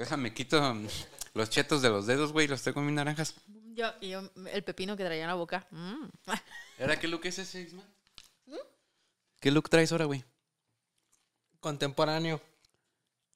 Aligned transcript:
Déjame 0.00 0.32
quito 0.32 0.60
mm, 0.74 0.86
los 1.34 1.50
chetos 1.50 1.82
de 1.82 1.90
los 1.90 2.06
dedos, 2.06 2.32
güey, 2.32 2.46
y 2.46 2.48
los 2.48 2.62
tengo 2.62 2.80
en 2.80 2.86
mis 2.86 2.94
naranjas. 2.94 3.34
Yo, 3.74 3.92
y 4.00 4.08
yo, 4.08 4.30
el 4.50 4.64
pepino 4.64 4.96
que 4.96 5.04
traía 5.04 5.24
en 5.24 5.28
la 5.28 5.34
boca. 5.34 5.66
Mm. 5.70 6.06
¿Ahora 6.80 6.98
qué 6.98 7.06
look 7.06 7.20
es 7.24 7.38
ese, 7.38 7.60
Isma? 7.60 7.82
¿Qué 9.40 9.50
look 9.50 9.68
traes 9.68 9.92
ahora, 9.92 10.06
güey? 10.06 10.24
Contemporáneo. 11.60 12.40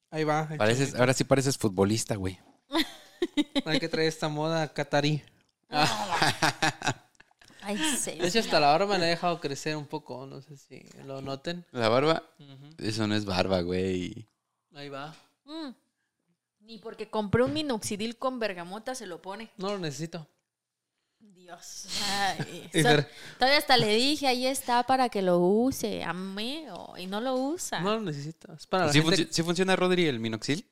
Ahí 0.09 0.23
va. 0.23 0.49
ahora 0.97 1.13
sí 1.13 1.23
pareces 1.23 1.55
futbolista, 1.57 2.15
güey. 2.15 2.39
Hay 3.65 3.79
que 3.79 3.89
traer 3.89 4.07
esta 4.07 4.27
moda 4.27 4.73
catarí. 4.73 5.21
Ay, 7.61 7.77
sí. 7.99 8.13
De 8.17 8.27
hecho, 8.27 8.39
hasta 8.39 8.59
la 8.59 8.67
barba 8.67 8.93
me 8.93 8.99
la 8.99 9.05
he 9.05 9.09
dejado 9.09 9.39
crecer 9.39 9.75
un 9.75 9.85
poco. 9.85 10.25
No 10.25 10.41
sé 10.41 10.57
si 10.57 10.83
lo 11.05 11.21
noten. 11.21 11.63
La 11.71 11.89
barba, 11.89 12.23
eso 12.79 13.05
no 13.05 13.13
es 13.15 13.25
barba, 13.25 13.61
güey. 13.61 14.27
Ahí 14.73 14.89
va. 14.89 15.15
Mm. 15.45 15.84
Ni 16.65 16.79
porque 16.79 17.09
compré 17.09 17.43
un 17.43 17.53
minoxidil 17.53 18.17
con 18.17 18.39
bergamota 18.39 18.95
se 18.95 19.05
lo 19.05 19.21
pone. 19.21 19.51
No 19.57 19.69
lo 19.69 19.79
necesito. 19.79 20.27
Dios. 21.19 21.87
Ay, 22.09 22.69
so- 22.73 22.83
ver- 22.83 23.09
todavía 23.37 23.59
hasta 23.59 23.77
le 23.77 23.95
dije, 23.95 24.27
ahí 24.27 24.47
está 24.47 24.83
para 24.83 25.09
que 25.09 25.21
lo 25.21 25.37
use, 25.39 26.03
amigo. 26.03 26.95
Y 26.97 27.05
no 27.07 27.21
lo 27.21 27.35
usa. 27.35 27.81
No 27.81 27.95
lo 27.95 28.01
necesito. 28.01 28.51
Es 28.53 28.65
para 28.65 28.87
la 28.87 28.93
¿Sí, 28.93 29.01
gente- 29.01 29.27
sí 29.31 29.43
funciona, 29.43 29.75
Rodri, 29.75 30.07
el 30.07 30.19
minoxil? 30.19 30.67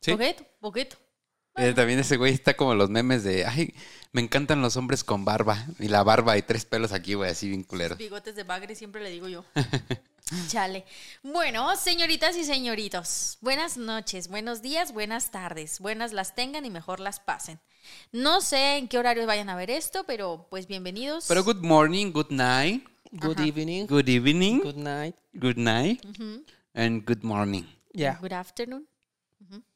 ¿Sí? 0.00 0.12
Poquito, 0.12 0.44
poquito. 0.60 0.96
Eh, 1.56 1.72
también 1.74 1.98
ese 1.98 2.16
güey 2.16 2.32
está 2.32 2.56
como 2.56 2.74
los 2.76 2.88
memes 2.88 3.24
de, 3.24 3.44
ay, 3.44 3.74
me 4.12 4.20
encantan 4.20 4.62
los 4.62 4.76
hombres 4.76 5.02
con 5.02 5.24
barba. 5.24 5.66
Y 5.80 5.88
la 5.88 6.04
barba 6.04 6.36
y 6.38 6.42
tres 6.42 6.64
pelos 6.64 6.92
aquí, 6.92 7.14
güey, 7.14 7.30
así 7.32 7.48
bien 7.48 7.64
culeros. 7.64 7.98
Bigotes 7.98 8.36
de 8.36 8.44
bagre, 8.44 8.76
siempre 8.76 9.02
le 9.02 9.10
digo 9.10 9.28
yo. 9.28 9.44
Chale. 10.48 10.84
Bueno, 11.22 11.74
señoritas 11.76 12.36
y 12.36 12.44
señoritos, 12.44 13.38
buenas 13.40 13.76
noches, 13.76 14.28
buenos 14.28 14.60
días, 14.62 14.92
buenas 14.92 15.30
tardes. 15.30 15.80
Buenas 15.80 16.12
las 16.12 16.34
tengan 16.34 16.64
y 16.66 16.70
mejor 16.70 17.00
las 17.00 17.18
pasen. 17.20 17.60
No 18.12 18.40
sé 18.40 18.76
en 18.76 18.88
qué 18.88 18.98
horario 18.98 19.26
vayan 19.26 19.48
a 19.48 19.56
ver 19.56 19.70
esto, 19.70 20.04
pero 20.04 20.46
pues 20.50 20.66
bienvenidos. 20.66 21.26
Pero 21.28 21.44
good 21.44 21.62
morning, 21.62 22.12
good 22.12 22.30
night, 22.30 22.84
Good 23.12 23.40
evening. 23.40 23.86
good 23.86 24.08
evening, 24.08 24.60
Good 24.60 24.76
night. 24.76 25.16
good 25.32 25.56
night, 25.56 26.04
and 26.74 27.04
good 27.06 27.22
morning. 27.22 27.64
Ya. 27.94 28.18
Good 28.20 28.32
afternoon. 28.34 28.86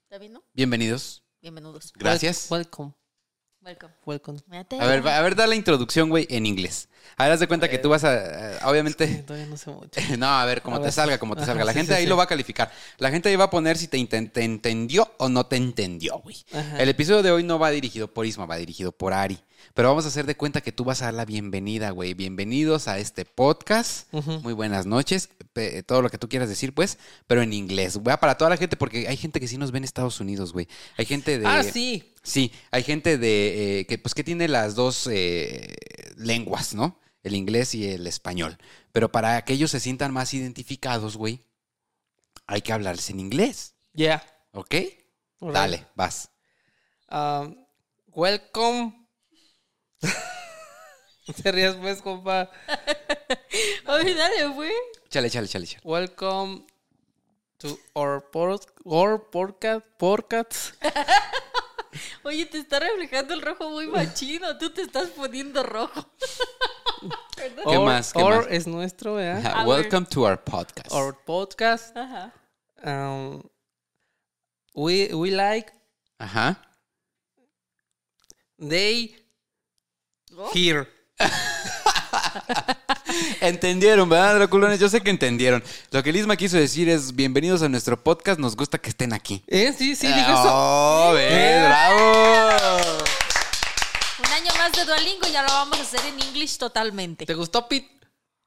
¿Está 0.04 0.18
bien, 0.18 0.34
no? 0.34 0.44
Bienvenidos. 0.52 1.22
Bienvenidos. 1.40 1.92
Gracias. 1.94 2.50
Wel- 2.50 2.58
Welcome. 2.58 2.92
Welcome. 3.64 3.92
Welcome. 4.04 4.38
A 4.80 4.86
ver, 4.86 5.06
va- 5.06 5.16
a 5.18 5.22
ver, 5.22 5.36
da 5.36 5.46
la 5.46 5.54
introducción, 5.54 6.08
güey, 6.08 6.26
en 6.30 6.46
inglés. 6.46 6.88
A 7.16 7.24
ver, 7.24 7.32
haz 7.34 7.40
de 7.40 7.46
cuenta 7.46 7.68
que 7.70 7.78
tú 7.78 7.90
vas 7.90 8.02
a, 8.02 8.54
eh, 8.54 8.58
obviamente... 8.64 9.06
Todavía 9.24 9.46
no 9.46 9.56
sé 9.56 9.70
mucho. 9.70 10.00
No, 10.18 10.26
a 10.26 10.44
ver, 10.46 10.62
como 10.62 10.76
A 10.76 10.78
te 10.80 10.84
ver. 10.86 10.92
salga, 10.92 11.18
como 11.18 11.36
te 11.36 11.44
salga. 11.44 11.64
La 11.64 11.72
sí, 11.72 11.78
gente 11.78 11.92
sí, 11.92 11.98
ahí 11.98 12.02
sí. 12.04 12.08
lo 12.08 12.16
va 12.16 12.24
a 12.24 12.26
calificar. 12.26 12.72
La 12.98 13.10
gente 13.12 13.28
ahí 13.28 13.36
va 13.36 13.44
a 13.44 13.50
poner 13.50 13.78
si 13.78 13.86
te, 13.86 13.98
inten- 13.98 14.32
te 14.32 14.42
entendió 14.42 15.12
o 15.18 15.28
no 15.28 15.46
te 15.46 15.54
entendió, 15.56 16.18
güey. 16.18 16.44
El 16.76 16.88
episodio 16.88 17.22
de 17.22 17.30
hoy 17.30 17.44
no 17.44 17.60
va 17.60 17.70
dirigido 17.70 18.12
por 18.12 18.26
Isma, 18.26 18.46
va 18.46 18.56
dirigido 18.56 18.90
por 18.90 19.12
Ari. 19.12 19.38
Pero 19.74 19.88
vamos 19.88 20.06
a 20.06 20.08
hacer 20.08 20.26
de 20.26 20.36
cuenta 20.36 20.60
que 20.60 20.72
tú 20.72 20.82
vas 20.84 21.02
a 21.02 21.06
dar 21.06 21.14
la 21.14 21.24
bienvenida, 21.24 21.90
güey. 21.90 22.14
Bienvenidos 22.14 22.88
a 22.88 22.98
este 22.98 23.24
podcast. 23.24 24.12
Muy 24.12 24.54
buenas 24.54 24.86
noches. 24.86 25.28
Pe- 25.52 25.84
todo 25.84 26.02
lo 26.02 26.10
que 26.10 26.18
tú 26.18 26.28
quieras 26.28 26.48
decir, 26.48 26.74
pues, 26.74 26.98
pero 27.28 27.42
en 27.42 27.52
inglés. 27.52 28.00
Va 28.00 28.18
para 28.18 28.36
toda 28.36 28.50
la 28.50 28.56
gente, 28.56 28.76
porque 28.76 29.06
hay 29.06 29.16
gente 29.16 29.38
que 29.38 29.46
sí 29.46 29.56
nos 29.58 29.70
ve 29.70 29.78
en 29.78 29.84
Estados 29.84 30.18
Unidos, 30.18 30.52
güey. 30.52 30.66
Hay 30.98 31.04
gente 31.06 31.38
de. 31.38 31.46
Ah, 31.46 31.62
sí. 31.62 32.11
Sí, 32.22 32.52
hay 32.70 32.82
gente 32.84 33.18
de 33.18 33.80
eh, 33.80 33.86
que 33.86 33.98
pues 33.98 34.14
que 34.14 34.22
tiene 34.24 34.46
las 34.48 34.74
dos 34.74 35.08
eh, 35.10 35.74
lenguas, 36.16 36.74
¿no? 36.74 37.00
El 37.22 37.34
inglés 37.34 37.74
y 37.74 37.88
el 37.88 38.06
español. 38.06 38.58
Pero 38.92 39.10
para 39.10 39.44
que 39.44 39.54
ellos 39.54 39.70
se 39.70 39.80
sientan 39.80 40.12
más 40.12 40.32
identificados, 40.34 41.16
güey, 41.16 41.40
hay 42.46 42.62
que 42.62 42.72
hablarles 42.72 43.10
en 43.10 43.20
inglés, 43.20 43.74
Yeah. 43.94 44.24
¿ok? 44.52 44.74
Dale, 45.40 45.86
vas. 45.94 46.30
Um, 47.10 47.56
welcome. 48.06 49.06
Te 51.42 51.52
rías 51.52 51.76
pues, 51.76 52.00
compa. 52.00 52.50
Ay, 53.86 54.14
dale, 54.14 54.46
güey. 54.46 54.72
Chale, 55.08 55.28
chale, 55.28 55.48
chale, 55.48 55.66
chale. 55.66 55.82
Welcome 55.84 56.66
to 57.58 57.78
our, 57.94 58.30
por 58.30 58.60
our 58.84 59.30
podcast. 59.30 59.86
podcast. 59.98 60.74
Oye, 62.24 62.46
te 62.46 62.58
está 62.58 62.80
reflejando 62.80 63.34
el 63.34 63.42
rojo 63.42 63.70
muy 63.70 63.86
machino. 63.88 64.58
Tú 64.58 64.70
te 64.70 64.82
estás 64.82 65.10
poniendo 65.10 65.62
rojo. 65.62 66.10
¿Qué 67.36 67.52
Or- 67.64 67.84
más? 67.84 68.12
¿Qué 68.12 68.22
or 68.22 68.36
más? 68.36 68.46
es 68.50 68.66
nuestro. 68.66 69.14
Welcome 69.16 70.06
to 70.06 70.22
our 70.22 70.42
podcast. 70.42 70.92
Our 70.92 71.16
podcast. 71.24 71.96
Ajá. 71.96 72.32
Um, 72.84 73.42
we, 74.74 75.12
we 75.14 75.30
like 75.30 75.72
Ajá. 76.18 76.60
they 78.58 79.16
Oh. 80.36 80.50
here. 80.54 80.88
Entendieron, 83.42 84.08
¿verdad, 84.08 84.36
Draculones? 84.36 84.78
Yo 84.78 84.88
sé 84.88 85.00
que 85.00 85.10
entendieron. 85.10 85.64
Lo 85.90 86.00
que 86.04 86.12
Lisma 86.12 86.36
quiso 86.36 86.56
decir 86.56 86.88
es, 86.88 87.16
bienvenidos 87.16 87.60
a 87.62 87.68
nuestro 87.68 88.00
podcast, 88.00 88.38
nos 88.38 88.54
gusta 88.54 88.78
que 88.78 88.88
estén 88.90 89.12
aquí. 89.12 89.42
Eh, 89.48 89.74
sí, 89.76 89.96
sí, 89.96 90.06
dijo 90.06 90.20
eso. 90.30 90.44
¡Oh, 90.46 91.12
ves, 91.12 91.32
Eh. 91.32 91.64
bravo! 91.66 92.78
Un 94.20 94.32
año 94.32 94.52
más 94.56 94.70
de 94.70 94.84
Duolingo 94.84 95.26
y 95.28 95.32
ya 95.32 95.42
lo 95.42 95.48
vamos 95.48 95.76
a 95.76 95.82
hacer 95.82 95.98
en 96.06 96.20
inglés 96.20 96.56
totalmente. 96.56 97.26
¿Te 97.26 97.34
gustó, 97.34 97.66
Pete? 97.66 97.90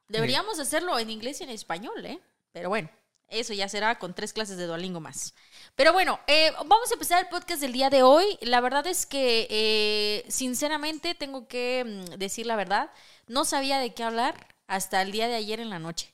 Deberíamos 0.08 0.58
hacerlo 0.58 0.98
en 0.98 1.10
inglés 1.10 1.42
y 1.42 1.44
en 1.44 1.50
español, 1.50 2.06
¿eh? 2.06 2.18
Pero 2.52 2.70
bueno, 2.70 2.88
eso 3.28 3.52
ya 3.52 3.68
será 3.68 3.98
con 3.98 4.14
tres 4.14 4.32
clases 4.32 4.56
de 4.56 4.64
Duolingo 4.64 5.00
más. 5.00 5.34
Pero 5.74 5.92
bueno, 5.92 6.20
eh, 6.26 6.52
vamos 6.64 6.90
a 6.90 6.94
empezar 6.94 7.22
el 7.22 7.28
podcast 7.28 7.60
del 7.60 7.72
día 7.74 7.90
de 7.90 8.02
hoy. 8.02 8.38
La 8.40 8.62
verdad 8.62 8.86
es 8.86 9.04
que, 9.04 9.46
eh, 9.50 10.24
sinceramente, 10.30 11.14
tengo 11.14 11.46
que 11.48 11.84
mm, 11.84 12.14
decir 12.14 12.46
la 12.46 12.56
verdad. 12.56 12.90
No 13.26 13.44
sabía 13.44 13.76
de 13.78 13.92
qué 13.92 14.02
hablar 14.02 14.55
hasta 14.66 15.02
el 15.02 15.12
día 15.12 15.28
de 15.28 15.34
ayer 15.36 15.60
en 15.60 15.70
la 15.70 15.78
noche. 15.78 16.12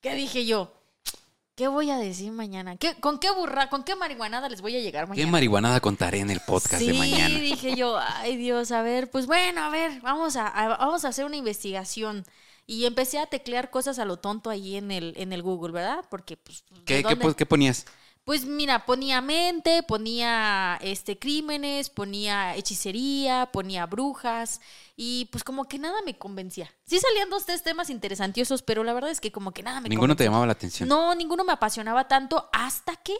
¿Qué 0.00 0.14
dije 0.14 0.46
yo? 0.46 0.72
¿Qué 1.54 1.68
voy 1.68 1.90
a 1.90 1.98
decir 1.98 2.32
mañana? 2.32 2.76
¿Qué, 2.76 2.94
¿Con 3.00 3.18
qué 3.18 3.30
burra, 3.30 3.68
con 3.68 3.84
qué 3.84 3.94
marihuanada 3.94 4.48
les 4.48 4.62
voy 4.62 4.76
a 4.76 4.80
llegar 4.80 5.04
¿Qué 5.04 5.10
mañana? 5.10 5.30
marihuanada 5.30 5.80
contaré 5.80 6.20
en 6.20 6.30
el 6.30 6.40
podcast 6.40 6.82
de 6.82 6.92
Sí, 6.92 6.98
mañana? 6.98 7.38
dije 7.38 7.76
yo, 7.76 7.98
ay 7.98 8.36
Dios, 8.38 8.72
a 8.72 8.80
ver, 8.80 9.10
pues 9.10 9.26
bueno, 9.26 9.62
a 9.62 9.68
ver, 9.68 10.00
vamos 10.00 10.36
a, 10.36 10.48
a- 10.48 10.68
vamos 10.78 11.04
a 11.04 11.08
hacer 11.08 11.26
una 11.26 11.36
investigación. 11.36 12.24
Y 12.66 12.86
empecé 12.86 13.18
a 13.18 13.26
teclear 13.26 13.68
cosas 13.70 13.98
a 13.98 14.04
lo 14.04 14.16
tonto 14.18 14.48
ahí 14.48 14.76
en 14.76 14.90
el, 14.92 15.12
en 15.16 15.32
el 15.32 15.42
Google, 15.42 15.72
¿verdad? 15.72 16.04
Porque, 16.08 16.36
pues, 16.36 16.64
¿de 16.70 16.84
¿Qué, 16.84 17.02
qué, 17.02 17.34
qué 17.34 17.44
ponías? 17.46 17.84
Pues 18.30 18.44
mira, 18.44 18.86
ponía 18.86 19.20
mente, 19.20 19.82
ponía 19.82 20.78
este 20.82 21.18
crímenes, 21.18 21.90
ponía 21.90 22.54
hechicería, 22.54 23.50
ponía 23.50 23.86
brujas 23.86 24.60
y 24.94 25.28
pues 25.32 25.42
como 25.42 25.64
que 25.64 25.80
nada 25.80 26.00
me 26.06 26.16
convencía. 26.16 26.72
Sí 26.86 27.00
salían 27.00 27.28
dos 27.28 27.44
tres 27.44 27.64
temas 27.64 27.90
interesantiosos, 27.90 28.62
pero 28.62 28.84
la 28.84 28.92
verdad 28.92 29.10
es 29.10 29.20
que 29.20 29.32
como 29.32 29.50
que 29.50 29.64
nada 29.64 29.80
me 29.80 29.88
Ninguno 29.88 30.14
te 30.14 30.22
llamaba 30.22 30.46
la 30.46 30.52
atención. 30.52 30.88
No, 30.88 31.12
ninguno 31.16 31.42
me 31.42 31.50
apasionaba 31.50 32.06
tanto 32.06 32.48
hasta 32.52 32.94
que 32.94 33.16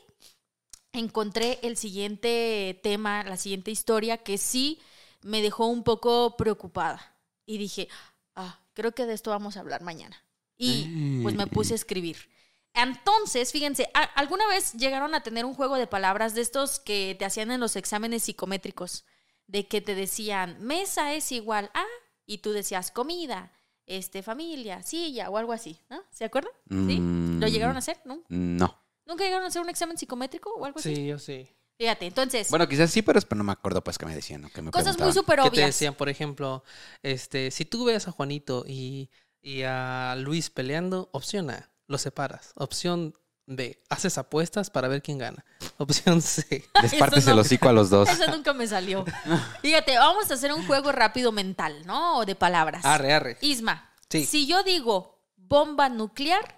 encontré 0.93 1.59
el 1.65 1.77
siguiente 1.77 2.79
tema, 2.81 3.25
la 3.25 3.37
siguiente 3.37 3.73
historia 3.73 4.19
que 4.19 4.39
sí 4.39 4.79
me 5.23 5.43
dejó 5.43 5.67
un 5.67 5.83
poco 5.83 6.37
preocupada. 6.37 7.17
Y 7.47 7.59
dije, 7.59 7.89
ah, 8.37 8.61
creo 8.75 8.93
que 8.93 9.07
de 9.07 9.15
esto 9.15 9.31
vamos 9.31 9.57
a 9.57 9.61
hablar 9.61 9.83
mañana. 9.83 10.23
Y 10.57 11.21
pues 11.25 11.35
me 11.35 11.49
puse 11.49 11.73
a 11.73 11.75
escribir. 11.75 12.31
Entonces, 12.75 13.53
fíjense, 13.53 13.91
¿a- 13.95 14.03
¿alguna 14.03 14.47
vez 14.49 14.73
llegaron 14.75 15.15
a 15.15 15.23
tener 15.23 15.45
un 15.45 15.55
juego 15.55 15.77
de 15.77 15.87
palabras 15.87 16.35
de 16.35 16.41
estos 16.41 16.79
que 16.81 17.17
te 17.19 17.25
hacían 17.25 17.51
en 17.51 17.61
los 17.61 17.77
exámenes 17.77 18.23
psicométricos? 18.25 19.05
De 19.47 19.67
que 19.67 19.81
te 19.81 19.95
decían, 19.95 20.57
mesa 20.61 21.13
es 21.15 21.33
igual 21.33 21.71
a, 21.75 21.85
y 22.27 22.39
tú 22.39 22.53
decías 22.53 22.91
comida, 22.93 23.53
este, 23.87 24.23
familia, 24.23 24.83
silla 24.85 25.29
o 25.31 25.37
algo 25.37 25.53
así, 25.53 25.81
¿no? 25.89 26.03
¿Se 26.13 26.25
acuerdan? 26.25 26.53
¿Sí? 26.69 27.01
Mm. 27.01 27.41
¿Lo 27.41 27.49
llegaron 27.49 27.75
a 27.75 27.81
hacer? 27.81 27.99
¿No? 28.05 28.23
No. 28.29 28.79
¿Nunca 29.07 29.25
llegaron 29.25 29.45
a 29.45 29.49
hacer 29.49 29.61
un 29.63 29.69
examen 29.69 29.99
psicométrico 29.99 30.51
o 30.55 30.65
algo 30.65 30.79
así? 30.79 30.95
Sí, 30.95 31.07
yo 31.07 31.19
sí. 31.19 31.49
Fíjate, 31.77 32.07
entonces, 32.07 32.51
Bueno, 32.51 32.69
quizás 32.69 32.91
sí, 32.93 33.03
pero, 33.03 33.21
pero 33.23 33.39
no 33.39 33.45
me 33.45 33.53
acuerdo 33.53 33.83
pues 33.83 33.99
que 33.99 34.07
me 34.07 34.15
decían. 34.15 34.43
¿no? 34.43 34.51
Que 34.51 34.63
me 34.63 34.71
cosas 34.71 34.97
muy 34.99 35.13
súper 35.13 35.39
Que 35.41 35.43
te 35.45 35.49
obvias. 35.49 35.67
decían, 35.69 35.95
por 35.95 36.09
ejemplo, 36.09 36.63
este, 37.03 37.51
si 37.51 37.65
tú 37.65 37.85
ves 37.87 38.07
a 38.07 38.13
Juanito 38.13 38.65
y, 38.69 39.11
y 39.43 39.63
a 39.63 40.15
Luis 40.19 40.51
peleando, 40.51 41.09
opción 41.13 41.51
A, 41.51 41.71
lo 41.91 41.99
separas. 41.99 42.53
Opción 42.55 43.15
B, 43.47 43.83
haces 43.89 44.17
apuestas 44.17 44.71
para 44.71 44.87
ver 44.87 45.03
quién 45.03 45.19
gana. 45.19 45.45
Opción 45.77 46.23
C. 46.23 46.69
Les 46.83 46.85
Eso 46.93 46.99
partes 47.01 47.27
no. 47.27 47.33
el 47.33 47.39
hocico 47.41 47.69
a 47.69 47.73
los 47.73 47.91
dos. 47.91 48.09
Eso 48.09 48.31
nunca 48.31 48.53
me 48.53 48.67
salió. 48.69 49.05
Fíjate, 49.63 49.99
vamos 49.99 50.31
a 50.31 50.35
hacer 50.35 50.53
un 50.53 50.65
juego 50.67 50.93
rápido 50.93 51.33
mental, 51.33 51.85
¿no? 51.85 52.19
O 52.19 52.25
de 52.25 52.37
palabras. 52.37 52.85
Arre, 52.85 53.13
arre. 53.13 53.39
Isma, 53.41 53.91
Sí. 54.09 54.25
si 54.25 54.47
yo 54.47 54.63
digo 54.63 55.21
bomba 55.37 55.89
nuclear, 55.89 56.57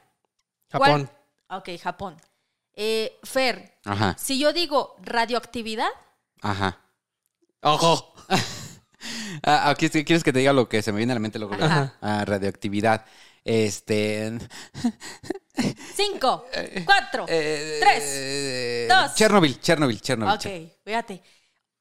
¿cuál- 0.71 1.09
Japón. 1.09 1.11
Ok, 1.49 1.69
Japón. 1.83 2.17
Eh, 2.75 3.19
Fer, 3.23 3.79
Ajá, 3.85 4.17
si 4.19 4.39
yo 4.39 4.53
digo 4.53 4.97
radioactividad, 5.03 5.89
ajá. 6.43 6.79
¡Ojo! 7.63 8.15
Ah, 9.45 9.71
aquí 9.71 9.89
sí, 9.89 10.05
¿Quieres 10.05 10.23
que 10.23 10.33
te 10.33 10.39
diga 10.39 10.53
lo 10.53 10.69
que 10.69 10.81
se 10.83 10.93
me 10.93 10.99
viene 10.99 11.13
a 11.13 11.17
la 11.17 11.21
mente 11.21 11.39
luego? 11.41 11.55
luego? 11.57 11.73
Ajá. 11.73 11.95
Ah, 12.01 12.25
radioactividad. 12.25 13.05
Este. 13.45 14.39
Cinco, 15.95 16.47
cuatro, 16.85 17.27
eh, 17.29 17.79
tres, 17.81 18.03
eh, 18.07 18.87
dos. 18.89 19.15
Chernobyl, 19.15 19.61
Chernobyl, 19.61 20.01
Chernobyl. 20.01 20.35
Ok, 20.35 20.73
fíjate. 20.85 21.23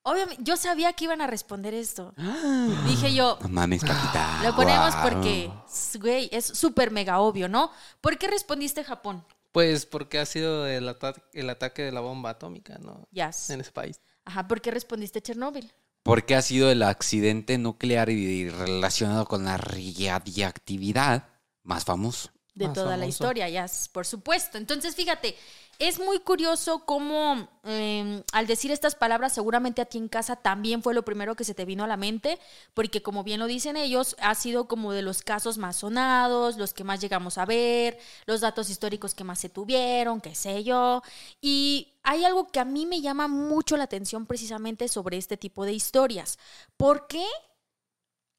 Obviamente, 0.03 0.41
yo 0.43 0.57
sabía 0.57 0.93
que 0.93 1.03
iban 1.05 1.21
a 1.21 1.27
responder 1.27 1.73
esto. 1.75 2.13
Dije 2.87 3.13
yo, 3.13 3.37
No 3.41 3.49
mames, 3.49 3.83
capitán. 3.83 4.43
lo 4.43 4.55
ponemos 4.55 4.95
porque, 4.97 5.51
güey, 5.99 6.27
es 6.31 6.45
súper 6.45 6.89
mega 6.91 7.19
obvio, 7.19 7.47
¿no? 7.47 7.71
¿Por 8.01 8.17
qué 8.17 8.27
respondiste 8.27 8.83
Japón? 8.83 9.23
Pues 9.51 9.85
porque 9.85 10.17
ha 10.17 10.25
sido 10.25 10.65
el, 10.65 10.87
ata- 10.89 11.13
el 11.33 11.49
ataque 11.49 11.83
de 11.83 11.91
la 11.91 11.99
bomba 11.99 12.31
atómica, 12.31 12.77
¿no? 12.79 13.07
Yes. 13.11 13.49
En 13.51 13.61
ese 13.61 13.71
país. 13.71 13.99
Ajá, 14.25 14.47
¿por 14.47 14.61
qué 14.61 14.71
respondiste 14.71 15.21
Chernóbil? 15.21 15.71
Porque 16.03 16.35
ha 16.35 16.41
sido 16.41 16.71
el 16.71 16.81
accidente 16.81 17.57
nuclear 17.59 18.09
y 18.09 18.49
relacionado 18.49 19.25
con 19.25 19.43
la 19.45 19.57
radiactividad 19.57 21.27
más 21.63 21.85
famoso. 21.85 22.29
de 22.53 22.67
Más 22.67 22.75
toda 22.75 22.97
la 22.97 23.05
historia, 23.05 23.47
ya, 23.49 23.65
por 23.93 24.05
supuesto. 24.05 24.57
Entonces, 24.57 24.95
fíjate, 24.95 25.37
es 25.81 25.99
muy 25.99 26.19
curioso 26.19 26.85
cómo 26.85 27.49
eh, 27.63 28.23
al 28.33 28.45
decir 28.45 28.71
estas 28.71 28.93
palabras, 28.93 29.33
seguramente 29.33 29.81
a 29.81 29.85
ti 29.85 29.97
en 29.97 30.09
casa 30.09 30.35
también 30.35 30.83
fue 30.83 30.93
lo 30.93 31.03
primero 31.03 31.35
que 31.35 31.43
se 31.43 31.55
te 31.55 31.65
vino 31.65 31.83
a 31.83 31.87
la 31.87 31.97
mente, 31.97 32.37
porque 32.75 33.01
como 33.01 33.23
bien 33.23 33.39
lo 33.39 33.47
dicen 33.47 33.77
ellos, 33.77 34.15
ha 34.19 34.35
sido 34.35 34.67
como 34.67 34.93
de 34.93 35.01
los 35.01 35.23
casos 35.23 35.57
más 35.57 35.77
sonados, 35.77 36.57
los 36.57 36.73
que 36.73 36.83
más 36.83 37.01
llegamos 37.01 37.39
a 37.39 37.45
ver, 37.45 37.97
los 38.27 38.41
datos 38.41 38.69
históricos 38.69 39.15
que 39.15 39.23
más 39.23 39.39
se 39.39 39.49
tuvieron, 39.49 40.21
qué 40.21 40.35
sé 40.35 40.63
yo. 40.63 41.01
Y 41.41 41.95
hay 42.03 42.25
algo 42.25 42.49
que 42.49 42.59
a 42.59 42.65
mí 42.65 42.85
me 42.85 43.01
llama 43.01 43.27
mucho 43.27 43.75
la 43.75 43.85
atención 43.85 44.27
precisamente 44.27 44.87
sobre 44.87 45.17
este 45.17 45.35
tipo 45.35 45.65
de 45.65 45.73
historias. 45.73 46.37
¿Por 46.77 47.07
qué 47.07 47.25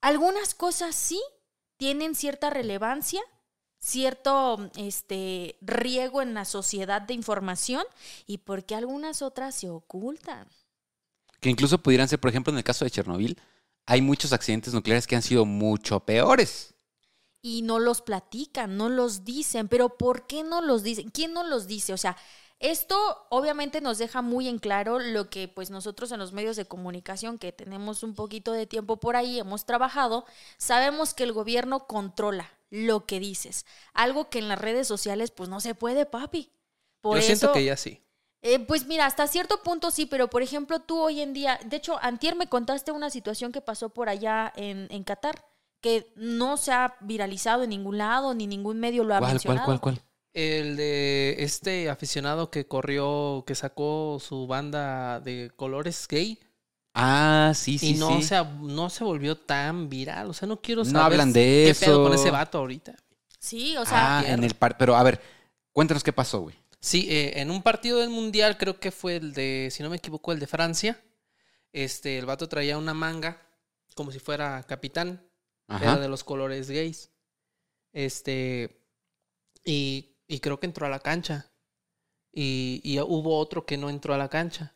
algunas 0.00 0.54
cosas 0.54 0.94
sí 0.94 1.20
tienen 1.82 2.14
cierta 2.14 2.48
relevancia, 2.48 3.20
cierto 3.80 4.70
este, 4.76 5.56
riego 5.60 6.22
en 6.22 6.32
la 6.32 6.44
sociedad 6.44 7.02
de 7.02 7.12
información 7.12 7.82
y 8.24 8.38
por 8.38 8.64
qué 8.64 8.76
algunas 8.76 9.20
otras 9.20 9.56
se 9.56 9.68
ocultan. 9.68 10.46
Que 11.40 11.50
incluso 11.50 11.82
pudieran 11.82 12.06
ser, 12.06 12.20
por 12.20 12.30
ejemplo, 12.30 12.52
en 12.52 12.58
el 12.58 12.62
caso 12.62 12.84
de 12.84 12.92
Chernobyl, 12.92 13.36
hay 13.84 14.00
muchos 14.00 14.32
accidentes 14.32 14.72
nucleares 14.72 15.08
que 15.08 15.16
han 15.16 15.22
sido 15.22 15.44
mucho 15.44 15.98
peores. 15.98 16.76
Y 17.40 17.62
no 17.62 17.80
los 17.80 18.00
platican, 18.00 18.76
no 18.76 18.88
los 18.88 19.24
dicen, 19.24 19.66
pero 19.66 19.98
¿por 19.98 20.28
qué 20.28 20.44
no 20.44 20.60
los 20.60 20.84
dicen? 20.84 21.10
¿Quién 21.10 21.32
no 21.32 21.42
los 21.42 21.66
dice? 21.66 21.92
O 21.92 21.96
sea, 21.96 22.16
esto 22.62 23.26
obviamente 23.28 23.80
nos 23.80 23.98
deja 23.98 24.22
muy 24.22 24.48
en 24.48 24.58
claro 24.58 24.98
lo 24.98 25.28
que 25.28 25.48
pues 25.48 25.70
nosotros 25.70 26.10
en 26.12 26.18
los 26.20 26.32
medios 26.32 26.56
de 26.56 26.64
comunicación 26.64 27.38
que 27.38 27.52
tenemos 27.52 28.02
un 28.02 28.14
poquito 28.14 28.52
de 28.52 28.66
tiempo 28.66 28.98
por 28.98 29.16
ahí, 29.16 29.38
hemos 29.38 29.66
trabajado, 29.66 30.24
sabemos 30.56 31.12
que 31.12 31.24
el 31.24 31.32
gobierno 31.32 31.86
controla 31.86 32.50
lo 32.70 33.04
que 33.04 33.20
dices, 33.20 33.66
algo 33.92 34.30
que 34.30 34.38
en 34.38 34.48
las 34.48 34.58
redes 34.58 34.88
sociales 34.88 35.30
pues 35.30 35.48
no 35.50 35.60
se 35.60 35.74
puede, 35.74 36.06
papi. 36.06 36.50
Por 37.02 37.16
Yo 37.18 37.22
siento 37.22 37.46
eso- 37.46 37.52
que 37.52 37.64
ya 37.64 37.76
sí. 37.76 38.00
Eh, 38.44 38.58
pues 38.58 38.86
mira, 38.86 39.06
hasta 39.06 39.26
cierto 39.28 39.62
punto 39.62 39.90
sí, 39.92 40.06
pero 40.06 40.28
por 40.28 40.42
ejemplo 40.42 40.80
tú 40.80 40.98
hoy 41.00 41.20
en 41.20 41.32
día, 41.32 41.60
de 41.64 41.76
hecho, 41.76 41.98
antier 42.02 42.34
me 42.34 42.48
contaste 42.48 42.90
una 42.90 43.08
situación 43.10 43.52
que 43.52 43.60
pasó 43.60 43.90
por 43.90 44.08
allá 44.08 44.52
en, 44.56 44.88
en 44.90 45.04
Qatar, 45.04 45.44
que 45.80 46.12
no 46.16 46.56
se 46.56 46.72
ha 46.72 46.96
viralizado 47.00 47.62
en 47.64 47.70
ningún 47.70 47.98
lado, 47.98 48.34
ni 48.34 48.46
ningún 48.46 48.80
medio 48.80 49.04
lo 49.04 49.14
ha 49.14 49.18
¿Cuál, 49.18 49.30
cuál, 49.30 49.34
mencionado. 49.34 49.66
cuál, 49.66 49.80
cuál? 49.80 50.02
El 50.34 50.76
de 50.76 51.36
este 51.40 51.90
aficionado 51.90 52.50
que 52.50 52.66
corrió, 52.66 53.44
que 53.46 53.54
sacó 53.54 54.18
su 54.20 54.46
banda 54.46 55.20
de 55.20 55.50
colores 55.56 56.06
gay 56.08 56.38
Ah, 56.94 57.52
sí, 57.54 57.78
sí, 57.78 57.90
y 57.90 57.94
no, 57.94 58.16
sí. 58.18 58.22
se, 58.24 58.44
no 58.60 58.90
se 58.90 59.02
volvió 59.04 59.36
tan 59.36 59.88
viral. 59.88 60.28
O 60.30 60.32
sea, 60.34 60.46
no 60.46 60.60
quiero 60.60 60.84
No 60.84 60.90
saber 60.90 61.04
hablan 61.04 61.32
de 61.32 61.72
qué 61.78 61.86
pedo 61.86 62.02
con 62.04 62.12
eso. 62.12 62.22
ese 62.22 62.30
vato 62.30 62.58
ahorita. 62.58 62.94
Sí, 63.38 63.76
o 63.76 63.84
sea, 63.86 64.18
ah, 64.18 64.24
en 64.26 64.44
el 64.44 64.54
par... 64.54 64.76
Pero 64.78 64.94
a 64.94 65.02
ver, 65.02 65.20
cuéntanos 65.72 66.02
qué 66.04 66.12
pasó, 66.12 66.40
güey. 66.40 66.54
Sí, 66.80 67.06
eh, 67.10 67.40
en 67.40 67.50
un 67.50 67.62
partido 67.62 67.98
del 67.98 68.10
Mundial, 68.10 68.58
creo 68.58 68.78
que 68.78 68.90
fue 68.90 69.16
el 69.16 69.32
de, 69.32 69.68
si 69.70 69.82
no 69.82 69.88
me 69.90 69.96
equivoco, 69.96 70.32
el 70.32 70.38
de 70.40 70.46
Francia. 70.46 71.00
Este, 71.72 72.18
el 72.18 72.26
vato 72.26 72.48
traía 72.48 72.76
una 72.76 72.92
manga 72.94 73.40
como 73.94 74.10
si 74.10 74.18
fuera 74.18 74.62
capitán, 74.64 75.22
era 75.68 75.92
Ajá. 75.92 75.98
de 76.00 76.08
los 76.08 76.24
colores 76.24 76.70
gays. 76.70 77.10
Este, 77.92 78.82
y, 79.64 80.11
y 80.34 80.40
creo 80.40 80.58
que 80.58 80.66
entró 80.66 80.86
a 80.86 80.90
la 80.90 81.00
cancha. 81.00 81.50
Y, 82.32 82.80
y 82.82 82.98
hubo 83.00 83.38
otro 83.38 83.66
que 83.66 83.76
no 83.76 83.90
entró 83.90 84.14
a 84.14 84.18
la 84.18 84.28
cancha. 84.28 84.74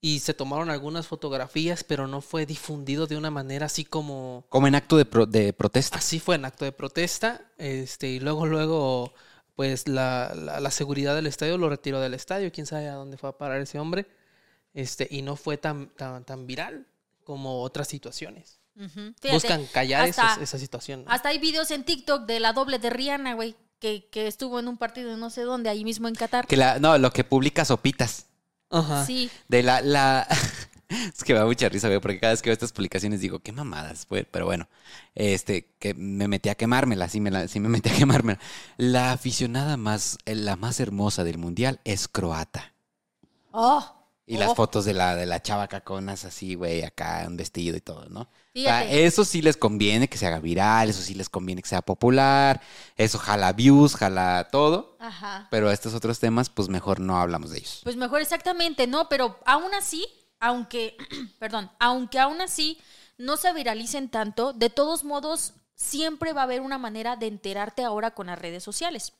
Y 0.00 0.20
se 0.20 0.32
tomaron 0.34 0.70
algunas 0.70 1.06
fotografías, 1.06 1.84
pero 1.84 2.06
no 2.06 2.20
fue 2.22 2.46
difundido 2.46 3.06
de 3.06 3.16
una 3.16 3.30
manera 3.30 3.66
así 3.66 3.84
como... 3.84 4.44
Como 4.48 4.66
en 4.66 4.74
acto 4.74 4.96
de, 4.96 5.04
pro- 5.04 5.26
de 5.26 5.52
protesta. 5.52 5.98
Así 5.98 6.18
fue 6.18 6.36
en 6.36 6.46
acto 6.46 6.64
de 6.64 6.72
protesta. 6.72 7.42
Este, 7.58 8.08
y 8.08 8.18
luego, 8.18 8.46
luego, 8.46 9.12
pues 9.54 9.86
la, 9.86 10.32
la, 10.34 10.58
la 10.58 10.70
seguridad 10.70 11.14
del 11.14 11.26
estadio 11.26 11.58
lo 11.58 11.68
retiró 11.68 12.00
del 12.00 12.14
estadio. 12.14 12.50
Quién 12.50 12.66
sabe 12.66 12.88
a 12.88 12.94
dónde 12.94 13.18
fue 13.18 13.28
a 13.28 13.36
parar 13.38 13.60
ese 13.60 13.78
hombre. 13.78 14.06
Este, 14.72 15.06
y 15.10 15.20
no 15.22 15.36
fue 15.36 15.58
tan, 15.58 15.88
tan, 15.96 16.24
tan 16.24 16.46
viral 16.46 16.86
como 17.24 17.60
otras 17.62 17.86
situaciones. 17.86 18.58
ujú. 18.76 19.12
Fíjate, 19.20 19.32
Buscan 19.34 19.66
callar 19.66 20.08
hasta- 20.08 20.32
esos- 20.32 20.42
esa 20.42 20.58
situación. 20.58 21.04
¿no? 21.04 21.10
Hasta 21.12 21.28
hay 21.28 21.38
videos 21.38 21.70
en 21.70 21.84
TikTok 21.84 22.24
de 22.26 22.40
la 22.40 22.52
doble 22.54 22.78
de 22.78 22.88
Rihanna, 22.90 23.34
güey, 23.34 23.54
que, 23.80 24.08
que 24.10 24.26
estuvo 24.26 24.60
en 24.60 24.68
un 24.68 24.76
partido 24.76 25.10
de 25.10 25.16
no 25.16 25.30
sé 25.30 25.42
dónde, 25.42 25.70
ahí 25.70 25.84
mismo 25.84 26.06
en 26.08 26.14
Qatar. 26.14 26.46
Que 26.46 26.56
la, 26.56 26.78
no, 26.78 26.98
lo 26.98 27.12
que 27.12 27.24
publica 27.24 27.64
Sopitas. 27.64 28.26
Ajá. 28.70 29.04
Sí, 29.04 29.30
De 29.48 29.62
la, 29.64 29.80
la... 29.80 30.26
es 30.88 31.24
que 31.24 31.32
me 31.32 31.40
da 31.40 31.46
mucha 31.46 31.68
risa, 31.68 31.88
güey, 31.88 32.00
porque 32.00 32.20
cada 32.20 32.32
vez 32.32 32.42
que 32.42 32.50
veo 32.50 32.54
estas 32.54 32.72
publicaciones 32.72 33.20
digo, 33.20 33.40
qué 33.40 33.50
mamadas, 33.52 34.06
güey. 34.08 34.24
Pero 34.30 34.44
bueno, 34.46 34.68
este, 35.14 35.72
que 35.80 35.94
me 35.94 36.28
metí 36.28 36.48
a 36.48 36.54
quemármela, 36.54 37.08
sí 37.08 37.20
me, 37.20 37.30
la- 37.32 37.48
sí 37.48 37.58
me 37.58 37.68
metí 37.68 37.88
a 37.88 37.96
quemármela. 37.96 38.38
La 38.76 39.12
aficionada 39.12 39.76
más, 39.76 40.18
eh, 40.26 40.34
la 40.36 40.56
más 40.56 40.78
hermosa 40.80 41.24
del 41.24 41.38
mundial 41.38 41.80
es 41.84 42.06
croata. 42.06 42.74
oh, 43.52 43.96
Y 44.30 44.36
las 44.36 44.50
oh, 44.50 44.54
fotos 44.54 44.84
de 44.84 44.94
la, 44.94 45.16
de 45.16 45.26
la 45.26 45.42
chava 45.42 45.66
caconas 45.66 46.24
así, 46.24 46.54
güey, 46.54 46.84
acá, 46.84 47.24
un 47.26 47.36
vestido 47.36 47.76
y 47.76 47.80
todo, 47.80 48.08
¿no? 48.10 48.20
O 48.20 48.28
sea, 48.54 48.88
eso 48.88 49.24
sí 49.24 49.42
les 49.42 49.56
conviene 49.56 50.08
que 50.08 50.18
se 50.18 50.26
haga 50.28 50.38
viral, 50.38 50.88
eso 50.88 51.02
sí 51.02 51.14
les 51.14 51.28
conviene 51.28 51.62
que 51.62 51.68
sea 51.68 51.82
popular, 51.82 52.60
eso 52.96 53.18
jala 53.18 53.52
views, 53.52 53.96
jala 53.96 54.46
todo. 54.52 54.96
Ajá. 55.00 55.48
Pero 55.50 55.72
estos 55.72 55.94
otros 55.94 56.20
temas, 56.20 56.48
pues 56.48 56.68
mejor 56.68 57.00
no 57.00 57.16
hablamos 57.16 57.50
de 57.50 57.58
ellos. 57.58 57.80
Pues 57.82 57.96
mejor 57.96 58.20
exactamente, 58.20 58.86
¿no? 58.86 59.08
Pero 59.08 59.36
aún 59.46 59.74
así, 59.74 60.06
aunque, 60.38 60.96
perdón, 61.40 61.68
aunque 61.80 62.20
aún 62.20 62.40
así 62.40 62.78
no 63.18 63.36
se 63.36 63.52
viralicen 63.52 64.10
tanto, 64.10 64.52
de 64.52 64.70
todos 64.70 65.02
modos, 65.02 65.54
siempre 65.74 66.32
va 66.32 66.42
a 66.42 66.44
haber 66.44 66.60
una 66.60 66.78
manera 66.78 67.16
de 67.16 67.26
enterarte 67.26 67.82
ahora 67.82 68.12
con 68.12 68.28
las 68.28 68.38
redes 68.38 68.62
sociales. 68.62 69.12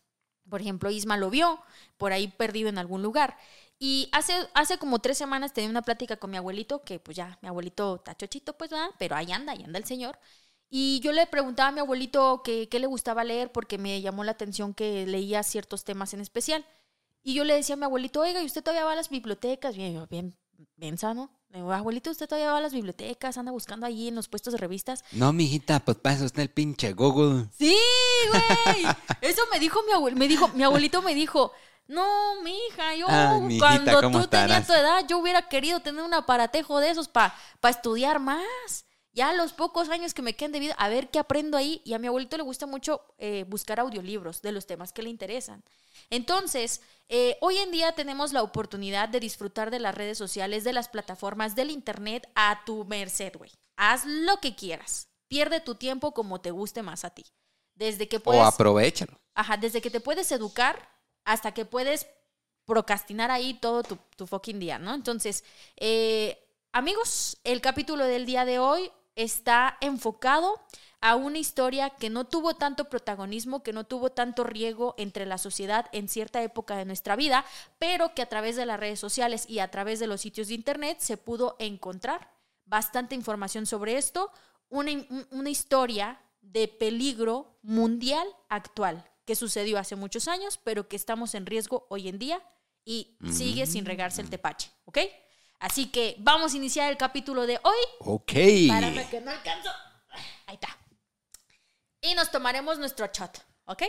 Por 0.48 0.60
ejemplo, 0.60 0.88
Isma 0.88 1.16
lo 1.16 1.30
vio 1.30 1.60
por 1.96 2.12
ahí 2.12 2.28
perdido 2.28 2.68
en 2.68 2.78
algún 2.78 3.02
lugar. 3.02 3.36
Y 3.82 4.10
hace, 4.12 4.34
hace 4.52 4.76
como 4.76 4.98
tres 4.98 5.16
semanas 5.16 5.54
tenía 5.54 5.70
una 5.70 5.80
plática 5.80 6.18
con 6.18 6.30
mi 6.30 6.36
abuelito, 6.36 6.84
que 6.84 7.00
pues 7.00 7.16
ya, 7.16 7.38
mi 7.40 7.48
abuelito 7.48 7.96
está 7.96 8.14
chochito, 8.14 8.52
pues 8.58 8.70
va, 8.70 8.90
pero 8.98 9.16
ahí 9.16 9.32
anda, 9.32 9.52
ahí 9.52 9.62
anda 9.64 9.78
el 9.78 9.86
señor. 9.86 10.18
Y 10.68 11.00
yo 11.00 11.12
le 11.12 11.26
preguntaba 11.26 11.70
a 11.70 11.72
mi 11.72 11.80
abuelito 11.80 12.42
que- 12.44 12.68
qué 12.68 12.78
le 12.78 12.86
gustaba 12.86 13.24
leer 13.24 13.50
porque 13.50 13.78
me 13.78 14.02
llamó 14.02 14.22
la 14.22 14.32
atención 14.32 14.74
que 14.74 15.06
leía 15.06 15.42
ciertos 15.42 15.82
temas 15.84 16.12
en 16.12 16.20
especial. 16.20 16.64
Y 17.22 17.32
yo 17.32 17.44
le 17.44 17.54
decía 17.54 17.72
a 17.74 17.78
mi 17.78 17.84
abuelito, 17.86 18.20
oiga, 18.20 18.42
¿y 18.42 18.46
usted 18.46 18.62
todavía 18.62 18.84
va 18.84 18.92
a 18.92 18.96
las 18.96 19.08
bibliotecas? 19.08 19.74
Bien, 19.74 20.06
bien, 20.10 20.36
bien 20.76 20.98
sano. 20.98 21.30
Le 21.48 21.58
digo, 21.58 21.72
abuelito, 21.72 22.10
¿usted 22.10 22.28
todavía 22.28 22.52
va 22.52 22.58
a 22.58 22.60
las 22.60 22.74
bibliotecas? 22.74 23.38
¿Anda 23.38 23.50
buscando 23.50 23.86
allí 23.86 24.08
en 24.08 24.14
los 24.14 24.28
puestos 24.28 24.52
de 24.52 24.58
revistas? 24.58 25.04
No, 25.12 25.32
mijita, 25.32 25.80
pues 25.80 25.96
eso 26.04 26.26
está 26.26 26.42
el 26.42 26.50
pinche 26.50 26.92
Google. 26.92 27.46
Sí, 27.56 27.74
güey. 28.28 28.94
Eso 29.22 29.42
me 29.52 29.58
dijo 29.58 29.80
mi 29.84 29.92
abuelo. 29.92 30.16
Me 30.18 30.28
dijo, 30.28 30.48
mi 30.48 30.62
abuelito 30.62 31.02
me 31.02 31.14
dijo, 31.14 31.52
no, 31.86 32.40
mija, 32.42 32.94
yo 32.94 33.06
Ay, 33.08 33.40
mijita, 33.40 33.66
cuando 33.66 34.00
¿cómo 34.00 34.20
tú 34.22 34.26
tenías 34.28 34.60
estarás? 34.60 34.66
tu 34.66 34.72
edad, 34.74 35.04
yo 35.08 35.18
hubiera 35.18 35.48
querido 35.48 35.80
tener 35.80 36.02
un 36.04 36.14
aparatejo 36.14 36.78
de 36.78 36.90
esos 36.90 37.08
para 37.08 37.34
estudiar 37.68 38.20
más. 38.20 38.84
Ya 39.12 39.32
los 39.32 39.52
pocos 39.52 39.88
años 39.88 40.14
que 40.14 40.22
me 40.22 40.34
quedan 40.36 40.52
de 40.52 40.60
vida, 40.60 40.74
a 40.78 40.88
ver 40.88 41.10
qué 41.10 41.18
aprendo 41.18 41.56
ahí. 41.56 41.82
Y 41.84 41.94
a 41.94 41.98
mi 41.98 42.06
abuelito 42.06 42.36
le 42.36 42.44
gusta 42.44 42.66
mucho 42.66 43.02
eh, 43.18 43.44
buscar 43.48 43.80
audiolibros 43.80 44.40
de 44.40 44.52
los 44.52 44.66
temas 44.68 44.92
que 44.92 45.02
le 45.02 45.10
interesan. 45.10 45.64
Entonces, 46.10 46.80
eh, 47.08 47.36
hoy 47.40 47.58
en 47.58 47.72
día 47.72 47.90
tenemos 47.92 48.32
la 48.32 48.44
oportunidad 48.44 49.08
de 49.08 49.18
disfrutar 49.18 49.72
de 49.72 49.80
las 49.80 49.96
redes 49.96 50.16
sociales, 50.16 50.62
de 50.62 50.72
las 50.72 50.88
plataformas, 50.88 51.56
del 51.56 51.72
internet 51.72 52.30
a 52.36 52.62
tu 52.64 52.84
merced, 52.84 53.32
güey. 53.36 53.50
Haz 53.76 54.04
lo 54.04 54.38
que 54.38 54.54
quieras. 54.54 55.08
Pierde 55.26 55.60
tu 55.60 55.74
tiempo 55.74 56.12
como 56.14 56.40
te 56.40 56.52
guste 56.52 56.82
más 56.82 57.04
a 57.04 57.10
ti. 57.10 57.24
Desde 57.74 58.08
que 58.08 58.20
puedes, 58.20 58.40
O 58.40 58.44
aprovechalo. 58.44 59.18
ajá, 59.34 59.56
desde 59.56 59.80
que 59.80 59.90
te 59.90 60.00
puedes 60.00 60.30
educar 60.30 60.88
hasta 61.24 61.52
que 61.52 61.64
puedes 61.64 62.06
procrastinar 62.64 63.30
ahí 63.30 63.54
todo 63.54 63.82
tu, 63.82 63.98
tu 64.16 64.26
fucking 64.26 64.60
día, 64.60 64.78
¿no? 64.78 64.94
Entonces, 64.94 65.44
eh, 65.76 66.38
amigos, 66.72 67.38
el 67.44 67.60
capítulo 67.60 68.04
del 68.04 68.26
día 68.26 68.44
de 68.44 68.58
hoy 68.58 68.90
está 69.16 69.76
enfocado 69.80 70.60
a 71.00 71.16
una 71.16 71.38
historia 71.38 71.90
que 71.90 72.10
no 72.10 72.26
tuvo 72.26 72.54
tanto 72.54 72.84
protagonismo, 72.84 73.62
que 73.62 73.72
no 73.72 73.84
tuvo 73.84 74.10
tanto 74.10 74.44
riego 74.44 74.94
entre 74.98 75.26
la 75.26 75.38
sociedad 75.38 75.86
en 75.92 76.08
cierta 76.08 76.42
época 76.42 76.76
de 76.76 76.84
nuestra 76.84 77.16
vida, 77.16 77.44
pero 77.78 78.14
que 78.14 78.22
a 78.22 78.28
través 78.28 78.56
de 78.56 78.66
las 78.66 78.78
redes 78.78 79.00
sociales 79.00 79.46
y 79.48 79.60
a 79.60 79.70
través 79.70 79.98
de 79.98 80.06
los 80.06 80.20
sitios 80.20 80.48
de 80.48 80.54
internet 80.54 80.98
se 81.00 81.16
pudo 81.16 81.56
encontrar 81.58 82.30
bastante 82.66 83.14
información 83.14 83.66
sobre 83.66 83.96
esto, 83.96 84.30
una, 84.68 84.92
una 85.30 85.50
historia 85.50 86.20
de 86.42 86.68
peligro 86.68 87.58
mundial 87.62 88.26
actual 88.48 89.10
que 89.30 89.36
sucedió 89.36 89.78
hace 89.78 89.94
muchos 89.94 90.26
años, 90.26 90.58
pero 90.64 90.88
que 90.88 90.96
estamos 90.96 91.36
en 91.36 91.46
riesgo 91.46 91.86
hoy 91.88 92.08
en 92.08 92.18
día 92.18 92.42
y 92.84 93.16
sigue 93.32 93.64
sin 93.64 93.86
regarse 93.86 94.20
el 94.20 94.28
tepache, 94.28 94.72
¿ok? 94.86 94.98
Así 95.60 95.86
que 95.92 96.16
vamos 96.18 96.52
a 96.52 96.56
iniciar 96.56 96.90
el 96.90 96.96
capítulo 96.96 97.46
de 97.46 97.60
hoy. 97.62 97.78
Ok. 98.00 98.32
Párame 98.66 99.08
que 99.08 99.20
no 99.20 99.30
alcanzo. 99.30 99.70
Ahí 100.46 100.56
está. 100.56 100.76
Y 102.00 102.12
nos 102.16 102.32
tomaremos 102.32 102.80
nuestro 102.80 103.06
shot, 103.06 103.40
¿ok? 103.66 103.84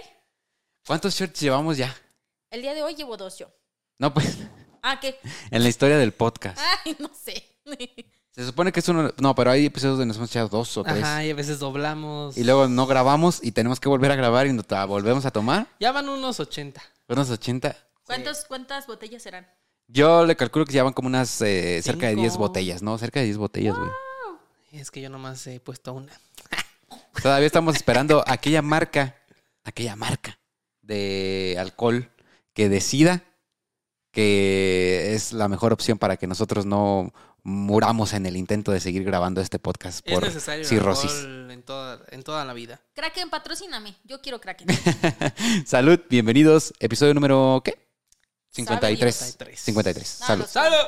¿Cuántos 0.85 1.15
shirts 1.15 1.39
llevamos 1.39 1.75
ya? 1.77 1.91
El 2.51 2.61
día 2.61 2.75
de 2.75 2.83
hoy 2.83 2.93
llevo 2.93 3.17
dos 3.17 3.39
yo. 3.39 3.51
No, 3.97 4.13
pues, 4.13 4.37
Ah, 4.83 4.99
¿qué? 4.99 5.19
en 5.49 5.63
la 5.63 5.69
historia 5.69 5.97
del 5.97 6.13
podcast. 6.13 6.59
Ay, 6.85 6.95
no 6.99 7.09
sé. 7.15 7.57
Se 8.31 8.45
supone 8.45 8.71
que 8.71 8.79
es 8.79 8.87
uno. 8.87 9.11
No, 9.17 9.35
pero 9.35 9.51
hay 9.51 9.65
episodios 9.65 9.97
donde 9.97 10.07
nos 10.07 10.17
hemos 10.17 10.29
echado 10.29 10.47
dos 10.47 10.77
o 10.77 10.83
tres. 10.83 11.03
Ajá, 11.03 11.25
y 11.25 11.31
a 11.31 11.35
veces 11.35 11.59
doblamos. 11.59 12.37
Y 12.37 12.43
luego 12.43 12.67
no 12.67 12.87
grabamos 12.87 13.43
y 13.43 13.51
tenemos 13.51 13.79
que 13.79 13.89
volver 13.89 14.11
a 14.11 14.15
grabar 14.15 14.47
y 14.47 14.53
nos 14.53 14.65
volvemos 14.87 15.25
a 15.25 15.31
tomar. 15.31 15.67
Ya 15.79 15.91
van 15.91 16.07
unos 16.07 16.39
80. 16.39 16.81
Unos 17.09 17.29
80. 17.29 17.75
¿Cuántos, 18.05 18.45
¿Cuántas 18.45 18.87
botellas 18.87 19.21
serán? 19.21 19.47
Yo 19.87 20.25
le 20.25 20.37
calculo 20.37 20.65
que 20.65 20.71
llevan 20.71 20.93
como 20.93 21.07
unas 21.07 21.41
eh, 21.41 21.81
cerca 21.83 22.07
de 22.07 22.15
10 22.15 22.33
Cinco. 22.33 22.47
botellas, 22.47 22.81
¿no? 22.81 22.97
Cerca 22.97 23.19
de 23.19 23.25
10 23.25 23.37
botellas, 23.37 23.77
güey. 23.77 23.91
Es 24.71 24.89
que 24.89 25.01
yo 25.01 25.09
nomás 25.09 25.45
he 25.47 25.59
puesto 25.59 25.93
una. 25.93 26.13
Todavía 27.21 27.47
estamos 27.47 27.75
esperando 27.75 28.23
aquella 28.25 28.61
marca, 28.61 29.17
aquella 29.65 29.97
marca 29.97 30.39
de 30.81 31.57
alcohol 31.59 32.09
que 32.53 32.69
decida 32.69 33.23
que 34.11 35.13
es 35.13 35.33
la 35.33 35.47
mejor 35.47 35.73
opción 35.73 35.97
para 35.97 36.17
que 36.17 36.27
nosotros 36.27 36.65
no 36.65 37.13
muramos 37.43 38.13
en 38.13 38.25
el 38.25 38.37
intento 38.37 38.71
de 38.71 38.79
seguir 38.79 39.03
grabando 39.03 39.41
este 39.41 39.59
podcast 39.59 40.05
Es 40.05 40.13
por 40.13 40.23
necesario 40.23 40.61
el 40.61 40.67
cirrosis. 40.67 41.11
en 41.23 41.63
toda, 41.63 42.03
en 42.09 42.23
toda 42.23 42.45
la 42.45 42.53
vida. 42.53 42.81
Kraken, 42.93 43.29
patrocíname. 43.29 43.95
Yo 44.03 44.21
quiero 44.21 44.39
Kraken. 44.39 44.67
Salud, 45.65 45.99
bienvenidos. 46.09 46.73
Episodio 46.79 47.13
número 47.13 47.61
¿qué? 47.63 47.87
53. 48.51 49.15
Sabe 49.15 49.31
53. 49.31 49.59
53. 49.59 50.17
Ah, 50.21 50.25
Salud. 50.27 50.45
¡Salud! 50.45 50.87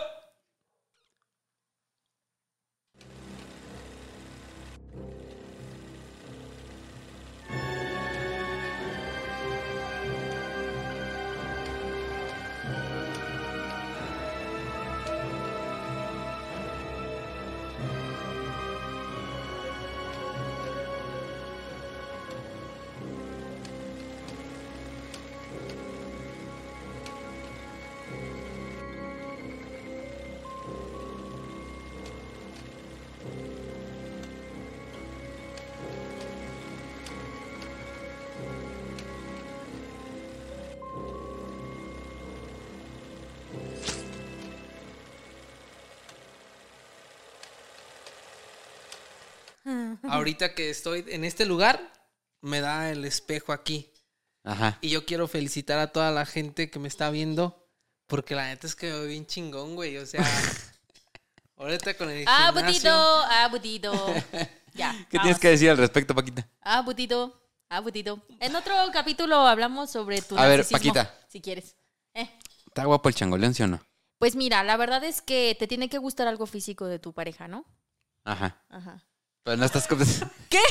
Ahorita 50.04 50.54
que 50.54 50.70
estoy 50.70 51.06
en 51.08 51.24
este 51.24 51.46
lugar, 51.46 51.92
me 52.42 52.62
da 52.62 52.92
el 52.92 53.06
espejo 53.06 53.54
aquí. 53.54 53.92
Ajá. 54.44 54.78
Y 54.82 54.90
yo 54.90 55.06
quiero 55.06 55.28
felicitar 55.28 55.80
a 55.80 55.88
toda 55.92 56.12
la 56.12 56.26
gente 56.26 56.70
que 56.70 56.80
me 56.80 56.88
está 56.88 57.10
viendo. 57.10 57.64
Porque 58.08 58.36
la 58.36 58.48
neta 58.48 58.68
es 58.68 58.76
que 58.76 58.88
me 58.88 58.94
veo 58.94 59.08
bien 59.08 59.26
chingón, 59.26 59.76
güey. 59.76 59.98
O 59.98 60.06
sea, 60.06 60.22
ahorita 61.58 61.96
con 61.96 62.10
el 62.10 62.26
ah, 62.28 62.52
gimnasio- 62.54 62.64
butito, 62.64 62.90
ah, 62.92 63.48
butito. 63.50 64.14
Ya. 64.76 64.92
¿Qué 65.08 65.18
vamos. 65.18 65.26
tienes 65.26 65.40
que 65.40 65.50
decir 65.50 65.70
al 65.70 65.78
respecto, 65.78 66.16
Paquita? 66.16 66.48
Ah, 66.62 66.82
butito, 66.82 67.40
ah. 67.70 67.84
En 68.40 68.56
otro 68.56 68.74
capítulo 68.92 69.36
hablamos 69.48 69.92
sobre 69.92 70.22
tu 70.22 70.36
A 70.36 70.48
ver, 70.48 70.66
Paquita. 70.68 71.16
Si 71.28 71.42
quieres. 71.42 71.76
Eh, 72.16 72.28
¿Está 72.68 72.86
guapo 72.86 73.08
el 73.08 73.14
changoleón, 73.16 73.54
sí 73.54 73.62
o 73.62 73.68
no? 73.68 73.80
Pues 74.18 74.36
mira, 74.36 74.64
la 74.64 74.78
verdad 74.78 75.04
es 75.04 75.22
que 75.22 75.56
te 75.60 75.68
tiene 75.68 75.90
que 75.90 76.00
gustar 76.00 76.28
algo 76.28 76.48
físico 76.48 76.88
de 76.88 76.98
tu 76.98 77.14
pareja, 77.14 77.48
¿no? 77.48 77.66
Ajá. 78.24 78.64
Ajá. 78.70 79.04
Pero 79.44 79.58
no 79.58 79.66
estás 79.66 79.88
contestando. 79.88 80.34
¿Qué? 80.50 80.62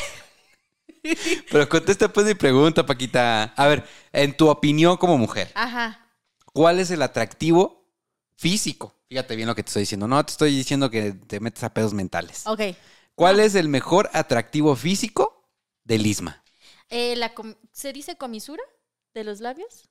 Pero 1.51 1.67
contesta 1.69 2.11
pues 2.11 2.25
mi 2.25 2.33
pregunta, 2.33 2.85
Paquita. 2.85 3.43
A 3.55 3.67
ver, 3.67 3.85
en 4.11 4.35
tu 4.35 4.49
opinión 4.49 4.97
como 4.97 5.17
mujer, 5.17 5.51
Ajá. 5.53 6.07
¿cuál 6.53 6.79
es 6.79 6.91
el 6.91 7.01
atractivo 7.01 7.89
físico? 8.37 8.95
Fíjate 9.09 9.35
bien 9.35 9.47
lo 9.47 9.55
que 9.55 9.63
te 9.63 9.67
estoy 9.69 9.81
diciendo. 9.81 10.07
No 10.07 10.25
te 10.25 10.31
estoy 10.31 10.55
diciendo 10.55 10.89
que 10.89 11.11
te 11.11 11.39
metes 11.39 11.63
a 11.63 11.73
pedos 11.73 11.93
mentales. 11.93 12.47
Ok. 12.47 12.61
¿Cuál 13.15 13.39
es 13.39 13.53
el 13.55 13.67
mejor 13.67 14.09
atractivo 14.13 14.75
físico 14.75 15.47
del 15.83 16.05
Isma? 16.05 16.43
Eh, 16.89 17.15
la 17.15 17.33
com- 17.33 17.55
¿Se 17.71 17.93
dice 17.93 18.17
comisura 18.17 18.63
de 19.13 19.23
los 19.23 19.39
labios? 19.39 19.89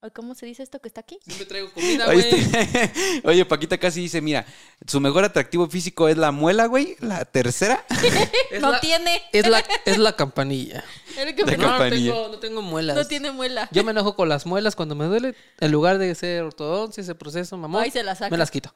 ¿O 0.00 0.10
cómo 0.14 0.36
se 0.36 0.46
dice 0.46 0.62
esto 0.62 0.78
que 0.80 0.86
está 0.86 1.00
aquí? 1.00 1.18
Siempre 1.24 1.44
traigo 1.46 1.72
comida, 1.72 2.04
güey. 2.12 2.24
Oye, 3.24 3.44
Paquita 3.44 3.78
casi 3.78 4.00
dice, 4.00 4.20
mira, 4.20 4.46
su 4.86 5.00
mejor 5.00 5.24
atractivo 5.24 5.68
físico 5.68 6.08
es 6.08 6.16
la 6.16 6.30
muela, 6.30 6.66
güey, 6.66 6.96
la 7.00 7.24
tercera. 7.24 7.84
Es 8.50 8.60
no 8.62 8.70
la- 8.70 8.80
tiene. 8.80 9.20
Es 9.32 9.46
la, 9.48 9.62
es 9.84 9.98
la 9.98 10.14
campanilla. 10.14 10.84
El 11.18 11.34
que 11.34 11.42
No, 11.44 11.78
no 11.78 11.90
tengo, 11.90 12.28
no 12.28 12.38
tengo 12.38 12.62
muelas. 12.62 12.96
no 12.96 13.04
tiene 13.06 13.32
muela. 13.32 13.68
Yo 13.72 13.82
me 13.84 13.90
enojo 13.90 14.14
con 14.14 14.28
las 14.28 14.46
muelas 14.46 14.76
cuando 14.76 14.94
me 14.94 15.04
duele. 15.06 15.34
En 15.60 15.72
lugar 15.72 15.98
de 15.98 16.14
ser 16.14 16.44
ortodoncia, 16.44 17.00
ese 17.02 17.14
proceso, 17.16 17.56
mamón, 17.56 17.82
Ay, 17.82 17.90
se 17.90 18.02
la 18.04 18.14
saca. 18.14 18.30
me 18.30 18.38
las 18.38 18.50
quito. 18.52 18.72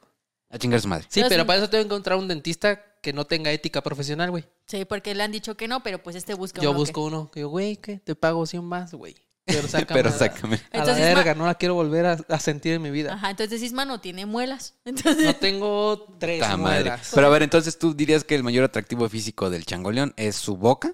A 0.49 0.59
chingar 0.59 0.79
su 0.81 0.87
madre. 0.89 1.05
Sí, 1.09 1.21
Yo 1.21 1.29
pero 1.29 1.43
sí. 1.43 1.47
para 1.47 1.59
eso 1.59 1.69
tengo 1.69 1.83
que 1.83 1.87
encontrar 1.87 2.19
un 2.19 2.27
dentista 2.27 2.79
que 3.01 3.13
no 3.13 3.25
tenga 3.25 3.49
ética 3.51 3.81
profesional, 3.81 4.29
güey. 4.29 4.45
Sí, 4.67 4.85
porque 4.85 5.15
le 5.15 5.23
han 5.23 5.31
dicho 5.31 5.55
que 5.57 5.67
no, 5.67 5.81
pero 5.81 6.03
pues 6.03 6.15
este 6.15 6.35
busca 6.35 6.61
Yo 6.61 6.69
uno 6.71 6.79
busco 6.79 7.03
uno 7.03 7.31
que 7.31 7.39
yo, 7.39 7.49
güey, 7.49 7.77
¿qué? 7.77 7.97
Te 7.97 8.13
pago 8.13 8.45
100 8.45 8.63
más, 8.63 8.93
güey. 8.93 9.15
Pero 9.45 9.67
sácame. 9.67 10.01
Pero 10.03 10.11
sácame. 10.11 10.55
A 10.55 10.77
Entonces, 10.77 11.03
la 11.03 11.09
ma- 11.09 11.15
verga, 11.15 11.35
no 11.35 11.45
la 11.45 11.55
quiero 11.55 11.73
volver 11.75 12.05
a, 12.05 12.17
a 12.29 12.39
sentir 12.39 12.73
en 12.73 12.81
mi 12.81 12.91
vida. 12.91 13.13
Ajá, 13.13 13.29
entonces 13.31 13.61
Isma 13.61 13.85
no 13.85 13.99
tiene 14.01 14.25
muelas. 14.25 14.75
Entonces, 14.85 15.25
No 15.25 15.35
tengo 15.35 16.05
tres 16.19 16.39
Ta 16.41 16.55
madre. 16.57 16.81
muelas. 16.85 17.11
Pero 17.13 17.27
a 17.27 17.29
ver, 17.29 17.43
entonces 17.43 17.77
tú 17.77 17.93
dirías 17.93 18.23
que 18.23 18.35
el 18.35 18.43
mayor 18.43 18.63
atractivo 18.65 19.07
físico 19.09 19.49
del 19.49 19.65
changoleón 19.65 20.13
es 20.17 20.35
su 20.37 20.55
boca. 20.57 20.93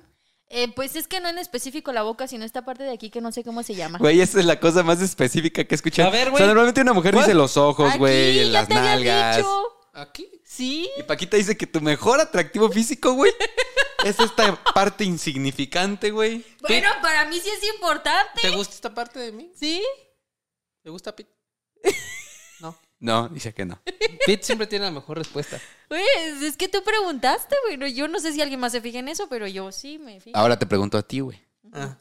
eh, 0.50 0.72
pues 0.76 0.96
es 0.96 1.08
que 1.08 1.20
no 1.20 1.30
en 1.30 1.38
específico 1.38 1.92
la 1.94 2.02
boca, 2.02 2.28
sino 2.28 2.44
esta 2.44 2.66
parte 2.66 2.84
de 2.84 2.92
aquí 2.92 3.12
que 3.12 3.22
no 3.22 3.32
sé 3.32 3.44
cómo 3.44 3.62
se 3.62 3.76
llama. 3.76 4.00
Güey, 4.00 4.20
esa 4.22 4.40
es 4.40 4.46
la 4.46 4.60
cosa 4.60 4.82
más 4.82 5.00
específica 5.00 5.64
que 5.64 5.76
he 5.76 5.78
escuchado. 5.78 6.10
A 6.10 6.12
ver, 6.12 6.30
O 6.30 6.32
güey. 6.32 6.40
sea, 6.40 6.48
normalmente 6.48 6.82
una 6.82 6.94
mujer 6.94 7.14
¿Cuál? 7.14 7.26
dice 7.26 7.36
los 7.36 7.56
ojos, 7.56 7.96
güey, 8.00 8.46
las 8.46 8.68
te 8.68 8.74
había 8.74 8.96
nalgas. 8.96 9.38
dicho. 9.38 9.64
Aquí. 9.94 10.30
Sí. 10.44 10.90
Y 10.98 11.04
Paquita 11.04 11.38
dice 11.38 11.58
que 11.58 11.68
tu 11.68 11.82
mejor 11.82 12.20
atractivo 12.20 12.70
físico, 12.72 13.14
güey, 13.14 13.32
es 14.06 14.20
esta 14.20 14.62
parte 14.74 15.04
insignificante, 15.04 16.12
güey. 16.12 16.46
Bueno, 16.62 16.90
para 17.02 17.26
mí 17.26 17.40
sí 17.40 17.50
es 17.50 17.64
importante. 17.74 18.42
¿Te 18.42 18.50
gusta 18.52 18.76
esta 18.76 18.94
parte 18.94 19.20
de 19.20 19.32
mí? 19.32 19.52
¿Sí? 19.56 19.84
¿Te 20.84 20.90
gusta 20.90 21.16
Pete? 21.16 21.34
No. 22.62 22.78
No, 23.00 23.30
dice 23.30 23.54
que 23.54 23.64
no. 23.64 23.80
Pete 24.26 24.44
siempre 24.44 24.68
tiene 24.68 24.84
la 24.86 24.92
mejor 24.92 25.18
respuesta. 25.18 25.58
Pues 25.88 26.04
es 26.42 26.58
que 26.58 26.68
tú 26.68 26.84
preguntaste, 26.84 27.56
bueno, 27.68 27.88
yo 27.88 28.10
no 28.10 28.20
sé 28.20 28.34
si 28.34 28.42
alguien 28.42 28.60
más 28.60 28.74
se 28.74 28.82
fija 28.82 29.00
en 29.00 29.08
eso, 29.08 29.30
pero 29.30 29.48
yo 29.48 29.72
sí 29.72 29.98
me 29.98 30.20
fijo. 30.20 30.38
Ahora 30.38 30.60
te 30.60 30.66
pregunto 30.66 30.98
a 30.98 31.02
ti, 31.04 31.22
güey. 31.22 31.42
Ah. 31.72 31.98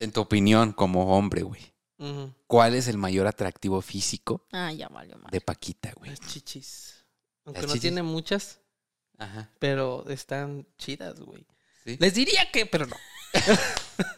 En 0.00 0.12
tu 0.12 0.22
opinión, 0.22 0.72
como 0.72 1.14
hombre, 1.16 1.42
güey, 1.42 1.60
ujú. 1.98 2.32
¿cuál 2.46 2.74
es 2.74 2.88
el 2.88 2.96
mayor 2.96 3.26
atractivo 3.26 3.82
físico 3.82 4.46
Ah, 4.52 4.72
ya 4.72 4.88
valió 4.88 5.18
mal. 5.18 5.30
de 5.30 5.40
Paquita, 5.42 5.92
güey? 5.96 6.08
Las 6.10 6.20
chichis. 6.20 6.95
Aunque 7.46 7.60
Las 7.62 7.68
no 7.68 7.74
chichis. 7.74 7.80
tiene 7.82 8.02
muchas, 8.02 8.58
Ajá. 9.18 9.48
pero 9.58 10.04
están 10.08 10.66
chidas, 10.78 11.18
güey. 11.20 11.46
¿sí? 11.84 11.96
Les 11.98 12.12
diría 12.14 12.50
que, 12.52 12.66
pero 12.66 12.86
no. 12.86 12.96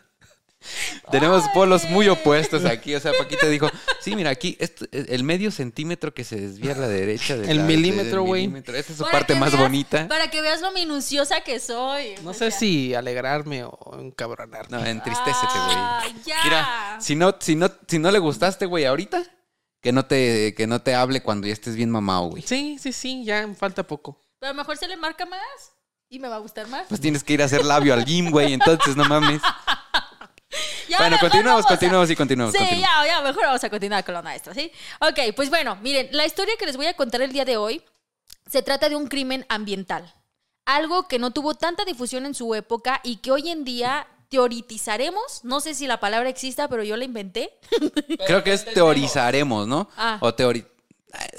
Tenemos 1.10 1.44
polos 1.54 1.84
muy 1.84 2.08
opuestos 2.08 2.64
aquí. 2.66 2.94
O 2.94 3.00
sea, 3.00 3.12
Paquita 3.16 3.46
dijo, 3.48 3.70
sí, 4.00 4.14
mira, 4.16 4.28
aquí 4.30 4.56
esto- 4.60 4.86
el 4.92 5.22
medio 5.24 5.50
centímetro 5.50 6.12
que 6.12 6.24
se 6.24 6.36
desvía 6.36 6.72
a 6.72 6.76
la 6.76 6.88
derecha. 6.88 7.36
de 7.36 7.50
El 7.50 7.58
la- 7.58 7.62
milímetro, 7.64 8.22
güey. 8.24 8.52
Esa 8.66 8.78
es 8.78 8.86
su 8.86 9.04
Para 9.04 9.12
parte 9.12 9.34
más 9.34 9.52
veas- 9.52 9.62
bonita. 9.62 10.08
Para 10.08 10.28
que 10.30 10.42
veas 10.42 10.60
lo 10.60 10.72
minuciosa 10.72 11.40
que 11.42 11.58
soy. 11.60 12.16
No 12.22 12.30
o 12.30 12.34
sé 12.34 12.50
sea. 12.50 12.58
si 12.58 12.94
alegrarme 12.94 13.64
o 13.64 13.98
encabronarme. 14.00 14.76
No, 14.76 14.84
entristécete, 14.84 15.46
güey. 15.64 15.76
Ah. 15.78 16.02
Mira, 16.44 16.98
si 17.00 17.14
no, 17.16 17.34
si 17.40 17.54
no, 17.56 17.70
si 17.86 17.98
no 17.98 18.10
le 18.10 18.18
gustaste, 18.18 18.66
güey, 18.66 18.84
ahorita, 18.84 19.22
que 19.80 19.92
no 19.92 20.06
te, 20.06 20.54
que 20.54 20.66
no 20.66 20.80
te 20.82 20.94
hable 20.94 21.22
cuando 21.22 21.46
ya 21.46 21.52
estés 21.52 21.76
bien 21.76 21.90
mamado, 21.90 22.28
güey. 22.30 22.42
Sí, 22.42 22.78
sí, 22.80 22.92
sí, 22.92 23.24
ya 23.24 23.46
me 23.46 23.54
falta 23.54 23.82
poco. 23.82 24.20
Pero 24.38 24.50
a 24.50 24.52
lo 24.54 24.58
mejor 24.58 24.76
se 24.76 24.88
le 24.88 24.96
marca 24.96 25.24
más 25.26 25.40
y 26.08 26.18
me 26.18 26.28
va 26.28 26.36
a 26.36 26.40
gustar 26.40 26.66
más. 26.68 26.86
Pues 26.88 27.00
tienes 27.00 27.22
que 27.24 27.32
ir 27.34 27.42
a 27.42 27.44
hacer 27.46 27.64
labio 27.64 27.94
al 27.94 28.04
gym, 28.04 28.30
güey. 28.30 28.52
Entonces, 28.52 28.96
no 28.96 29.04
mames. 29.04 29.40
Ya, 30.88 30.96
bueno, 30.98 31.18
continuamos, 31.20 31.64
vamos 31.64 31.66
a- 31.66 31.68
continuamos 31.68 32.10
y 32.10 32.16
continuamos. 32.16 32.52
Sí, 32.54 32.58
continuamos. 32.58 33.06
ya, 33.06 33.18
ya, 33.18 33.20
mejor 33.22 33.42
vamos 33.44 33.62
a 33.62 33.68
continuar 33.68 34.04
con 34.04 34.14
lo 34.14 34.22
nuestro, 34.22 34.54
¿sí? 34.54 34.72
Ok, 35.00 35.34
pues 35.36 35.50
bueno, 35.50 35.76
miren, 35.82 36.08
la 36.12 36.24
historia 36.24 36.54
que 36.58 36.64
les 36.64 36.78
voy 36.78 36.86
a 36.86 36.94
contar 36.94 37.20
el 37.20 37.30
día 37.30 37.44
de 37.44 37.58
hoy 37.58 37.82
se 38.50 38.62
trata 38.62 38.88
de 38.88 38.96
un 38.96 39.06
crimen 39.06 39.44
ambiental. 39.50 40.10
algo 40.64 41.06
que 41.06 41.18
no 41.18 41.30
tuvo 41.30 41.54
tanta 41.54 41.84
difusión 41.84 42.24
en 42.24 42.34
su 42.34 42.54
época 42.54 43.00
y 43.04 43.16
que 43.16 43.30
hoy 43.30 43.50
en 43.50 43.64
día 43.64 44.06
teorizaremos, 44.28 45.44
no 45.44 45.60
sé 45.60 45.74
si 45.74 45.86
la 45.86 46.00
palabra 46.00 46.28
exista, 46.28 46.68
pero 46.68 46.84
yo 46.84 46.96
la 46.96 47.04
inventé. 47.04 47.58
Creo 48.26 48.44
que 48.44 48.52
es 48.52 48.64
teorizaremos, 48.64 49.66
¿no? 49.66 49.88
Ah. 49.96 50.18
O 50.20 50.34
teori... 50.34 50.64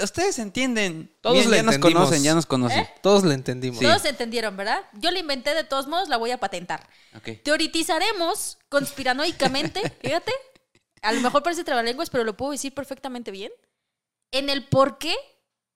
Ustedes 0.02 0.40
entienden. 0.40 1.16
Todos 1.22 1.38
Bien, 1.38 1.52
le 1.52 1.58
ya 1.58 1.64
nos 1.64 1.78
conocen, 1.78 2.24
ya 2.24 2.34
nos 2.34 2.48
conocen. 2.48 2.88
Todos 3.04 3.24
lo 3.24 3.32
entendimos. 3.32 3.80
Sí. 3.80 3.86
Todos 3.86 4.04
entendieron, 4.06 4.58
¿verdad? 4.58 4.84
Yo 4.94 5.12
la 5.12 5.20
inventé 5.20 5.54
de 5.54 5.64
todos 5.64 5.88
modos, 5.88 6.10
la 6.10 6.18
voy 6.18 6.32
a 6.32 6.40
patentar. 6.40 6.90
Ok. 7.16 7.44
Teorizaremos 7.44 8.58
conspiranoicamente, 8.68 9.82
fíjate, 10.02 10.34
a 11.04 11.12
lo 11.12 11.22
mejor 11.22 11.44
parece 11.44 11.64
trabalenguas, 11.64 12.10
pero 12.10 12.24
lo 12.24 12.36
puedo 12.36 12.52
decir 12.52 12.74
perfectamente 12.74 13.30
bien, 13.30 13.52
en 14.32 14.50
el 14.50 14.68
por 14.68 14.98
qué 14.98 15.16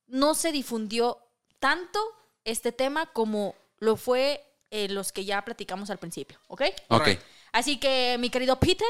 no 0.08 0.34
se 0.34 0.52
difundió 0.52 1.20
tanto 1.60 2.00
este 2.46 2.72
tema 2.72 3.06
como 3.06 3.56
lo 3.78 3.96
fue 3.96 4.44
eh, 4.74 4.90
los 4.90 5.12
que 5.12 5.24
ya 5.24 5.46
platicamos 5.46 5.92
al 5.92 6.00
principio, 6.00 6.40
¿ok? 6.48 6.64
Ok. 6.90 7.10
Así 7.52 7.80
que, 7.80 8.18
mi 8.20 8.32
querido 8.32 8.60
Peter, 8.60 8.90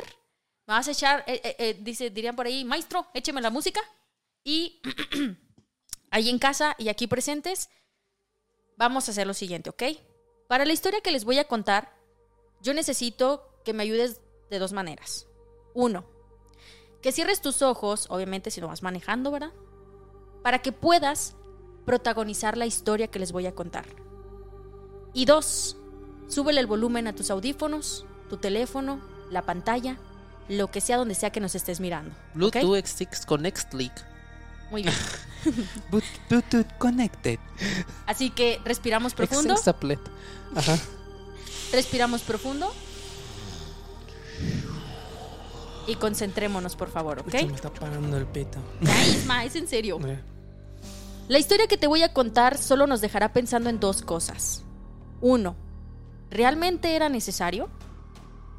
me 0.65 0.75
vas 0.75 0.87
a 0.87 0.91
echar, 0.91 1.25
eh, 1.27 1.41
eh, 1.43 1.55
eh, 1.59 1.77
dice, 1.81 2.09
dirían 2.09 2.37
por 2.37 2.45
ahí, 2.45 2.63
maestro, 2.63 3.05
écheme 3.13 3.41
la 3.41 3.49
música. 3.49 3.81
Y 4.45 4.81
ahí 6.09 6.29
en 6.29 6.39
casa 6.39 6.75
y 6.77 6.87
aquí 6.87 7.07
presentes, 7.07 7.69
vamos 8.77 9.07
a 9.07 9.11
hacer 9.11 9.27
lo 9.27 9.33
siguiente, 9.33 9.69
¿ok? 9.69 9.83
Para 10.47 10.63
la 10.63 10.71
historia 10.71 11.01
que 11.01 11.11
les 11.11 11.25
voy 11.25 11.37
a 11.37 11.49
contar, 11.49 11.93
yo 12.61 12.73
necesito 12.73 13.61
que 13.65 13.73
me 13.73 13.83
ayudes 13.83 14.21
de 14.49 14.59
dos 14.59 14.71
maneras. 14.71 15.27
Uno, 15.73 16.05
que 17.01 17.11
cierres 17.11 17.41
tus 17.41 17.61
ojos, 17.61 18.07
obviamente 18.09 18.51
si 18.51 18.61
lo 18.61 18.69
vas 18.69 18.83
manejando, 18.83 19.31
¿verdad? 19.31 19.51
Para 20.43 20.61
que 20.61 20.71
puedas 20.71 21.35
protagonizar 21.85 22.55
la 22.55 22.65
historia 22.65 23.09
que 23.09 23.19
les 23.19 23.33
voy 23.33 23.47
a 23.47 23.55
contar. 23.55 23.85
Y 25.13 25.25
dos, 25.25 25.77
súbele 26.27 26.59
el 26.59 26.67
volumen 26.67 27.07
a 27.07 27.13
tus 27.13 27.29
audífonos, 27.29 28.05
tu 28.29 28.37
teléfono, 28.37 28.99
la 29.29 29.43
pantalla, 29.43 29.97
lo 30.49 30.71
que 30.71 30.81
sea 30.81 30.97
donde 30.97 31.15
sea 31.15 31.29
que 31.29 31.39
nos 31.39 31.55
estés 31.55 31.79
mirando. 31.79 32.15
Bluetooth 32.33 32.75
X6 32.77 33.25
Connect 33.25 33.73
Leak. 33.73 33.93
Muy 34.71 34.83
bien. 34.83 34.95
Bluetooth 36.29 36.65
connected. 36.79 37.39
Así 38.07 38.31
que 38.31 38.59
respiramos 38.65 39.13
profundo. 39.13 39.55
Ajá. 40.55 40.77
Respiramos 41.71 42.21
profundo. 42.21 42.73
Y 45.85 45.95
concentrémonos, 45.95 46.75
por 46.75 46.89
favor, 46.89 47.19
¿ok? 47.19 47.31
Se 47.31 47.45
me 47.45 47.53
está 47.55 47.71
parando 47.71 48.17
el 48.17 48.25
pito. 48.25 48.57
Isma, 49.07 49.43
es 49.43 49.55
en 49.55 49.67
serio. 49.67 49.99
La 51.27 51.39
historia 51.39 51.67
que 51.67 51.77
te 51.77 51.87
voy 51.87 52.03
a 52.03 52.13
contar 52.13 52.57
solo 52.57 52.87
nos 52.87 52.99
dejará 52.99 53.31
pensando 53.31 53.69
en 53.69 53.79
dos 53.79 54.01
cosas. 54.01 54.62
Uno, 55.23 55.55
¿realmente 56.29 56.97
era 56.97 57.07
necesario? 57.07 57.69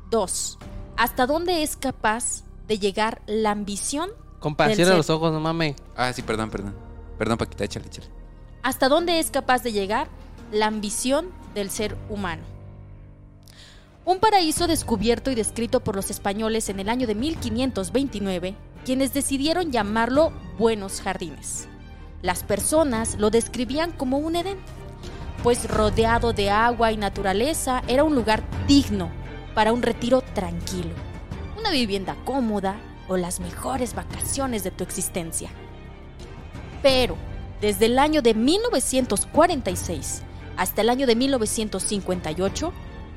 Dos, 0.08 0.58
¿hasta 0.96 1.26
dónde 1.26 1.62
es 1.62 1.76
capaz 1.76 2.42
de 2.66 2.78
llegar 2.78 3.20
la 3.26 3.50
ambición? 3.50 4.08
Compa, 4.40 4.66
Del 4.68 4.76
cierra 4.76 4.92
ser. 4.92 4.96
los 4.96 5.10
ojos, 5.10 5.30
no 5.30 5.40
mames. 5.40 5.76
Ah, 5.94 6.10
sí, 6.14 6.22
perdón, 6.22 6.48
perdón. 6.48 6.74
Perdón, 7.18 7.36
Paquita, 7.36 7.64
échale, 7.64 7.86
échale. 7.88 8.08
¿Hasta 8.62 8.88
dónde 8.88 9.18
es 9.20 9.30
capaz 9.30 9.62
de 9.62 9.72
llegar 9.72 10.08
la 10.52 10.66
ambición 10.66 11.26
del 11.54 11.68
ser 11.68 11.98
humano? 12.08 12.42
Un 14.06 14.18
paraíso 14.18 14.66
descubierto 14.66 15.30
y 15.30 15.34
descrito 15.34 15.80
por 15.84 15.96
los 15.96 16.10
españoles 16.10 16.70
en 16.70 16.80
el 16.80 16.88
año 16.88 17.06
de 17.06 17.14
1529, 17.14 18.54
quienes 18.86 19.12
decidieron 19.12 19.70
llamarlo 19.70 20.32
Buenos 20.58 21.02
Jardines. 21.02 21.68
Las 22.22 22.42
personas 22.42 23.16
lo 23.18 23.28
describían 23.28 23.92
como 23.92 24.16
un 24.16 24.36
Edén, 24.36 24.56
pues 25.44 25.68
rodeado 25.68 26.32
de 26.32 26.48
agua 26.48 26.90
y 26.90 26.96
naturaleza 26.96 27.82
era 27.86 28.02
un 28.02 28.14
lugar 28.14 28.42
digno 28.66 29.10
para 29.54 29.74
un 29.74 29.82
retiro 29.82 30.22
tranquilo, 30.22 30.88
una 31.58 31.70
vivienda 31.70 32.16
cómoda 32.24 32.76
o 33.08 33.18
las 33.18 33.40
mejores 33.40 33.94
vacaciones 33.94 34.64
de 34.64 34.70
tu 34.70 34.84
existencia. 34.84 35.50
Pero, 36.82 37.18
desde 37.60 37.86
el 37.86 37.98
año 37.98 38.22
de 38.22 38.32
1946 38.32 40.22
hasta 40.56 40.80
el 40.80 40.88
año 40.88 41.06
de 41.06 41.14
1958, 41.14 42.72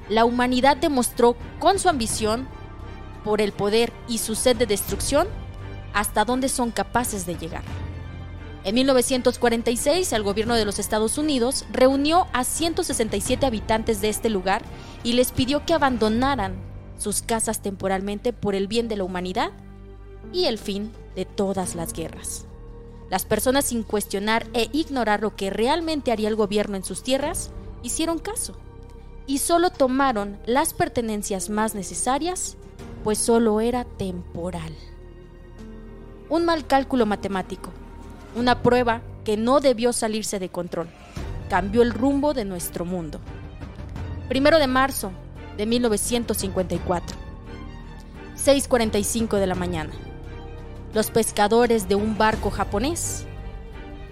la 0.09 0.25
humanidad 0.25 0.75
demostró 0.75 1.37
con 1.59 1.79
su 1.79 1.87
ambición 1.87 2.45
por 3.23 3.39
el 3.39 3.53
poder 3.53 3.93
y 4.09 4.17
su 4.17 4.35
sed 4.35 4.57
de 4.57 4.65
destrucción 4.65 5.29
hasta 5.93 6.25
dónde 6.25 6.49
son 6.49 6.71
capaces 6.71 7.25
de 7.25 7.37
llegar. 7.37 7.63
En 8.67 8.75
1946, 8.75 10.11
el 10.11 10.23
gobierno 10.23 10.53
de 10.55 10.65
los 10.65 10.77
Estados 10.77 11.17
Unidos 11.17 11.63
reunió 11.71 12.27
a 12.33 12.43
167 12.43 13.45
habitantes 13.45 14.01
de 14.01 14.09
este 14.09 14.29
lugar 14.29 14.61
y 15.05 15.13
les 15.13 15.31
pidió 15.31 15.65
que 15.65 15.73
abandonaran 15.73 16.57
sus 16.97 17.21
casas 17.21 17.61
temporalmente 17.61 18.33
por 18.33 18.55
el 18.55 18.67
bien 18.67 18.89
de 18.89 18.97
la 18.97 19.05
humanidad 19.05 19.51
y 20.33 20.47
el 20.47 20.57
fin 20.57 20.91
de 21.15 21.23
todas 21.23 21.75
las 21.75 21.93
guerras. 21.93 22.45
Las 23.09 23.23
personas 23.23 23.63
sin 23.63 23.83
cuestionar 23.83 24.45
e 24.53 24.67
ignorar 24.73 25.21
lo 25.21 25.33
que 25.33 25.49
realmente 25.49 26.11
haría 26.11 26.27
el 26.27 26.35
gobierno 26.35 26.75
en 26.75 26.83
sus 26.83 27.03
tierras, 27.03 27.51
hicieron 27.83 28.19
caso 28.19 28.57
y 29.27 29.37
solo 29.37 29.69
tomaron 29.69 30.39
las 30.45 30.73
pertenencias 30.73 31.49
más 31.49 31.73
necesarias, 31.73 32.57
pues 33.05 33.17
solo 33.17 33.61
era 33.61 33.85
temporal. 33.85 34.75
Un 36.27 36.43
mal 36.43 36.67
cálculo 36.67 37.05
matemático, 37.05 37.71
una 38.37 38.61
prueba 38.61 39.01
que 39.23 39.37
no 39.37 39.59
debió 39.59 39.93
salirse 39.93 40.39
de 40.39 40.49
control, 40.49 40.87
cambió 41.49 41.81
el 41.81 41.91
rumbo 41.91 42.33
de 42.33 42.45
nuestro 42.45 42.85
mundo. 42.85 43.19
Primero 44.29 44.59
de 44.59 44.67
marzo 44.67 45.11
de 45.57 45.65
1954, 45.65 47.17
6.45 48.35 49.37
de 49.37 49.47
la 49.47 49.55
mañana 49.55 49.91
los 50.93 51.11
pescadores 51.11 51.87
de 51.87 51.95
un 51.95 52.17
barco 52.17 52.49
japonés 52.49 53.25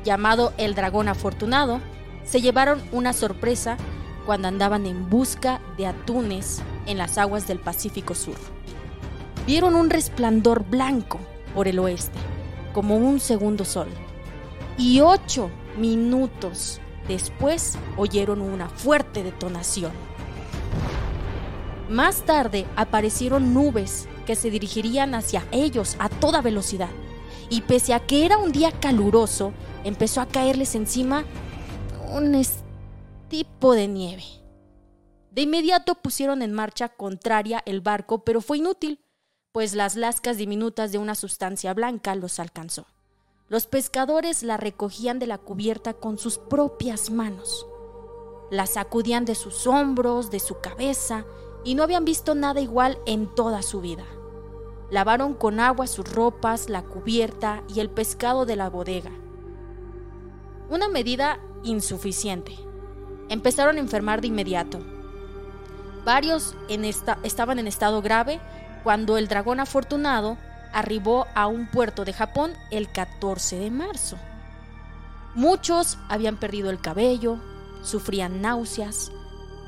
llamado 0.03 0.53
el 0.57 0.75
Dragón 0.75 1.07
Afortunado 1.07 1.79
se 2.23 2.41
llevaron 2.41 2.79
una 2.91 3.13
sorpresa 3.13 3.77
cuando 4.25 4.47
andaban 4.47 4.85
en 4.85 5.09
busca 5.09 5.61
de 5.77 5.87
atunes 5.87 6.61
en 6.85 6.97
las 6.97 7.17
aguas 7.17 7.47
del 7.47 7.59
Pacífico 7.59 8.13
Sur. 8.13 8.35
Vieron 9.47 9.75
un 9.75 9.89
resplandor 9.89 10.63
blanco 10.63 11.19
por 11.53 11.67
el 11.67 11.79
oeste, 11.79 12.19
como 12.73 12.97
un 12.97 13.19
segundo 13.19 13.65
sol, 13.65 13.87
y 14.77 15.01
ocho 15.01 15.49
minutos 15.77 16.79
después 17.07 17.77
oyeron 17.97 18.41
una 18.41 18.69
fuerte 18.69 19.23
detonación. 19.23 19.91
Más 21.89 22.23
tarde 22.23 22.65
aparecieron 22.75 23.53
nubes 23.53 24.07
que 24.25 24.35
se 24.35 24.49
dirigirían 24.49 25.13
hacia 25.13 25.45
ellos 25.51 25.95
a 25.99 26.09
toda 26.09 26.41
velocidad. 26.41 26.89
Y 27.49 27.61
pese 27.61 27.93
a 27.93 27.99
que 27.99 28.25
era 28.25 28.37
un 28.37 28.51
día 28.51 28.71
caluroso, 28.71 29.53
empezó 29.83 30.19
a 30.19 30.25
caerles 30.25 30.73
encima 30.73 31.25
un 32.11 32.41
tipo 33.29 33.73
de 33.73 33.87
nieve. 33.87 34.23
De 35.29 35.43
inmediato 35.43 35.95
pusieron 35.95 36.41
en 36.41 36.53
marcha 36.53 36.89
contraria 36.89 37.61
el 37.65 37.81
barco, 37.81 38.23
pero 38.23 38.41
fue 38.41 38.57
inútil, 38.57 39.03
pues 39.51 39.73
las 39.73 39.95
lascas 39.95 40.37
diminutas 40.37 40.91
de 40.91 40.97
una 40.97 41.13
sustancia 41.13 41.73
blanca 41.73 42.15
los 42.15 42.39
alcanzó. 42.39 42.87
Los 43.47 43.67
pescadores 43.67 44.41
la 44.41 44.57
recogían 44.57 45.19
de 45.19 45.27
la 45.27 45.37
cubierta 45.37 45.93
con 45.93 46.17
sus 46.17 46.39
propias 46.39 47.11
manos. 47.11 47.67
La 48.49 48.65
sacudían 48.65 49.25
de 49.25 49.35
sus 49.35 49.67
hombros, 49.67 50.31
de 50.31 50.39
su 50.39 50.59
cabeza, 50.61 51.25
y 51.63 51.75
no 51.75 51.83
habían 51.83 52.05
visto 52.05 52.33
nada 52.33 52.59
igual 52.59 52.97
en 53.05 53.33
toda 53.33 53.61
su 53.61 53.81
vida. 53.81 54.05
Lavaron 54.89 55.35
con 55.35 55.59
agua 55.59 55.87
sus 55.87 56.11
ropas, 56.11 56.69
la 56.69 56.83
cubierta 56.83 57.63
y 57.67 57.79
el 57.79 57.89
pescado 57.89 58.45
de 58.45 58.55
la 58.55 58.69
bodega. 58.69 59.11
Una 60.69 60.87
medida 60.87 61.39
insuficiente. 61.63 62.55
Empezaron 63.29 63.77
a 63.77 63.79
enfermar 63.79 64.21
de 64.21 64.27
inmediato. 64.27 64.79
Varios 66.03 66.55
en 66.67 66.85
esta- 66.85 67.19
estaban 67.23 67.59
en 67.59 67.67
estado 67.67 68.01
grave 68.01 68.39
cuando 68.83 69.17
el 69.17 69.27
dragón 69.27 69.59
afortunado 69.59 70.37
arribó 70.75 71.25
a 71.35 71.47
un 71.47 71.67
puerto 71.67 72.03
de 72.03 72.11
Japón 72.11 72.51
el 72.69 72.91
14 72.91 73.57
de 73.57 73.71
marzo. 73.71 74.17
Muchos 75.33 75.97
habían 76.09 76.37
perdido 76.37 76.69
el 76.69 76.81
cabello, 76.81 77.37
sufrían 77.81 78.41
náuseas, 78.41 79.09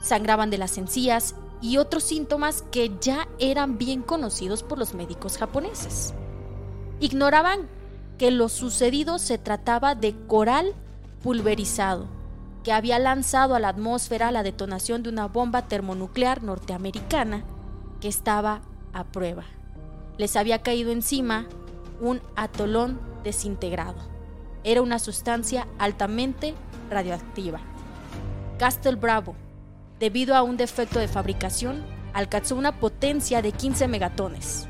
sangraban 0.03 0.49
de 0.49 0.57
las 0.57 0.77
encías 0.77 1.33
y 1.61 1.77
otros 1.77 2.03
síntomas 2.03 2.61
que 2.71 2.91
ya 2.99 3.25
eran 3.39 3.77
bien 3.77 4.01
conocidos 4.01 4.63
por 4.63 4.77
los 4.77 4.93
médicos 4.93 5.37
japoneses. 5.37 6.13
Ignoraban 6.99 7.69
que 8.17 8.29
lo 8.29 8.49
sucedido 8.49 9.17
se 9.17 9.37
trataba 9.37 9.95
de 9.95 10.13
coral 10.27 10.73
pulverizado, 11.23 12.07
que 12.63 12.73
había 12.73 12.99
lanzado 12.99 13.55
a 13.55 13.61
la 13.61 13.69
atmósfera 13.69 14.31
la 14.31 14.43
detonación 14.43 15.03
de 15.03 15.09
una 15.09 15.27
bomba 15.27 15.69
termonuclear 15.69 16.43
norteamericana 16.43 17.45
que 18.01 18.09
estaba 18.09 18.61
a 18.91 19.05
prueba. 19.05 19.45
Les 20.17 20.35
había 20.35 20.61
caído 20.61 20.91
encima 20.91 21.47
un 22.01 22.21
atolón 22.35 22.99
desintegrado. 23.23 23.97
Era 24.63 24.81
una 24.81 24.99
sustancia 24.99 25.67
altamente 25.77 26.55
radioactiva. 26.89 27.59
Castle 28.57 28.95
Bravo, 28.95 29.35
debido 29.99 30.35
a 30.35 30.43
un 30.43 30.57
defecto 30.57 30.99
de 30.99 31.07
fabricación, 31.07 31.83
alcanzó 32.13 32.55
una 32.55 32.79
potencia 32.79 33.41
de 33.41 33.51
15 33.51 33.87
megatones, 33.87 34.67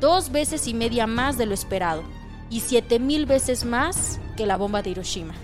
dos 0.00 0.30
veces 0.30 0.68
y 0.68 0.74
media 0.74 1.06
más 1.06 1.38
de 1.38 1.46
lo 1.46 1.54
esperado 1.54 2.02
y 2.50 2.60
7000 2.60 3.26
veces 3.26 3.64
más 3.64 4.20
que 4.36 4.46
la 4.46 4.56
bomba 4.56 4.82
de 4.82 4.90
Hiroshima. 4.90 5.34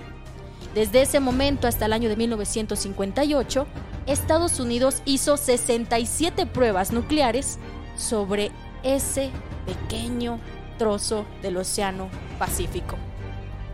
Desde 0.74 1.02
ese 1.02 1.18
momento 1.18 1.66
hasta 1.66 1.86
el 1.86 1.92
año 1.92 2.08
de 2.08 2.16
1958, 2.16 3.66
Estados 4.06 4.60
Unidos 4.60 5.02
hizo 5.04 5.36
67 5.36 6.46
pruebas 6.46 6.92
nucleares 6.92 7.58
sobre 7.96 8.52
ese 8.82 9.30
pequeño 9.66 10.40
trozo 10.78 11.26
del 11.42 11.56
Océano 11.56 12.08
Pacífico. 12.38 12.96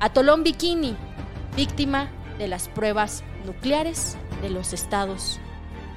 Atolón 0.00 0.42
Bikini, 0.42 0.96
víctima 1.56 2.10
de 2.38 2.48
las 2.48 2.68
pruebas 2.68 3.22
nucleares 3.44 4.16
de 4.42 4.50
los 4.50 4.72
Estados 4.72 5.40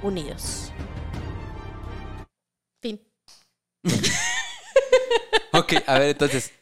Unidos. 0.04 0.72
Fin. 2.82 3.02
Ok, 5.52 5.74
a 5.88 5.98
ver, 5.98 6.10
entonces, 6.10 6.54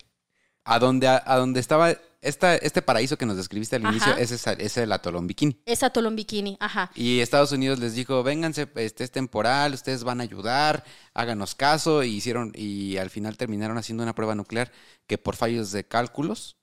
a 0.64 0.80
donde, 0.80 1.08
a, 1.08 1.46
estaba 1.56 1.94
esta, 2.28 2.56
este 2.56 2.82
paraíso 2.82 3.18
que 3.18 3.26
nos 3.26 3.38
describiste 3.38 3.76
al 3.78 3.86
Ajá. 3.86 3.92
inicio, 3.92 4.18
es, 4.18 4.32
es 4.32 4.78
el 4.78 4.92
atolón 4.92 5.28
bikini. 5.28 5.62
Es 5.66 5.84
Atolón 5.84 6.16
Bikini, 6.16 6.58
ajá. 6.60 6.92
Y 6.96 7.20
Estados 7.20 7.52
Unidos 7.52 7.80
les 7.80 7.96
dijo, 7.96 8.22
vénganse, 8.24 8.68
este 8.76 9.04
es 9.04 9.12
temporal, 9.12 9.74
ustedes 9.74 10.04
van 10.04 10.20
a 10.20 10.24
ayudar, 10.24 10.84
háganos 11.14 11.56
caso, 11.56 12.04
y 12.04 12.16
hicieron, 12.16 12.52
y 12.56 12.98
al 12.98 13.10
final 13.10 13.38
terminaron 13.38 13.78
haciendo 13.78 14.04
una 14.04 14.14
prueba 14.16 14.36
nuclear 14.36 14.72
que 15.08 15.18
por 15.18 15.36
fallos 15.36 15.72
de 15.72 15.86
cálculos, 15.86 16.58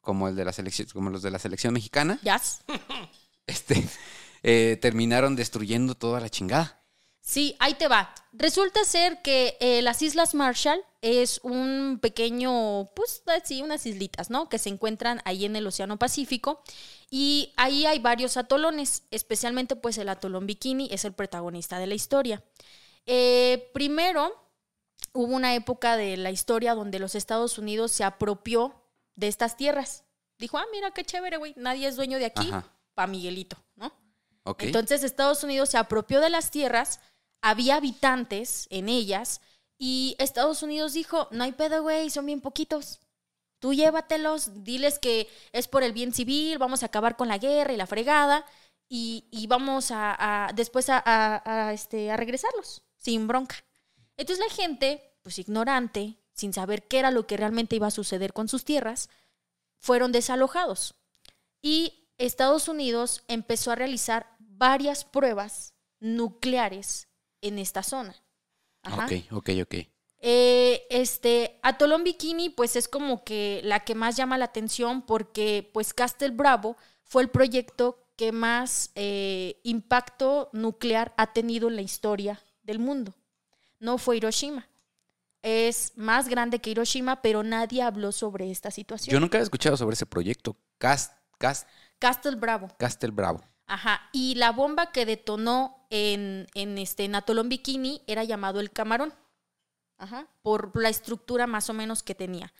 como 0.00 0.28
el 0.28 0.36
de 0.36 0.44
la 0.44 0.52
selección, 0.52 0.88
como 0.92 1.10
los 1.10 1.22
de 1.22 1.30
la 1.30 1.38
selección 1.38 1.74
mexicana, 1.74 2.18
¿Yas? 2.22 2.62
este, 3.46 3.84
eh, 4.42 4.78
terminaron 4.80 5.36
destruyendo 5.36 5.94
toda 5.94 6.20
la 6.20 6.30
chingada. 6.30 6.75
Sí, 7.26 7.56
ahí 7.58 7.74
te 7.74 7.88
va. 7.88 8.14
Resulta 8.32 8.84
ser 8.84 9.20
que 9.20 9.56
eh, 9.58 9.82
las 9.82 10.00
Islas 10.00 10.32
Marshall 10.32 10.80
es 11.02 11.40
un 11.42 11.98
pequeño, 12.00 12.90
pues 12.94 13.24
sí, 13.42 13.62
unas 13.62 13.84
islitas, 13.84 14.30
¿no? 14.30 14.48
Que 14.48 14.58
se 14.58 14.68
encuentran 14.68 15.20
ahí 15.24 15.44
en 15.44 15.56
el 15.56 15.66
Océano 15.66 15.98
Pacífico. 15.98 16.62
Y 17.10 17.52
ahí 17.56 17.84
hay 17.84 17.98
varios 17.98 18.36
atolones, 18.36 19.02
especialmente 19.10 19.74
pues 19.74 19.98
el 19.98 20.08
atolón 20.08 20.46
Bikini 20.46 20.88
es 20.92 21.04
el 21.04 21.14
protagonista 21.14 21.80
de 21.80 21.88
la 21.88 21.96
historia. 21.96 22.44
Eh, 23.06 23.72
primero, 23.74 24.32
hubo 25.12 25.34
una 25.34 25.56
época 25.56 25.96
de 25.96 26.16
la 26.16 26.30
historia 26.30 26.76
donde 26.76 27.00
los 27.00 27.16
Estados 27.16 27.58
Unidos 27.58 27.90
se 27.90 28.04
apropió 28.04 28.84
de 29.16 29.26
estas 29.26 29.56
tierras. 29.56 30.04
Dijo, 30.38 30.58
ah, 30.58 30.66
mira 30.70 30.92
qué 30.92 31.04
chévere, 31.04 31.38
güey, 31.38 31.54
nadie 31.56 31.88
es 31.88 31.96
dueño 31.96 32.18
de 32.18 32.26
aquí, 32.26 32.50
Ajá. 32.52 32.72
pa' 32.94 33.08
Miguelito, 33.08 33.56
¿no? 33.74 33.92
Ok. 34.44 34.62
Entonces 34.62 35.02
Estados 35.02 35.42
Unidos 35.42 35.70
se 35.70 35.78
apropió 35.78 36.20
de 36.20 36.30
las 36.30 36.52
tierras, 36.52 37.00
había 37.42 37.76
habitantes 37.76 38.66
en 38.70 38.88
ellas 38.88 39.40
y 39.78 40.16
Estados 40.18 40.62
Unidos 40.62 40.94
dijo, 40.94 41.28
no 41.30 41.44
hay 41.44 41.52
pedo, 41.52 41.82
güey, 41.82 42.10
son 42.10 42.26
bien 42.26 42.40
poquitos. 42.40 43.00
Tú 43.58 43.72
llévatelos, 43.74 44.64
diles 44.64 44.98
que 44.98 45.28
es 45.52 45.68
por 45.68 45.82
el 45.82 45.92
bien 45.92 46.12
civil, 46.12 46.58
vamos 46.58 46.82
a 46.82 46.86
acabar 46.86 47.16
con 47.16 47.28
la 47.28 47.38
guerra 47.38 47.72
y 47.72 47.76
la 47.76 47.86
fregada 47.86 48.44
y, 48.88 49.24
y 49.30 49.46
vamos 49.46 49.90
a, 49.90 50.50
después 50.54 50.88
a, 50.90 51.02
a- 51.04 51.68
a, 51.68 51.72
este, 51.72 52.10
a 52.10 52.16
regresarlos 52.16 52.82
sin 52.98 53.26
bronca. 53.26 53.56
Entonces 54.16 54.44
la 54.46 54.54
gente, 54.54 55.14
pues 55.22 55.38
ignorante, 55.38 56.16
sin 56.32 56.52
saber 56.52 56.86
qué 56.86 56.98
era 56.98 57.10
lo 57.10 57.26
que 57.26 57.36
realmente 57.36 57.76
iba 57.76 57.86
a 57.86 57.90
suceder 57.90 58.32
con 58.32 58.48
sus 58.48 58.64
tierras, 58.64 59.08
fueron 59.78 60.12
desalojados. 60.12 60.94
Y 61.62 62.08
Estados 62.18 62.68
Unidos 62.68 63.24
empezó 63.28 63.70
a 63.72 63.74
realizar 63.76 64.34
varias 64.38 65.04
pruebas 65.04 65.74
nucleares 66.00 67.08
en 67.48 67.58
esta 67.58 67.82
zona. 67.82 68.14
Ajá. 68.82 69.06
Ok, 69.06 69.32
ok, 69.32 69.50
ok. 69.62 69.74
Eh, 70.18 70.86
este, 70.90 71.58
Atolón 71.62 72.04
Bikini, 72.04 72.50
pues 72.50 72.76
es 72.76 72.88
como 72.88 73.24
que 73.24 73.60
la 73.64 73.80
que 73.80 73.94
más 73.94 74.16
llama 74.16 74.38
la 74.38 74.46
atención 74.46 75.02
porque, 75.02 75.70
pues, 75.72 75.92
Castle 75.92 76.30
Bravo 76.30 76.76
fue 77.04 77.22
el 77.22 77.28
proyecto 77.28 78.06
que 78.16 78.32
más 78.32 78.90
eh, 78.94 79.60
impacto 79.62 80.48
nuclear 80.52 81.12
ha 81.16 81.32
tenido 81.32 81.68
en 81.68 81.76
la 81.76 81.82
historia 81.82 82.42
del 82.62 82.78
mundo. 82.78 83.14
No 83.78 83.98
fue 83.98 84.16
Hiroshima. 84.16 84.68
Es 85.42 85.92
más 85.96 86.28
grande 86.28 86.58
que 86.58 86.70
Hiroshima, 86.70 87.22
pero 87.22 87.42
nadie 87.42 87.82
habló 87.82 88.10
sobre 88.10 88.50
esta 88.50 88.70
situación. 88.70 89.12
Yo 89.12 89.20
nunca 89.20 89.36
había 89.36 89.44
escuchado 89.44 89.76
sobre 89.76 89.94
ese 89.94 90.06
proyecto. 90.06 90.56
Cast, 90.78 91.12
Cast, 91.38 91.68
Castle 91.98 92.36
Bravo. 92.36 92.68
Castle 92.78 93.10
Bravo. 93.10 93.44
Ajá. 93.66 94.08
Y 94.12 94.34
la 94.36 94.52
bomba 94.52 94.92
que 94.92 95.06
detonó 95.06 95.86
en, 95.90 96.46
en, 96.54 96.78
este, 96.78 97.04
en 97.04 97.14
Atolón 97.14 97.48
Bikini 97.48 98.02
era 98.06 98.24
llamado 98.24 98.60
el 98.60 98.70
camarón. 98.70 99.12
Ajá. 99.98 100.26
Por 100.42 100.80
la 100.80 100.88
estructura 100.88 101.46
más 101.46 101.70
o 101.70 101.72
menos 101.72 102.02
que 102.02 102.14
tenía. 102.14 102.52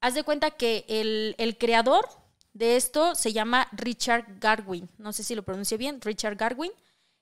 Haz 0.00 0.14
de 0.14 0.24
cuenta 0.24 0.50
que 0.52 0.84
el, 0.88 1.34
el 1.38 1.58
creador 1.58 2.06
de 2.52 2.76
esto 2.76 3.14
se 3.14 3.32
llama 3.32 3.68
Richard 3.72 4.38
Garwin. 4.38 4.88
No 4.98 5.12
sé 5.12 5.24
si 5.24 5.34
lo 5.34 5.42
pronuncio 5.42 5.78
bien. 5.78 6.00
Richard 6.00 6.36
Garwin. 6.36 6.72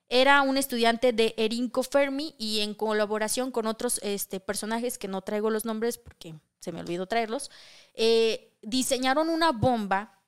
Era 0.08 0.42
un 0.42 0.56
estudiante 0.56 1.12
de 1.12 1.34
Erinco 1.36 1.84
Fermi 1.84 2.34
y 2.36 2.60
en 2.60 2.74
colaboración 2.74 3.52
con 3.52 3.66
otros 3.68 4.00
este, 4.02 4.40
personajes 4.40 4.98
que 4.98 5.06
no 5.06 5.22
traigo 5.22 5.50
los 5.50 5.64
nombres 5.64 5.98
porque 5.98 6.34
se 6.58 6.72
me 6.72 6.80
olvidó 6.80 7.06
traerlos, 7.06 7.50
eh, 7.94 8.52
diseñaron 8.60 9.28
una 9.28 9.52
bomba. 9.52 10.18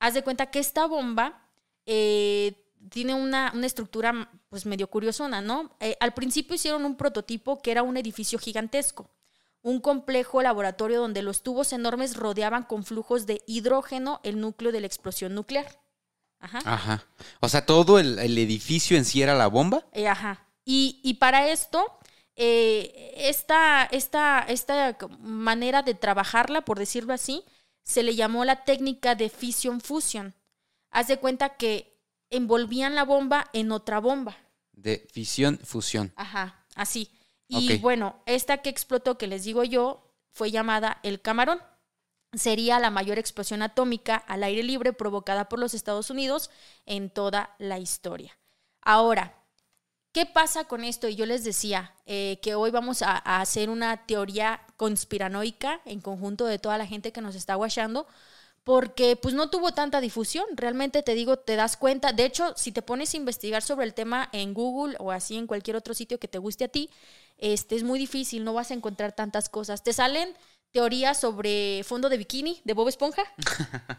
Haz 0.00 0.14
de 0.14 0.24
cuenta 0.24 0.50
que 0.50 0.58
esta 0.58 0.86
bomba 0.86 1.47
eh, 1.90 2.52
tiene 2.90 3.14
una, 3.14 3.50
una 3.54 3.66
estructura 3.66 4.30
pues 4.50 4.66
medio 4.66 4.88
curiosona, 4.90 5.40
¿no? 5.40 5.74
Eh, 5.80 5.96
al 6.00 6.12
principio 6.12 6.54
hicieron 6.54 6.84
un 6.84 6.96
prototipo 6.96 7.62
que 7.62 7.70
era 7.70 7.82
un 7.82 7.96
edificio 7.96 8.38
gigantesco, 8.38 9.10
un 9.62 9.80
complejo 9.80 10.42
laboratorio 10.42 11.00
donde 11.00 11.22
los 11.22 11.42
tubos 11.42 11.72
enormes 11.72 12.14
rodeaban 12.14 12.64
con 12.64 12.84
flujos 12.84 13.24
de 13.24 13.42
hidrógeno 13.46 14.20
el 14.22 14.38
núcleo 14.38 14.70
de 14.70 14.80
la 14.80 14.86
explosión 14.86 15.34
nuclear. 15.34 15.80
Ajá. 16.40 16.60
Ajá. 16.64 17.06
O 17.40 17.48
sea, 17.48 17.64
todo 17.64 17.98
el, 17.98 18.18
el 18.18 18.36
edificio 18.36 18.96
en 18.98 19.06
sí 19.06 19.22
era 19.22 19.34
la 19.34 19.48
bomba. 19.48 19.86
Eh, 19.92 20.06
ajá. 20.06 20.46
Y, 20.64 21.00
y 21.02 21.14
para 21.14 21.48
esto, 21.48 21.98
eh, 22.36 23.14
esta, 23.16 23.88
esta, 23.90 24.44
esta 24.46 24.98
manera 25.20 25.82
de 25.82 25.94
trabajarla, 25.94 26.60
por 26.66 26.78
decirlo 26.78 27.14
así, 27.14 27.44
se 27.82 28.02
le 28.02 28.14
llamó 28.14 28.44
la 28.44 28.64
técnica 28.64 29.14
de 29.14 29.30
fission 29.30 29.80
fusion. 29.80 30.34
Haz 30.90 31.08
de 31.08 31.18
cuenta 31.18 31.56
que 31.56 31.98
envolvían 32.30 32.94
la 32.94 33.04
bomba 33.04 33.48
en 33.52 33.72
otra 33.72 34.00
bomba. 34.00 34.36
De 34.72 35.06
fisión, 35.12 35.58
fusión. 35.58 36.12
Ajá, 36.16 36.64
así. 36.74 37.10
Y 37.48 37.78
bueno, 37.78 38.22
esta 38.26 38.58
que 38.58 38.68
explotó, 38.68 39.16
que 39.16 39.26
les 39.26 39.44
digo 39.44 39.64
yo, 39.64 40.08
fue 40.32 40.50
llamada 40.50 41.00
el 41.02 41.20
camarón. 41.20 41.60
Sería 42.34 42.78
la 42.78 42.90
mayor 42.90 43.18
explosión 43.18 43.62
atómica 43.62 44.16
al 44.16 44.42
aire 44.44 44.62
libre 44.62 44.92
provocada 44.92 45.48
por 45.48 45.58
los 45.58 45.72
Estados 45.72 46.10
Unidos 46.10 46.50
en 46.84 47.08
toda 47.08 47.54
la 47.58 47.78
historia. 47.78 48.38
Ahora, 48.82 49.42
¿qué 50.12 50.26
pasa 50.26 50.64
con 50.64 50.84
esto? 50.84 51.08
Y 51.08 51.16
yo 51.16 51.24
les 51.24 51.42
decía 51.42 51.94
eh, 52.04 52.38
que 52.42 52.54
hoy 52.54 52.70
vamos 52.70 53.00
a, 53.00 53.12
a 53.12 53.40
hacer 53.40 53.70
una 53.70 54.06
teoría 54.06 54.60
conspiranoica 54.76 55.80
en 55.86 56.02
conjunto 56.02 56.44
de 56.44 56.58
toda 56.58 56.76
la 56.76 56.86
gente 56.86 57.12
que 57.12 57.22
nos 57.22 57.34
está 57.34 57.54
guachando, 57.54 58.06
porque 58.64 59.16
pues 59.16 59.34
no 59.34 59.50
tuvo 59.50 59.72
tanta 59.72 60.00
difusión. 60.00 60.44
Realmente 60.54 61.02
te 61.02 61.14
digo, 61.14 61.38
te 61.38 61.56
das 61.56 61.76
cuenta. 61.76 62.12
De 62.12 62.24
hecho, 62.24 62.52
si 62.56 62.72
te 62.72 62.82
pones 62.82 63.14
a 63.14 63.16
investigar 63.16 63.62
sobre 63.62 63.86
el 63.86 63.94
tema 63.94 64.28
en 64.32 64.54
Google 64.54 64.96
o 64.98 65.10
así 65.10 65.36
en 65.36 65.46
cualquier 65.46 65.76
otro 65.76 65.94
sitio 65.94 66.18
que 66.18 66.28
te 66.28 66.38
guste 66.38 66.64
a 66.64 66.68
ti, 66.68 66.90
este 67.38 67.76
es 67.76 67.82
muy 67.82 67.98
difícil, 67.98 68.44
no 68.44 68.52
vas 68.52 68.70
a 68.70 68.74
encontrar 68.74 69.12
tantas 69.12 69.48
cosas. 69.48 69.82
Te 69.82 69.92
salen 69.92 70.34
teorías 70.72 71.18
sobre 71.18 71.82
fondo 71.84 72.08
de 72.08 72.18
bikini 72.18 72.60
de 72.64 72.72
Bob 72.74 72.88
Esponja, 72.88 73.22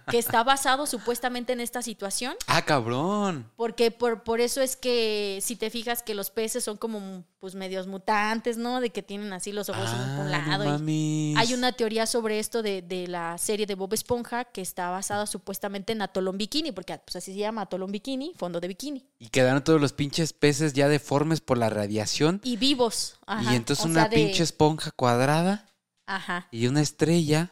que 0.09 0.17
está 0.17 0.43
basado 0.43 0.85
supuestamente 0.85 1.53
en 1.53 1.59
esta 1.59 1.81
situación. 1.81 2.35
Ah, 2.47 2.63
cabrón. 2.63 3.49
Porque 3.55 3.91
por, 3.91 4.23
por 4.23 4.41
eso 4.41 4.61
es 4.61 4.75
que 4.75 5.39
si 5.41 5.55
te 5.55 5.69
fijas 5.69 6.01
que 6.03 6.13
los 6.15 6.29
peces 6.31 6.63
son 6.63 6.77
como 6.77 7.23
pues 7.39 7.55
medios 7.55 7.87
mutantes, 7.87 8.57
¿no? 8.57 8.81
De 8.81 8.89
que 8.89 9.01
tienen 9.01 9.31
así 9.31 9.51
los 9.53 9.69
ojos 9.69 9.83
Ah, 9.87 10.13
por 10.17 10.25
un 10.25 10.31
no 10.31 10.37
lado. 10.37 10.63
y- 10.65 10.67
mames. 10.67 11.37
hay 11.37 11.53
una 11.53 11.71
teoría 11.71 12.05
sobre 12.05 12.39
esto 12.39 12.61
de, 12.61 12.81
de 12.81 13.07
la 13.07 13.37
serie 13.37 13.65
de 13.65 13.75
Bob 13.75 13.93
Esponja 13.93 14.43
que 14.45 14.61
está 14.61 14.89
basada 14.89 15.25
supuestamente 15.25 15.93
en 15.93 16.01
Atolón 16.01 16.37
Bikini, 16.37 16.71
porque 16.73 16.99
pues 17.05 17.15
así 17.15 17.31
se 17.33 17.39
llama 17.39 17.61
Atolón 17.61 17.91
Bikini, 17.91 18.33
fondo 18.35 18.59
de 18.59 18.67
bikini. 18.67 19.05
Y 19.19 19.29
quedaron 19.29 19.63
todos 19.63 19.79
los 19.79 19.93
pinches 19.93 20.33
peces 20.33 20.73
ya 20.73 20.89
deformes 20.89 21.39
por 21.39 21.57
la 21.57 21.69
radiación. 21.69 22.41
Y 22.43 22.57
vivos. 22.57 23.19
Ajá. 23.25 23.53
y 23.53 23.55
entonces 23.55 23.85
o 23.85 23.87
una 23.89 24.07
de- 24.09 24.15
pinche 24.17 24.43
esponja 24.43 24.91
cuadrada 24.91 25.65
Ajá. 26.09 26.47
y 26.51 26.67
una 26.67 26.81
estrella 26.81 27.51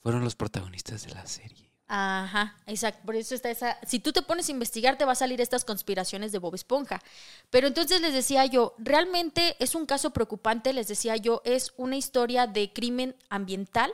fueron 0.00 0.22
los 0.22 0.36
protagonistas 0.36 1.04
de 1.04 1.14
la 1.14 1.26
serie. 1.26 1.68
Ajá, 1.90 2.54
exacto. 2.66 3.00
Por 3.06 3.16
eso 3.16 3.34
está 3.34 3.50
esa. 3.50 3.78
Si 3.86 3.98
tú 3.98 4.12
te 4.12 4.20
pones 4.20 4.48
a 4.48 4.52
investigar, 4.52 4.98
te 4.98 5.06
va 5.06 5.12
a 5.12 5.16
salir 5.16 5.40
estas 5.40 5.64
conspiraciones 5.64 6.32
de 6.32 6.38
Bob 6.38 6.54
Esponja. 6.54 7.00
Pero 7.48 7.66
entonces 7.66 8.02
les 8.02 8.12
decía 8.12 8.44
yo, 8.44 8.74
realmente 8.76 9.56
es 9.58 9.74
un 9.74 9.86
caso 9.86 10.10
preocupante, 10.10 10.74
les 10.74 10.86
decía 10.86 11.16
yo, 11.16 11.40
es 11.46 11.72
una 11.78 11.96
historia 11.96 12.46
de 12.46 12.72
crimen 12.74 13.16
ambiental, 13.30 13.90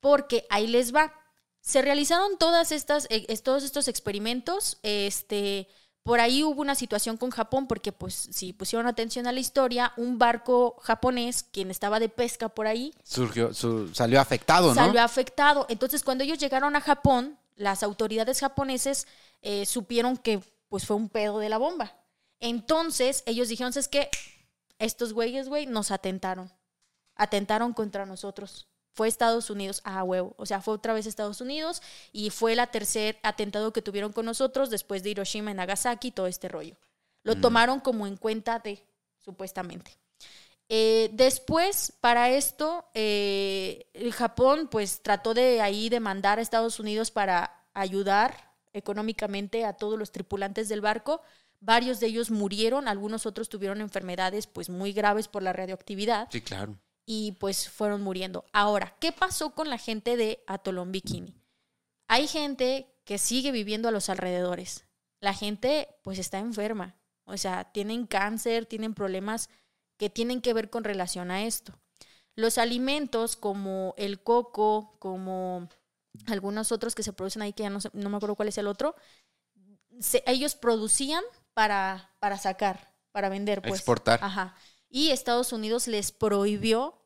porque 0.00 0.46
ahí 0.50 0.66
les 0.66 0.94
va. 0.94 1.14
Se 1.62 1.80
realizaron 1.80 2.36
todas 2.38 2.70
estas, 2.70 3.06
eh, 3.08 3.26
todos 3.38 3.64
estos 3.64 3.88
experimentos, 3.88 4.78
este, 4.82 5.68
Por 6.02 6.18
ahí 6.18 6.42
hubo 6.42 6.60
una 6.60 6.74
situación 6.74 7.16
con 7.16 7.30
Japón 7.30 7.68
porque, 7.68 7.92
pues, 7.92 8.14
si 8.32 8.52
pusieron 8.52 8.86
atención 8.88 9.26
a 9.28 9.32
la 9.32 9.38
historia, 9.38 9.92
un 9.96 10.18
barco 10.18 10.76
japonés, 10.82 11.44
quien 11.44 11.70
estaba 11.70 12.00
de 12.00 12.08
pesca 12.08 12.48
por 12.48 12.66
ahí, 12.66 12.92
Surgió, 13.04 13.54
su- 13.54 13.94
salió 13.94 14.20
afectado, 14.20 14.68
¿no? 14.68 14.74
salió 14.74 15.00
afectado. 15.00 15.64
Entonces, 15.68 16.02
cuando 16.02 16.24
ellos 16.24 16.38
llegaron 16.38 16.74
a 16.74 16.80
Japón, 16.80 17.38
las 17.54 17.82
autoridades 17.84 18.40
japoneses 18.40 19.06
eh, 19.42 19.64
supieron 19.66 20.16
que 20.16 20.40
pues 20.68 20.86
fue 20.86 20.96
un 20.96 21.08
pedo 21.08 21.38
de 21.38 21.48
la 21.50 21.58
bomba. 21.58 21.94
Entonces, 22.40 23.22
ellos 23.26 23.48
dijeron, 23.48 23.72
es 23.76 23.86
que 23.88 24.08
estos 24.80 25.12
güeyes, 25.12 25.48
güey, 25.48 25.66
nos 25.66 25.90
atentaron. 25.92 26.50
Atentaron 27.14 27.72
contra 27.74 28.06
nosotros. 28.06 28.66
Fue 28.94 29.08
Estados 29.08 29.48
Unidos 29.50 29.80
a 29.84 30.02
huevo. 30.04 30.34
O 30.36 30.46
sea, 30.46 30.60
fue 30.60 30.74
otra 30.74 30.92
vez 30.92 31.06
Estados 31.06 31.40
Unidos 31.40 31.82
y 32.12 32.30
fue 32.30 32.52
el 32.52 32.68
tercer 32.68 33.18
atentado 33.22 33.72
que 33.72 33.82
tuvieron 33.82 34.12
con 34.12 34.26
nosotros 34.26 34.68
después 34.70 35.02
de 35.02 35.10
Hiroshima 35.10 35.50
y 35.50 35.54
Nagasaki, 35.54 36.10
todo 36.10 36.26
este 36.26 36.48
rollo. 36.48 36.76
Lo 37.22 37.36
Mm. 37.36 37.40
tomaron 37.40 37.80
como 37.80 38.06
en 38.06 38.16
cuenta 38.16 38.58
de, 38.58 38.84
supuestamente. 39.18 39.96
Eh, 40.68 41.10
después, 41.12 41.92
para 42.00 42.30
esto, 42.30 42.86
eh, 42.94 43.86
el 43.94 44.12
Japón 44.12 44.68
pues 44.70 45.02
trató 45.02 45.34
de 45.34 45.60
ahí 45.60 45.88
demandar 45.88 46.38
a 46.38 46.42
Estados 46.42 46.80
Unidos 46.80 47.10
para 47.10 47.64
ayudar 47.74 48.52
económicamente 48.72 49.64
a 49.64 49.74
todos 49.74 49.98
los 49.98 50.12
tripulantes 50.12 50.68
del 50.68 50.80
barco. 50.80 51.20
Varios 51.60 52.00
de 52.00 52.06
ellos 52.08 52.30
murieron, 52.30 52.88
algunos 52.88 53.26
otros 53.26 53.48
tuvieron 53.48 53.80
enfermedades 53.80 54.46
pues 54.46 54.68
muy 54.70 54.92
graves 54.92 55.28
por 55.28 55.42
la 55.42 55.52
radioactividad 55.52 56.28
Sí, 56.32 56.40
claro. 56.40 56.76
Y 57.04 57.32
pues 57.32 57.68
fueron 57.68 58.02
muriendo. 58.02 58.44
Ahora, 58.52 58.96
¿qué 59.00 59.12
pasó 59.12 59.54
con 59.54 59.68
la 59.70 59.78
gente 59.78 60.16
de 60.16 60.42
Atolón 60.46 60.92
Bikini? 60.92 61.34
Hay 62.08 62.26
gente 62.28 62.94
que 63.04 63.18
sigue 63.18 63.52
viviendo 63.52 63.88
a 63.88 63.92
los 63.92 64.08
alrededores. 64.08 64.84
La 65.20 65.34
gente 65.34 65.88
pues 66.02 66.18
está 66.18 66.38
enferma, 66.38 66.96
o 67.24 67.36
sea, 67.36 67.64
tienen 67.72 68.06
cáncer, 68.06 68.66
tienen 68.66 68.94
problemas 68.94 69.48
que 69.96 70.10
tienen 70.10 70.40
que 70.40 70.52
ver 70.54 70.68
con 70.70 70.84
relación 70.84 71.30
a 71.30 71.44
esto. 71.44 71.78
Los 72.34 72.58
alimentos 72.58 73.36
como 73.36 73.94
el 73.98 74.22
coco, 74.22 74.96
como 74.98 75.68
algunos 76.26 76.72
otros 76.72 76.94
que 76.94 77.02
se 77.02 77.12
producen 77.12 77.42
ahí, 77.42 77.52
que 77.52 77.62
ya 77.64 77.70
no, 77.70 77.80
sé- 77.80 77.90
no 77.92 78.10
me 78.10 78.16
acuerdo 78.16 78.34
cuál 78.36 78.48
es 78.48 78.58
el 78.58 78.66
otro, 78.66 78.96
se- 80.00 80.22
ellos 80.26 80.54
producían 80.54 81.22
para, 81.54 82.10
para 82.18 82.38
sacar, 82.38 82.92
para 83.12 83.28
vender. 83.28 83.60
Pues. 83.62 83.74
Exportar. 83.74 84.18
Ajá. 84.22 84.56
Y 84.94 85.08
Estados 85.10 85.54
Unidos 85.54 85.88
les 85.88 86.12
prohibió 86.12 86.98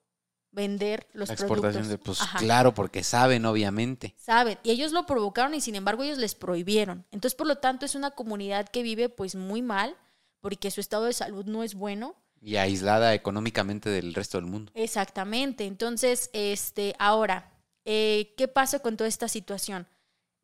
vender 0.51 1.07
los 1.13 1.29
La 1.29 1.35
exportación 1.35 1.85
productos. 1.85 1.89
de, 1.89 1.99
pues 1.99 2.21
Ajá. 2.21 2.39
claro, 2.41 2.75
porque 2.75 3.05
saben, 3.05 3.47
obviamente. 3.47 4.17
Saben, 4.19 4.59
y 4.65 4.71
ellos 4.73 4.91
lo 4.91 5.07
provocaron 5.07 5.55
y 5.55 5.61
sin 5.61 5.77
embargo 5.77 6.03
ellos 6.03 6.19
les 6.19 6.35
prohibieron. 6.35 7.07
Entonces, 7.13 7.37
por 7.37 7.47
lo 7.47 7.59
tanto, 7.59 7.87
es 7.87 7.95
una 7.95 8.11
comunidad 8.11 8.69
que 8.69 8.83
vive 8.83 9.09
pues 9.09 9.37
muy 9.37 9.63
mal 9.63 9.97
porque 10.41 10.73
su 10.73 10.81
estado 10.81 11.05
de 11.05 11.13
salud 11.13 11.45
no 11.45 11.63
es 11.63 11.75
bueno. 11.75 12.17
Y 12.41 12.57
aislada 12.57 13.15
económicamente 13.15 13.89
del 13.89 14.15
resto 14.15 14.39
del 14.39 14.47
mundo. 14.47 14.73
Exactamente. 14.75 15.65
Entonces, 15.65 16.29
este, 16.33 16.97
ahora, 16.99 17.53
eh, 17.85 18.35
¿qué 18.37 18.49
pasa 18.49 18.81
con 18.81 18.97
toda 18.97 19.07
esta 19.09 19.29
situación? 19.29 19.87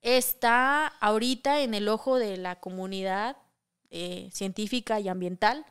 Está 0.01 0.87
ahorita 0.87 1.61
en 1.63 1.75
el 1.75 1.89
ojo 1.89 2.19
de 2.19 2.37
la 2.37 2.61
comunidad 2.61 3.37
eh, 3.91 4.29
científica 4.33 5.01
y 5.01 5.09
ambiental 5.09 5.67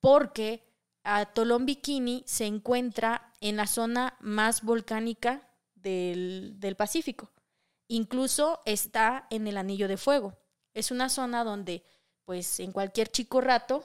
porque 0.00 0.63
Atolón 1.04 1.66
Bikini 1.66 2.24
se 2.26 2.46
encuentra 2.46 3.32
en 3.40 3.56
la 3.56 3.66
zona 3.66 4.16
más 4.20 4.62
volcánica 4.62 5.48
del, 5.74 6.54
del 6.56 6.76
Pacífico. 6.76 7.30
Incluso 7.88 8.62
está 8.64 9.26
en 9.30 9.46
el 9.46 9.58
Anillo 9.58 9.86
de 9.86 9.98
Fuego. 9.98 10.36
Es 10.72 10.90
una 10.90 11.08
zona 11.10 11.44
donde, 11.44 11.84
pues, 12.24 12.58
en 12.58 12.72
cualquier 12.72 13.08
chico 13.08 13.40
rato, 13.40 13.84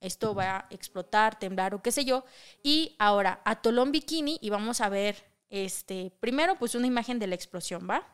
esto 0.00 0.34
va 0.34 0.56
a 0.56 0.66
explotar, 0.70 1.38
temblar 1.38 1.74
o 1.74 1.82
qué 1.82 1.90
sé 1.90 2.04
yo. 2.04 2.24
Y 2.62 2.94
ahora, 2.98 3.40
Atolón 3.44 3.90
Bikini, 3.90 4.38
y 4.40 4.50
vamos 4.50 4.80
a 4.80 4.88
ver, 4.88 5.24
este, 5.48 6.12
primero, 6.20 6.58
pues, 6.58 6.74
una 6.74 6.86
imagen 6.86 7.18
de 7.18 7.26
la 7.26 7.34
explosión, 7.34 7.88
¿va? 7.88 8.06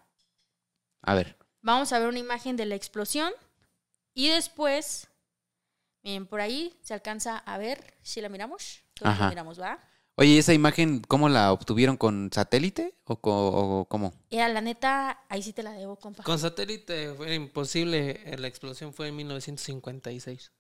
A 1.02 1.14
ver. 1.14 1.36
Vamos 1.60 1.92
a 1.92 1.98
ver 1.98 2.08
una 2.08 2.18
imagen 2.18 2.56
de 2.56 2.66
la 2.66 2.76
explosión. 2.76 3.32
Y 4.14 4.28
después, 4.28 5.08
miren, 6.04 6.26
por 6.26 6.40
ahí 6.40 6.72
se 6.82 6.94
alcanza 6.94 7.38
a 7.38 7.58
ver 7.58 7.96
si 8.02 8.20
la 8.20 8.28
miramos. 8.28 8.82
Todos 8.94 9.18
la 9.18 9.28
miramos, 9.30 9.60
¿va? 9.60 9.78
Oye, 10.16 10.28
¿y 10.30 10.38
esa 10.38 10.52
imagen 10.54 11.00
cómo 11.00 11.28
la 11.28 11.50
obtuvieron? 11.52 11.96
¿Con 11.96 12.30
satélite 12.32 12.94
o, 13.04 13.16
co- 13.16 13.48
o 13.80 13.84
cómo? 13.86 14.14
Era 14.30 14.48
la 14.48 14.60
neta, 14.60 15.18
ahí 15.28 15.42
sí 15.42 15.52
te 15.52 15.64
la 15.64 15.72
debo, 15.72 15.96
compa. 15.96 16.22
Con 16.22 16.38
satélite 16.38 17.12
fue 17.14 17.34
imposible. 17.34 18.20
eh, 18.24 18.38
La 18.38 18.46
explosión 18.46 18.92
fue 18.94 19.08
en 19.08 19.16
1956. 19.16 20.52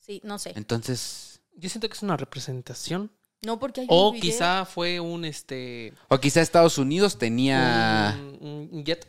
Sí, 0.00 0.20
no 0.24 0.38
sé. 0.38 0.52
Entonces, 0.56 1.40
Yo 1.54 1.68
siento 1.70 1.88
que 1.88 1.94
es 1.94 2.02
una 2.02 2.16
representación. 2.16 3.10
No, 3.42 3.58
porque 3.58 3.82
hay 3.82 3.86
O 3.90 4.08
un 4.10 4.14
video. 4.14 4.32
quizá 4.32 4.64
fue 4.66 5.00
un 5.00 5.24
este. 5.24 5.92
o 6.08 6.18
quizá 6.18 6.40
Estados 6.42 6.76
Unidos 6.78 7.18
tenía, 7.18 8.14
Un, 8.40 8.68
un 8.70 8.84
jet. 8.84 9.06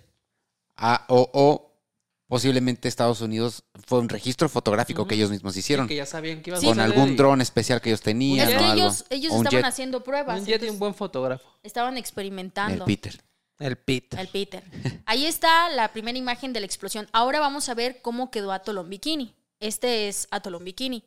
ah, 0.78 1.06
o, 1.10 1.30
o 1.34 1.72
posiblemente 2.34 2.88
Estados 2.88 3.22
Unidos 3.22 3.63
fue 3.86 4.00
un 4.00 4.10
registro 4.10 4.50
fotográfico 4.50 5.06
que 5.08 5.13
ellos 5.13 5.30
mismos 5.30 5.56
hicieron. 5.56 5.88
Que 5.88 5.98
ya 5.98 6.08
sabían 6.08 6.41
que 6.41 6.50
iba 6.50 6.58
a 6.58 6.62
Sí. 6.62 6.65
con 6.65 6.80
algún 6.80 7.10
y- 7.12 7.15
dron 7.15 7.41
especial 7.41 7.80
que 7.80 7.89
ellos 7.89 8.00
Es 8.00 8.04
tenían 8.04 8.48
que 8.48 8.56
o 8.56 8.60
algo. 8.60 8.74
ellos, 8.74 9.06
ellos 9.12 9.32
O 9.34 9.36
un 9.36 9.46
estaban 9.46 9.62
jet. 9.65 9.69
haciendo 9.72 10.04
pruebas. 10.04 10.39
Un 10.39 10.46
jet 10.48 10.63
y 10.63 10.69
un 10.69 10.80
buen 10.80 10.96
fotógrafo. 10.96 11.48
Estaban 11.62 11.93
El 11.93 12.00
experimentando. 12.00 12.86
Peter. 12.86 13.22
El 13.60 13.76
Pit. 13.78 14.15
El 14.15 14.28
Peter. 14.30 14.63
Ahí 15.06 15.28
está 15.28 15.69
la 15.69 15.93
primera 15.93 16.17
imagen 16.17 16.54
de 16.54 16.60
la 16.62 16.65
explosión. 16.65 17.08
Ahora 17.12 17.39
vamos 17.39 17.69
a 17.69 17.76
ver 17.76 18.02
cómo 18.02 18.32
quedó 18.32 18.52
Atolón 18.52 18.89
Bikini. 18.89 19.36
Este 19.60 20.08
es 20.08 20.28
Atolón 20.32 20.63
Bikini. 20.65 21.04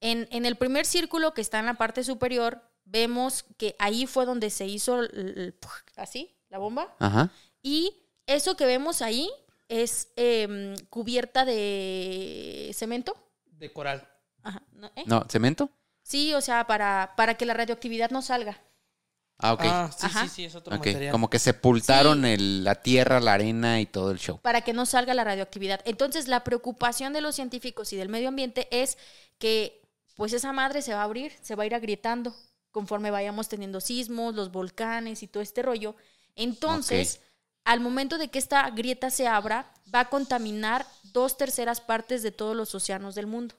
En, 0.00 0.26
en 0.32 0.46
el 0.46 0.56
primer 0.56 0.84
círculo 0.84 1.32
que 1.32 1.42
está 1.42 1.60
en 1.60 1.66
la 1.66 1.74
parte 1.74 2.02
superior, 2.02 2.60
vemos 2.84 3.44
que 3.56 3.76
ahí 3.78 4.06
fue 4.06 4.26
donde 4.26 4.50
se 4.50 4.66
hizo 4.66 4.98
el- 4.98 5.10
el- 5.14 5.54
así, 5.94 6.34
la 6.48 6.58
bomba. 6.58 6.92
Ajá. 6.98 7.30
Y 7.62 7.94
eso 8.26 8.56
que 8.56 8.66
vemos 8.66 9.00
ahí 9.00 9.30
es 9.68 10.08
em, 10.16 10.76
cubierta 10.90 11.44
de 11.44 12.70
cemento. 12.74 13.14
De 13.50 13.72
coral. 13.72 14.08
Ajá, 14.42 14.62
¿no? 14.72 14.86
¿Eh? 14.96 15.04
No, 15.06 15.24
¿cemento? 15.28 15.70
Sí, 16.02 16.34
o 16.34 16.40
sea, 16.40 16.66
para, 16.66 17.14
para 17.16 17.34
que 17.36 17.46
la 17.46 17.54
radioactividad 17.54 18.10
no 18.10 18.22
salga. 18.22 18.62
Ah, 19.38 19.52
ok. 19.52 19.60
Ah, 19.64 19.90
sí, 19.94 20.06
Ajá. 20.06 20.22
sí, 20.22 20.28
sí, 20.28 20.44
es 20.44 20.54
otro 20.54 20.74
Ok, 20.76 20.86
material. 20.86 21.12
Como 21.12 21.28
que 21.28 21.38
sepultaron 21.38 22.22
Sí. 22.22 22.28
el- 22.30 22.64
la 22.64 22.76
tierra, 22.76 23.20
la 23.20 23.34
arena 23.34 23.80
y 23.80 23.86
todo 23.86 24.10
el 24.10 24.18
show. 24.18 24.38
para 24.40 24.62
que 24.62 24.72
no 24.72 24.86
salga 24.86 25.12
la 25.14 25.24
radioactividad. 25.24 25.80
Entonces, 25.84 26.26
la 26.28 26.42
preocupación 26.44 27.12
de 27.12 27.20
los 27.20 27.34
científicos 27.34 27.92
y 27.92 27.96
del 27.96 28.08
medio 28.08 28.28
ambiente 28.28 28.68
es 28.70 28.96
que 29.38 29.82
pues 30.16 30.32
esa 30.32 30.52
madre 30.54 30.80
se 30.80 30.94
va 30.94 31.00
a 31.00 31.04
abrir, 31.04 31.32
se 31.42 31.54
va 31.56 31.64
a 31.64 31.66
ir 31.66 31.74
agrietando 31.74 32.34
conforme 32.70 33.10
vayamos 33.10 33.48
teniendo 33.48 33.82
sismos, 33.82 34.34
los 34.34 34.50
volcanes 34.50 35.22
y 35.22 35.26
todo 35.28 35.42
este 35.42 35.60
rollo. 35.60 35.94
Entonces, 36.36 37.20
al 37.66 37.80
momento 37.80 38.16
de 38.16 38.28
que 38.28 38.38
esta 38.38 38.68
grieta 38.70 39.10
se 39.10 39.28
abra, 39.28 39.70
va 39.94 40.00
a 40.00 40.08
contaminar 40.08 40.86
dos 41.12 41.36
terceras 41.36 41.80
partes 41.82 42.22
de 42.22 42.30
todos 42.32 42.56
los 42.56 42.74
océanos 42.74 43.14
del 43.14 43.26
mundo. 43.26 43.54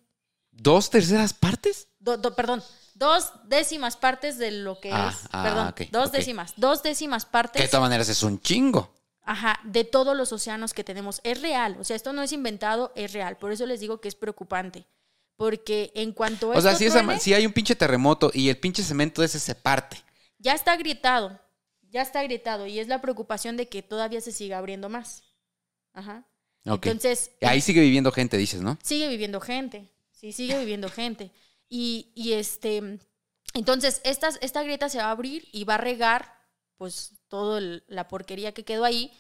¿Dos 0.52 0.90
terceras 0.90 1.34
partes? 1.34 1.88
Do- 2.00 2.18
do- 2.18 2.36
perdón, 2.36 2.64
dos 2.96 3.32
décimas 3.46 3.96
partes 3.96 4.38
de 4.40 4.50
lo 4.52 4.80
que 4.80 4.92
Ah, 4.92 5.10
es. 5.14 5.30
ah, 5.32 5.44
perdón, 5.44 5.92
dos 5.92 6.12
décimas. 6.12 6.54
Dos 6.58 6.82
décimas 6.82 7.26
Que 7.26 7.32
partes. 7.32 7.62
de 7.62 7.68
todas 7.68 7.84
maneras 7.84 8.10
es 8.10 8.24
un 8.24 8.40
chingo. 8.42 8.92
Ajá, 9.22 9.60
de 9.64 9.84
todos 9.84 10.16
los 10.16 10.32
océanos 10.32 10.74
que 10.74 10.84
tenemos. 10.86 11.20
Es 11.24 11.42
real, 11.42 11.78
o 11.80 11.84
sea, 11.84 11.96
esto 11.96 12.14
no 12.14 12.24
es 12.24 12.32
inventado, 12.32 12.92
es 12.96 13.12
real. 13.14 13.38
Por 13.38 13.52
eso 13.52 13.66
les 13.66 13.80
digo 13.82 14.00
que 14.02 14.08
es 14.08 14.16
preocupante. 14.16 14.88
Porque 15.36 15.92
en 15.94 16.14
cuanto 16.14 16.50
O 16.50 16.62
sea, 16.62 16.74
si, 16.76 16.86
esa- 16.88 17.20
si 17.20 17.34
hay 17.34 17.46
un 17.46 17.52
pinche 17.54 17.76
terremoto 17.76 18.32
y 18.34 18.50
el 18.50 18.58
pinche 18.58 18.82
cemento 18.84 19.22
ese 19.22 19.40
se 19.40 19.54
parte. 19.54 20.02
ya 20.40 20.54
está 20.54 20.72
agrietado, 20.72 21.40
ya 21.90 22.02
está 22.02 22.20
agrietado. 22.20 22.68
Y 22.68 22.80
es 22.80 22.88
la 22.88 23.02
preocupación 23.02 23.58
de 23.58 23.68
que 23.68 23.84
todavía 23.84 24.22
se 24.22 24.32
siga 24.32 24.58
abriendo 24.58 24.90
más. 24.90 25.24
Ajá. 25.94 26.28
Entonces, 26.64 27.32
Ahí 27.42 27.62
sigue 27.62 27.82
viviendo 27.82 28.12
gente, 28.12 28.38
dices, 28.38 28.62
¿no? 28.62 28.78
sigue 28.84 29.08
viviendo 29.08 29.40
gente. 29.40 29.90
Sí, 30.12 30.34
sigue 30.34 30.60
viviendo 30.60 30.90
gente. 30.90 31.32
Y, 31.70 32.12
y 32.16 32.34
este, 32.34 33.00
entonces, 33.54 34.02
esta, 34.04 34.30
esta 34.42 34.64
grieta 34.64 34.90
se 34.90 34.98
va 34.98 35.06
a 35.06 35.12
abrir 35.12 35.48
y 35.52 35.64
va 35.64 35.76
a 35.76 35.80
regar, 35.80 36.34
pues, 36.78 37.14
toda 37.28 37.62
la 37.88 38.08
porquería 38.08 38.54
que 38.54 38.66
quedó 38.66 38.84
ahí 38.84 39.12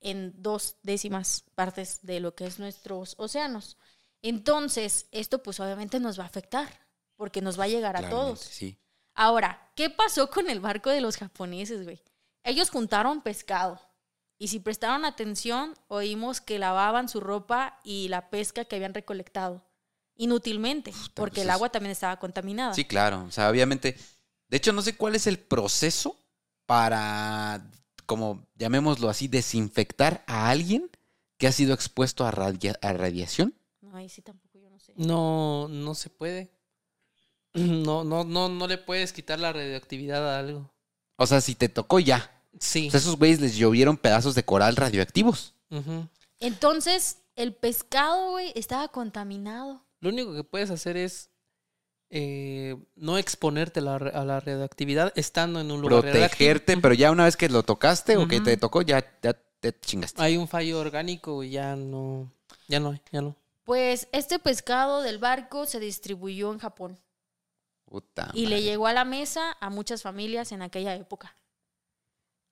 en 0.00 0.34
dos 0.42 0.76
décimas 0.82 1.44
partes 1.54 2.00
de 2.02 2.20
lo 2.20 2.34
que 2.34 2.46
es 2.46 2.58
nuestros 2.58 3.14
océanos. 3.18 3.76
Entonces, 4.22 5.06
esto, 5.12 5.42
pues, 5.42 5.60
obviamente 5.60 6.00
nos 6.00 6.18
va 6.18 6.24
a 6.24 6.28
afectar, 6.28 6.68
porque 7.16 7.40
nos 7.40 7.58
va 7.58 7.64
a 7.64 7.68
llegar 7.68 7.96
a 7.96 8.00
Claramente, 8.00 8.24
todos. 8.24 8.40
Sí. 8.40 8.78
Ahora, 9.14 9.70
¿qué 9.76 9.90
pasó 9.90 10.28
con 10.30 10.50
el 10.50 10.60
barco 10.60 10.90
de 10.90 11.00
los 11.00 11.16
japoneses, 11.16 11.84
güey? 11.84 12.02
Ellos 12.46 12.70
juntaron 12.70 13.20
pescado. 13.22 13.80
Y 14.38 14.48
si 14.48 14.60
prestaron 14.60 15.04
atención, 15.04 15.74
oímos 15.88 16.40
que 16.40 16.58
lavaban 16.58 17.08
su 17.08 17.20
ropa 17.20 17.80
y 17.84 18.08
la 18.08 18.30
pesca 18.30 18.64
que 18.64 18.76
habían 18.76 18.94
recolectado. 18.94 19.62
Inútilmente, 20.14 20.92
porque 21.14 21.34
pues 21.36 21.42
el 21.42 21.48
es- 21.48 21.54
agua 21.54 21.68
también 21.70 21.92
estaba 21.92 22.18
contaminada. 22.18 22.72
Sí, 22.74 22.84
claro. 22.84 23.24
O 23.24 23.30
sea, 23.30 23.50
obviamente. 23.50 23.96
De 24.48 24.56
hecho, 24.56 24.72
no 24.72 24.80
sé 24.82 24.96
cuál 24.96 25.14
es 25.14 25.26
el 25.26 25.38
proceso 25.38 26.16
para, 26.66 27.70
como 28.06 28.46
llamémoslo 28.54 29.08
así, 29.08 29.28
desinfectar 29.28 30.22
a 30.26 30.48
alguien 30.50 30.90
que 31.38 31.46
ha 31.46 31.52
sido 31.52 31.74
expuesto 31.74 32.24
a, 32.26 32.30
radia- 32.30 32.78
a 32.82 32.92
radiación. 32.92 33.54
No 33.80 33.96
Ay, 33.96 34.08
sí, 34.08 34.22
tampoco 34.22 34.58
yo 34.58 34.68
no 34.70 34.78
sé. 34.78 34.92
No, 34.96 35.68
no 35.68 35.94
se 35.94 36.10
puede. 36.10 36.50
No, 37.54 38.04
no, 38.04 38.22
no, 38.24 38.48
no 38.50 38.66
le 38.66 38.76
puedes 38.76 39.12
quitar 39.14 39.38
la 39.38 39.50
radioactividad 39.52 40.34
a 40.34 40.38
algo. 40.38 40.70
O 41.16 41.26
sea, 41.26 41.40
si 41.40 41.54
te 41.54 41.70
tocó 41.70 41.98
ya. 42.00 42.30
Sí. 42.60 42.88
O 42.88 42.90
sea, 42.90 43.00
esos 43.00 43.16
güeyes 43.16 43.40
les 43.40 43.56
llovieron 43.56 43.96
pedazos 43.96 44.34
de 44.34 44.44
coral 44.44 44.76
radioactivos. 44.76 45.54
Entonces, 46.40 47.18
el 47.34 47.54
pescado, 47.54 48.30
güey, 48.30 48.52
estaba 48.54 48.88
contaminado. 48.88 49.82
Lo 50.00 50.10
único 50.10 50.34
que 50.34 50.44
puedes 50.44 50.70
hacer 50.70 50.96
es 50.96 51.30
eh, 52.10 52.76
no 52.94 53.18
exponerte 53.18 53.80
la 53.80 53.96
a 53.96 54.24
la 54.24 54.38
radioactividad 54.38 55.12
estando 55.16 55.60
en 55.60 55.70
un 55.70 55.80
lugar 55.80 56.04
radioactivo. 56.04 56.28
Protegerte, 56.28 56.76
pero 56.76 56.94
ya 56.94 57.10
una 57.10 57.24
vez 57.24 57.36
que 57.36 57.48
lo 57.48 57.62
tocaste 57.62 58.16
o 58.16 58.28
que 58.28 58.40
te 58.40 58.56
tocó, 58.56 58.82
ya, 58.82 59.04
ya 59.22 59.32
te 59.60 59.78
chingaste. 59.78 60.22
Hay 60.22 60.36
un 60.36 60.46
fallo 60.46 60.78
orgánico 60.78 61.42
y 61.42 61.50
ya 61.50 61.74
no, 61.74 62.30
ya 62.68 62.78
no, 62.78 62.90
hay, 62.90 63.00
ya 63.10 63.22
no. 63.22 63.36
Pues 63.64 64.06
este 64.12 64.38
pescado 64.38 65.02
del 65.02 65.18
barco 65.18 65.66
se 65.66 65.80
distribuyó 65.80 66.52
en 66.52 66.60
Japón 66.60 67.00
Puta 67.84 68.30
y 68.32 68.46
le 68.46 68.62
llegó 68.62 68.86
a 68.86 68.92
la 68.92 69.04
mesa 69.04 69.56
a 69.60 69.70
muchas 69.70 70.02
familias 70.02 70.52
en 70.52 70.62
aquella 70.62 70.94
época. 70.94 71.36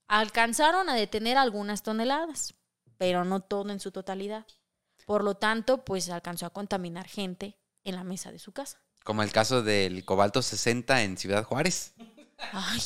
Alcanzaron 0.09 0.89
a 0.89 0.95
detener 0.95 1.37
algunas 1.37 1.83
toneladas, 1.83 2.55
pero 2.99 3.25
no 3.25 3.41
todo 3.41 3.71
en 3.71 3.81
su 3.81 3.91
totalidad. 3.91 4.47
Por 5.07 5.25
lo 5.25 5.35
tanto, 5.37 5.85
pues 5.85 6.09
alcanzó 6.11 6.47
a 6.47 6.51
contaminar 6.51 7.07
gente 7.09 7.59
en 7.85 7.97
la 7.97 8.05
mesa 8.05 8.33
de 8.33 8.39
su 8.39 8.53
casa. 8.53 8.81
Como 9.05 9.23
el 9.23 9.33
caso 9.33 9.63
del 9.63 10.05
cobalto 10.05 10.41
60 10.43 11.03
en 11.03 11.17
Ciudad 11.19 11.45
Juárez. 11.45 11.95
Ay, 12.53 12.81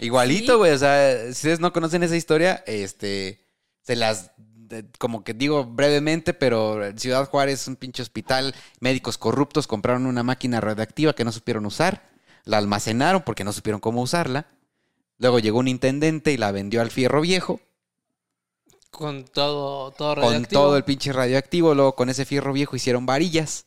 Igualito, 0.00 0.52
Sí. 0.52 0.58
güey. 0.58 0.72
O 0.72 0.78
sea, 0.78 1.22
si 1.24 1.30
ustedes 1.30 1.60
no 1.60 1.72
conocen 1.72 2.02
esa 2.02 2.16
historia, 2.16 2.62
este, 2.66 3.44
se 3.82 3.96
las, 3.96 4.30
de- 4.36 4.86
como 4.98 5.24
que 5.24 5.34
digo 5.34 5.64
brevemente, 5.64 6.34
pero 6.34 6.78
Ciudad 6.96 7.26
Juárez, 7.28 7.66
un 7.68 7.76
pinche 7.76 8.02
hospital, 8.02 8.54
médicos 8.80 9.18
corruptos 9.18 9.66
compraron 9.66 10.06
una 10.06 10.22
máquina 10.22 10.60
radioactiva 10.60 11.14
que 11.14 11.24
no 11.24 11.32
supieron 11.32 11.66
usar, 11.66 12.08
la 12.44 12.58
almacenaron 12.58 13.22
porque 13.22 13.44
no 13.44 13.52
supieron 13.52 13.80
cómo 13.80 14.02
usarla. 14.02 14.46
Luego 15.18 15.38
llegó 15.40 15.58
un 15.58 15.68
intendente 15.68 16.32
y 16.32 16.36
la 16.36 16.52
vendió 16.52 16.80
al 16.80 16.90
fierro 16.90 17.20
viejo, 17.20 17.60
Con 18.90 19.24
todo, 19.24 19.90
todo 19.92 20.14
con 20.14 20.24
radioactivo. 20.24 20.60
todo 20.62 20.76
el 20.76 20.84
pinche 20.84 21.12
radioactivo. 21.12 21.74
Luego 21.74 21.94
con 21.94 22.08
ese 22.08 22.24
fierro 22.24 22.52
viejo 22.52 22.76
hicieron 22.76 23.04
varillas. 23.06 23.66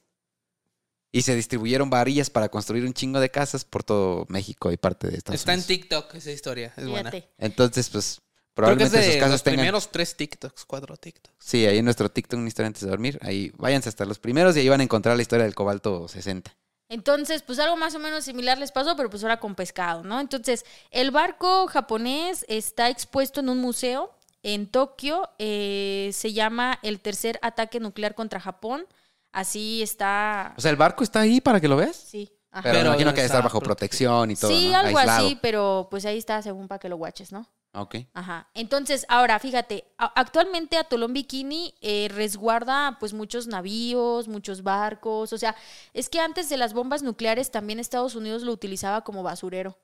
Y 1.13 1.23
se 1.23 1.35
distribuyeron 1.35 1.89
varillas 1.89 2.29
para 2.29 2.47
construir 2.47 2.85
un 2.85 2.93
chingo 2.93 3.19
de 3.19 3.29
casas 3.29 3.65
por 3.65 3.83
todo 3.83 4.25
México 4.29 4.71
y 4.71 4.77
parte 4.77 5.09
de 5.09 5.17
Estados 5.17 5.41
Está 5.41 5.51
en 5.51 5.57
Unidos. 5.59 5.67
TikTok 5.67 6.15
esa 6.15 6.31
historia, 6.31 6.73
es 6.77 6.87
buena. 6.87 7.11
fíjate. 7.11 7.33
Entonces, 7.37 7.89
pues, 7.89 8.21
Creo 8.53 8.77
que 8.77 8.83
es 8.83 8.89
probablemente 8.89 8.97
de 8.97 9.03
esos 9.07 9.15
casos 9.17 9.31
los 9.31 9.43
tengan... 9.43 9.57
primeros 9.59 9.91
tres 9.91 10.15
TikToks, 10.15 10.63
cuatro 10.65 10.95
TikToks. 10.95 11.35
Sí, 11.39 11.65
ahí 11.65 11.79
en 11.79 11.85
nuestro 11.85 12.09
TikTok, 12.09 12.39
una 12.39 12.47
historia 12.47 12.67
antes 12.67 12.83
de 12.83 12.89
dormir. 12.89 13.19
Ahí 13.21 13.51
váyanse 13.57 13.89
hasta 13.89 14.05
los 14.05 14.19
primeros 14.19 14.55
y 14.55 14.59
ahí 14.61 14.69
van 14.69 14.79
a 14.79 14.83
encontrar 14.83 15.17
la 15.17 15.21
historia 15.21 15.43
del 15.43 15.53
cobalto 15.55 16.07
60. 16.07 16.55
Entonces, 16.91 17.41
pues 17.41 17.57
algo 17.57 17.77
más 17.77 17.95
o 17.95 17.99
menos 17.99 18.25
similar 18.25 18.57
les 18.57 18.73
pasó, 18.73 18.97
pero 18.97 19.09
pues 19.09 19.23
ahora 19.23 19.39
con 19.39 19.55
pescado, 19.55 20.03
¿no? 20.03 20.19
Entonces, 20.19 20.65
el 20.91 21.09
barco 21.11 21.65
japonés 21.67 22.45
está 22.49 22.89
expuesto 22.89 23.39
en 23.39 23.47
un 23.47 23.59
museo 23.59 24.11
en 24.43 24.67
Tokio. 24.67 25.29
eh, 25.39 26.09
se 26.11 26.33
llama 26.33 26.79
el 26.83 26.99
tercer 26.99 27.39
ataque 27.41 27.79
nuclear 27.79 28.13
contra 28.13 28.41
Japón. 28.41 28.85
Así 29.31 29.81
está. 29.81 30.53
O 30.57 30.59
sea, 30.59 30.69
el 30.71 30.75
barco 30.75 31.05
está 31.05 31.21
ahí 31.21 31.39
para 31.39 31.61
que 31.61 31.69
lo 31.69 31.77
veas. 31.77 31.95
Sí. 31.95 32.29
ajá. 32.51 32.63
Pero, 32.63 32.73
me 32.73 32.79
Pero 32.79 32.89
imagino 32.89 33.11
que 33.11 33.21
debe 33.21 33.27
estar 33.27 33.41
bajo 33.43 33.61
protección 33.61 34.29
y 34.29 34.35
todo, 34.35 34.51
sí, 34.51 34.67
¿no? 34.67 34.75
algo 34.75 34.97
Aislado. 34.97 35.25
así, 35.25 35.39
pero 35.41 35.87
pues 35.89 36.03
ahí 36.03 36.17
está 36.17 36.41
según 36.41 36.67
para 36.67 36.79
que 36.79 36.89
lo 36.89 36.97
guaches, 36.97 37.31
¿no? 37.31 37.47
Ok. 37.73 37.95
Ajá. 38.13 38.49
Entonces, 38.53 39.05
ahora, 39.07 39.39
fíjate, 39.39 39.85
actualmente 39.97 40.77
Atolón 40.77 41.13
Bikini 41.13 41.73
eh, 41.79 42.09
resguarda 42.11 42.97
pues 42.99 43.13
muchos 43.13 43.47
navíos, 43.47 44.27
muchos 44.27 44.61
barcos. 44.61 45.31
O 45.31 45.37
sea, 45.37 45.55
es 45.93 46.09
que 46.09 46.19
antes 46.19 46.49
de 46.49 46.57
las 46.57 46.73
bombas 46.73 47.01
nucleares 47.01 47.49
también 47.49 47.79
Estados 47.79 48.15
Unidos 48.15 48.41
lo 48.43 48.51
utilizaba 48.51 49.03
como 49.05 49.23
basurero. 49.23 49.77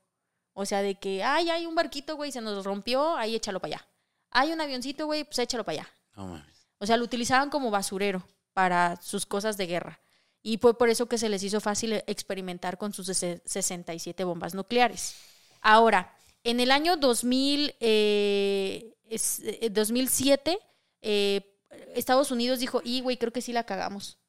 O 0.53 0.65
sea, 0.65 0.81
de 0.81 0.95
que, 0.95 1.23
ay, 1.23 1.49
hay 1.49 1.65
un 1.65 1.75
barquito, 1.75 2.15
güey, 2.17 2.31
se 2.31 2.41
nos 2.41 2.65
rompió, 2.65 3.15
ahí 3.15 3.35
échalo 3.35 3.59
para 3.61 3.75
allá. 3.77 3.87
Hay 4.31 4.51
un 4.51 4.59
avioncito, 4.59 5.05
güey, 5.05 5.23
pues 5.23 5.39
échalo 5.39 5.63
para 5.63 5.81
allá. 5.81 5.89
No 6.15 6.27
mames. 6.27 6.67
O 6.79 6.85
sea, 6.85 6.97
lo 6.97 7.03
utilizaban 7.05 7.49
como 7.49 7.71
basurero 7.71 8.27
para 8.53 8.97
sus 9.01 9.25
cosas 9.25 9.55
de 9.55 9.67
guerra. 9.67 9.99
Y 10.41 10.57
fue 10.57 10.77
por 10.77 10.89
eso 10.89 11.05
que 11.07 11.17
se 11.17 11.29
les 11.29 11.43
hizo 11.43 11.61
fácil 11.61 11.93
experimentar 12.07 12.77
con 12.77 12.91
sus 12.91 13.07
sese- 13.07 13.41
67 13.45 14.23
bombas 14.23 14.53
nucleares. 14.55 15.15
Ahora, 15.61 16.13
en 16.49 16.59
el 16.59 16.71
año 16.71 16.97
2000, 16.97 17.75
eh, 17.79 18.95
es- 19.09 19.39
eh, 19.43 19.69
2007, 19.71 20.57
eh, 21.01 21.53
Estados 21.95 22.31
Unidos 22.31 22.59
dijo, 22.59 22.81
y 22.83 23.01
güey, 23.01 23.17
creo 23.17 23.31
que 23.33 23.41
sí 23.41 23.53
la 23.53 23.65
cagamos. 23.65 24.19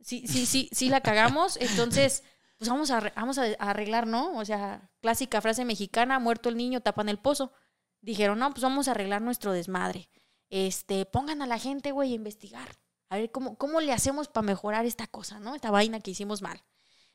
Sí, 0.00 0.26
sí, 0.26 0.46
sí, 0.46 0.68
sí 0.72 0.88
la 0.88 1.00
cagamos. 1.00 1.56
Entonces, 1.56 2.22
pues 2.58 2.68
vamos 2.68 2.90
a, 2.90 3.00
vamos 3.14 3.38
a 3.38 3.44
arreglar, 3.58 4.06
¿no? 4.06 4.36
O 4.36 4.44
sea, 4.44 4.90
clásica 5.00 5.40
frase 5.40 5.64
mexicana, 5.64 6.18
muerto 6.18 6.48
el 6.48 6.56
niño, 6.56 6.80
tapan 6.80 7.08
el 7.08 7.18
pozo. 7.18 7.52
Dijeron, 8.00 8.38
no, 8.40 8.50
pues 8.50 8.62
vamos 8.62 8.88
a 8.88 8.92
arreglar 8.92 9.22
nuestro 9.22 9.52
desmadre 9.52 10.08
este, 10.50 11.06
pongan 11.06 11.40
a 11.40 11.46
la 11.46 11.58
gente, 11.58 11.92
güey, 11.92 12.12
a 12.12 12.16
investigar. 12.16 12.68
A 13.08 13.16
ver 13.16 13.30
cómo, 13.30 13.56
cómo 13.56 13.80
le 13.80 13.90
hacemos 13.90 14.28
para 14.28 14.44
mejorar 14.44 14.84
esta 14.84 15.06
cosa, 15.06 15.40
¿no? 15.40 15.54
Esta 15.54 15.70
vaina 15.70 16.00
que 16.00 16.10
hicimos 16.10 16.42
mal. 16.42 16.62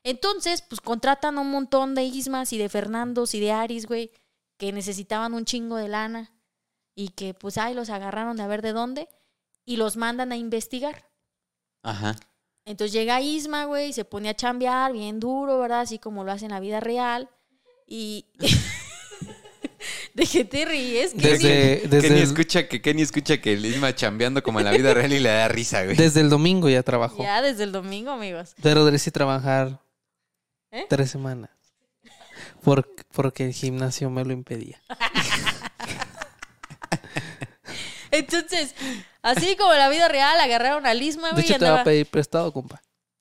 Entonces, 0.02 0.62
pues 0.62 0.80
contratan 0.80 1.38
a 1.38 1.42
un 1.42 1.50
montón 1.52 1.94
de 1.94 2.02
Ismas 2.02 2.52
y 2.52 2.58
de 2.58 2.68
Fernandos 2.68 3.34
y 3.36 3.40
de 3.40 3.52
Aris, 3.52 3.86
güey, 3.86 4.10
que 4.58 4.72
necesitaban 4.72 5.34
un 5.34 5.44
chingo 5.44 5.76
de 5.76 5.88
lana 5.88 6.32
y 6.94 7.08
que 7.10 7.32
pues 7.32 7.56
ahí 7.58 7.74
los 7.74 7.90
agarraron 7.90 8.36
de 8.36 8.42
a 8.42 8.48
ver 8.48 8.60
de 8.60 8.72
dónde 8.72 9.08
y 9.64 9.76
los 9.76 9.96
mandan 9.96 10.32
a 10.32 10.36
investigar. 10.36 11.08
Ajá. 11.82 12.16
Entonces 12.64 12.92
llega 12.92 13.20
Isma, 13.20 13.64
güey, 13.64 13.90
y 13.90 13.92
se 13.92 14.04
pone 14.04 14.28
a 14.28 14.34
chambear 14.34 14.92
bien 14.92 15.20
duro, 15.20 15.58
¿verdad? 15.58 15.80
Así 15.80 15.98
como 15.98 16.24
lo 16.24 16.32
hace 16.32 16.44
en 16.44 16.50
la 16.50 16.60
vida 16.60 16.80
real. 16.80 17.30
Y... 17.86 18.26
¿De 20.14 20.26
qué 20.26 20.44
te 20.44 20.64
ríes? 20.64 21.14
¿Qué 21.14 21.28
Desde, 21.28 21.88
desde, 21.88 22.08
Kenny 22.08 22.20
el, 22.20 22.24
escucha 22.24 22.66
que 22.66 22.82
Kenny 22.82 23.02
escucha 23.02 23.40
que 23.40 23.52
el 23.52 23.64
Isma 23.64 23.94
chambeando 23.94 24.42
como 24.42 24.58
en 24.58 24.64
la 24.66 24.72
vida 24.72 24.92
real 24.92 25.12
y 25.12 25.20
le 25.20 25.28
da 25.28 25.46
risa, 25.46 25.84
güey. 25.84 25.96
desde 25.96 26.20
el 26.20 26.28
domingo 26.28 26.68
ya 26.68 26.82
trabajó. 26.82 27.22
Ya 27.22 27.40
desde 27.40 27.62
el 27.62 27.72
domingo, 27.72 28.10
amigos. 28.10 28.54
Pero 28.60 28.84
debería 28.84 29.12
trabajar 29.12 29.80
¿Eh? 30.72 30.86
tres 30.88 31.10
semanas. 31.10 31.50
Por- 32.62 32.88
porque 33.12 33.46
el 33.46 33.52
gimnasio 33.52 34.10
me 34.10 34.24
lo 34.24 34.32
impedía. 34.32 34.80
Entonces, 38.10 38.74
así 39.22 39.56
como 39.56 39.72
en 39.72 39.78
la 39.78 39.88
vida 39.88 40.08
real, 40.08 40.38
agarraron 40.40 40.86
a 40.86 40.94
Lisma, 40.94 41.28
De 41.28 41.34
güey, 41.34 41.44
hecho, 41.44 41.58
te 41.58 41.70
va 41.70 41.80
a 41.80 41.84
pedir 41.84 42.06
prestado, 42.06 42.52
compa. 42.52 42.80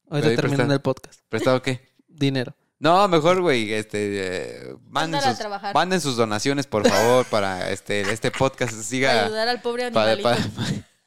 Ahorita 0.10 0.30
terminando 0.30 0.58
prestado. 0.58 0.74
el 0.74 0.82
podcast. 0.82 1.20
¿Prestado 1.30 1.62
qué? 1.62 1.90
Dinero. 2.08 2.56
No, 2.80 3.08
mejor, 3.08 3.42
güey, 3.42 3.74
este, 3.74 4.70
eh, 4.70 4.76
manden, 4.88 5.22
sus, 5.22 5.38
trabajar. 5.38 5.74
manden 5.74 6.00
sus 6.00 6.16
donaciones, 6.16 6.68
por 6.68 6.88
favor, 6.88 7.26
para 7.26 7.72
este, 7.72 8.02
este 8.02 8.30
podcast 8.32 8.72
para 8.72 8.84
siga... 8.84 9.26
ayudar 9.26 9.48
al 9.48 9.62
pobre 9.62 9.86
animalito. 9.86 10.30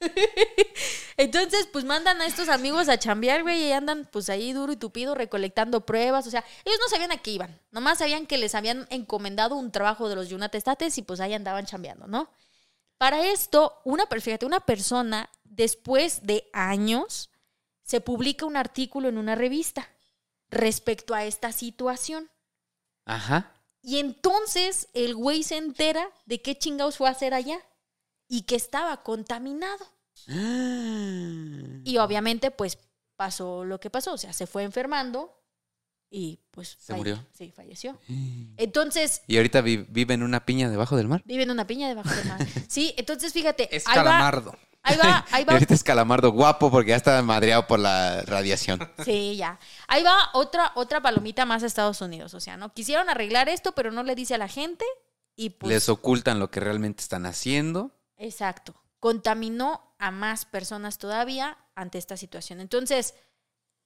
Entonces, 1.17 1.69
pues 1.73 1.85
mandan 1.85 2.21
a 2.21 2.27
estos 2.27 2.49
amigos 2.49 2.89
a 2.89 2.99
chambear, 2.99 3.43
güey, 3.43 3.65
y 3.65 3.73
andan 3.73 4.09
pues 4.11 4.31
ahí 4.31 4.53
duro 4.53 4.73
y 4.73 4.77
tupido 4.77 5.15
recolectando 5.15 5.85
pruebas. 5.85 6.27
O 6.27 6.31
sea, 6.31 6.45
ellos 6.65 6.79
no 6.81 6.89
sabían 6.89 7.13
a 7.13 7.19
qué 7.19 7.33
iban. 7.33 7.61
Nomás 7.71 7.99
sabían 7.99 8.27
que 8.27 8.39
les 8.39 8.55
habían 8.55 8.87
encomendado 8.91 9.57
un 9.57 9.71
trabajo 9.71 10.09
de 10.09 10.15
los 10.15 10.29
Yunatestates 10.29 10.97
y 10.99 11.03
pues 11.03 11.21
ahí 11.21 11.35
andaban 11.35 11.67
chambeando, 11.67 12.07
¿no? 12.07 12.31
Para 12.99 13.27
esto, 13.27 13.81
una, 13.85 14.07
fíjate, 14.07 14.47
una 14.47 14.61
persona, 14.61 15.31
después 15.45 16.27
de 16.27 16.49
años, 16.53 17.31
se 17.83 18.01
publica 18.01 18.47
un 18.47 18.57
artículo 18.57 19.09
en 19.09 19.19
una 19.19 19.35
revista 19.35 19.89
respecto 20.51 21.15
a 21.15 21.25
esta 21.25 21.53
situación. 21.53 22.31
Ajá. 23.07 23.53
Y 23.83 23.99
entonces 23.99 24.89
el 24.93 25.15
güey 25.15 25.43
se 25.43 25.57
entera 25.57 26.11
de 26.27 26.43
qué 26.43 26.59
chingados 26.59 26.99
fue 26.99 27.09
a 27.09 27.13
hacer 27.13 27.33
allá 27.33 27.59
y 28.33 28.43
que 28.43 28.55
estaba 28.55 29.03
contaminado. 29.03 29.85
Y 31.85 31.99
obviamente, 31.99 32.51
pues 32.51 32.79
pasó 33.17 33.65
lo 33.65 33.81
que 33.81 33.91
pasó. 33.91 34.15
O 34.15 34.19
sea, 34.19 34.33
se 34.33 34.47
fue 34.47 34.63
enfermando 34.63 35.37
y 36.11 36.41
pues. 36.51 36.77
¿Se 36.81 36.93
falle- 36.93 36.97
murió? 36.99 37.27
Sí, 37.33 37.51
falleció. 37.55 37.99
Entonces, 38.57 39.23
Y 39.27 39.37
ahorita 39.37 39.61
vi- 39.61 39.85
vive 39.89 40.15
en 40.15 40.23
una 40.23 40.47
piña 40.47 40.71
debajo 40.71 40.97
del 40.97 41.09
mar. 41.09 41.23
vive 41.25 41.43
en 41.43 41.51
una 41.51 41.67
piña 41.67 41.89
debajo 41.89 42.11
del 42.15 42.27
mar. 42.29 42.39
Sí, 42.69 42.95
entonces 42.97 43.33
fíjate. 43.33 43.75
Es 43.77 43.87
ahí 43.87 43.97
va- 43.97 44.05
calamardo. 44.05 44.57
Ahí 44.83 44.97
va, 44.97 45.27
ahí 45.33 45.43
Y 45.43 45.45
va. 45.45 45.53
ahorita 45.55 45.75
es 45.75 45.83
calamardo 45.85 46.31
guapo 46.31 46.71
porque 46.71 46.91
ya 46.91 46.97
está 46.97 47.21
madreado 47.23 47.67
por 47.67 47.79
la 47.81 48.23
radiación. 48.23 48.79
Sí, 49.05 49.37
ya. 49.37 49.59
Ahí 49.89 50.03
va 50.05 50.31
otra, 50.35 50.73
otra 50.77 51.03
palomita 51.03 51.45
más 51.47 51.63
a 51.63 51.67
Estados 51.67 52.01
Unidos. 52.01 52.33
O 52.35 52.41
sea, 52.41 52.57
¿no? 52.57 52.73
Quisieron 52.73 53.11
arreglar 53.11 53.49
esto, 53.49 53.73
pero 53.73 53.91
no 53.91 54.03
le 54.05 54.15
dice 54.15 54.35
a 54.35 54.39
la 54.39 54.49
gente. 54.49 54.85
Y 55.37 55.51
pues. 55.51 55.71
Les 55.73 55.89
ocultan 55.89 56.39
lo 56.39 56.51
que 56.51 56.61
realmente 56.61 57.03
están 57.03 57.27
haciendo. 57.27 57.91
Exacto. 58.21 58.75
Contaminó 59.01 59.95
a 59.99 60.11
más 60.11 60.45
personas 60.45 60.99
todavía 60.99 61.57
ante 61.75 61.97
esta 61.97 62.19
situación. 62.19 62.61
Entonces, 62.61 63.15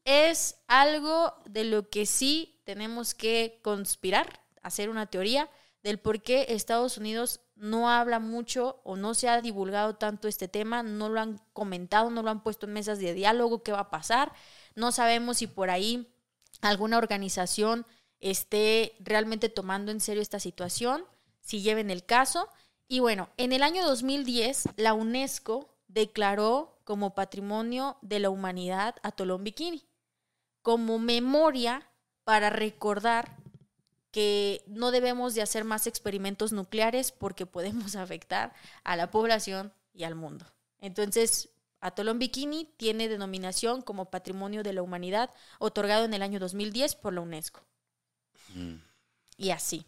es 0.05 0.57
algo 0.66 1.35
de 1.47 1.64
lo 1.64 1.89
que 1.89 2.05
sí 2.05 2.61
tenemos 2.64 3.14
que 3.14 3.61
conspirar, 3.62 4.41
hacer 4.61 4.91
una 4.91 5.07
teoría 5.07 5.49
del 5.85 6.01
por 6.01 6.20
qué 6.20 6.47
Estados 6.49 6.99
Unidos 6.99 7.41
no 7.55 7.89
habla 7.89 8.18
mucho 8.18 8.80
o 8.82 8.97
no 8.97 9.14
se 9.14 9.28
ha 9.28 9.41
divulgado 9.41 9.95
tanto 9.97 10.26
este 10.26 10.49
tema, 10.49 10.82
no 10.82 11.09
lo 11.09 11.20
han 11.20 11.39
comentado, 11.53 12.11
no 12.11 12.22
lo 12.22 12.30
han 12.30 12.43
puesto 12.43 12.66
en 12.66 12.72
mesas 12.72 12.99
de 12.99 13.14
diálogo, 13.14 13.62
qué 13.62 13.70
va 13.70 13.80
a 13.80 13.91
pasar. 13.91 14.32
No 14.74 14.91
sabemos 14.91 15.37
si 15.37 15.47
por 15.47 15.70
ahí 15.70 16.12
alguna 16.61 16.99
organización 16.99 17.87
esté 18.18 18.97
realmente 18.99 19.49
tomando 19.49 19.93
en 19.93 20.01
serio 20.01 20.22
esta 20.22 20.41
situación, 20.41 21.05
si 21.41 21.62
lleven 21.62 21.91
el 21.91 22.05
caso. 22.05 22.49
Y 22.89 23.01
bueno, 23.01 23.30
en 23.37 23.53
el 23.53 23.62
año 23.62 23.85
2010 23.85 24.68
la 24.76 24.95
UNESCO 24.95 25.74
declaró 25.89 26.78
como 26.85 27.14
Patrimonio 27.14 27.97
de 28.03 28.18
la 28.18 28.30
Humanidad 28.30 28.97
a 29.03 29.12
Tolón 29.12 29.45
Bikini, 29.45 29.87
como 30.62 30.99
memoria 30.99 31.89
para 32.24 32.51
recordar 32.51 33.37
que 34.11 34.62
no 34.66 34.91
debemos 34.91 35.35
de 35.35 35.43
hacer 35.43 35.64
más 35.64 35.87
experimentos 35.87 36.53
nucleares 36.53 37.11
porque 37.11 37.47
podemos 37.47 37.97
afectar 37.97 38.55
a 38.85 38.97
la 38.97 39.11
población 39.11 39.72
y 39.93 40.05
al 40.05 40.14
mundo. 40.14 40.47
Entonces, 40.78 41.49
Atolón 41.80 42.18
Bikini 42.18 42.72
tiene 42.76 43.09
denominación 43.09 43.82
como 43.82 44.11
Patrimonio 44.11 44.62
de 44.62 44.72
la 44.72 44.82
Humanidad, 44.82 45.30
otorgado 45.59 46.05
en 46.05 46.14
el 46.14 46.22
año 46.22 46.39
2010 46.41 46.95
por 46.97 47.12
la 47.12 47.20
UNESCO. 47.20 47.62
Mm. 48.55 48.76
Y 49.37 49.51
así. 49.51 49.85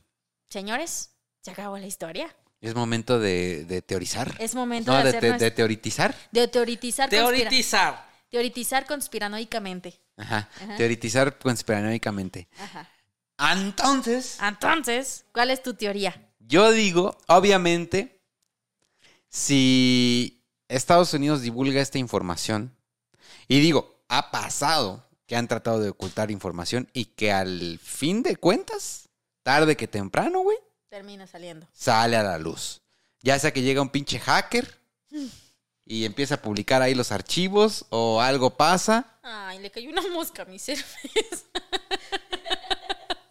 Señores, 0.49 1.13
se 1.41 1.53
acabó 1.53 1.79
la 1.79 1.87
historia. 1.87 2.35
Es 2.61 2.75
momento 2.75 3.19
de, 3.19 3.65
de 3.65 3.83
teorizar. 3.83 4.35
Es 4.39 4.55
momento 4.55 4.91
no, 4.93 4.99
de 4.99 5.05
de, 5.05 5.17
hacer 5.19 5.39
de 5.39 5.51
teoritizar. 5.51 6.15
de 6.33 6.49
teoritizar, 6.49 7.09
conspira- 7.11 7.27
Teoritizar. 7.27 8.11
teoritizar 8.31 8.87
conspiranoicamente. 8.87 10.01
Ajá. 10.17 10.49
Ajá. 10.63 10.77
Teoritizar 10.77 11.39
conspiranoicamente. 11.39 12.49
Ajá. 12.59 12.91
Entonces, 13.53 14.39
Entonces, 14.43 15.25
¿cuál 15.33 15.51
es 15.51 15.63
tu 15.63 15.75
teoría? 15.75 16.23
yo 16.39 16.71
digo, 16.73 17.17
obviamente, 17.27 18.21
si 19.29 20.43
Estados 20.69 21.13
Unidos 21.15 21.43
divulga 21.43 21.81
esta 21.81 21.99
información, 21.99 22.75
y 23.49 23.61
digo, 23.61 24.01
ha 24.09 24.31
pasado 24.31 25.07
que 25.27 25.37
han 25.37 25.49
tratado 25.49 25.81
de 25.81 25.91
ocultar 25.91 26.31
información 26.31 26.89
y 26.93 27.07
que 27.07 27.33
al 27.33 27.79
fin 27.83 28.23
de 28.23 28.37
cuentas, 28.37 29.09
tarde 29.43 29.77
que 29.77 29.87
temprano, 29.89 30.41
güey, 30.41 30.57
Termina 30.97 31.27
saliendo. 31.27 31.69
sale 31.75 32.17
a 32.17 32.23
la 32.23 32.39
luz. 32.39 32.81
Ya 33.21 33.39
sea 33.39 33.53
que 33.53 33.61
llega 33.61 33.83
un 33.83 33.91
pinche 33.91 34.19
hacker 34.19 34.81
y 35.85 36.07
empieza 36.07 36.37
a 36.37 36.41
publicar 36.41 36.81
ahí 36.81 36.95
los 36.95 37.13
archivos 37.13 37.85
o 37.91 38.23
algo 38.23 38.57
pasa. 38.57 39.19
Ay, 39.23 39.59
le 39.59 39.71
cayó 39.71 39.91
una 39.91 40.01
mosca 40.09 40.45
a 40.45 40.45
mi 40.47 40.59
cerveza. 40.59 41.45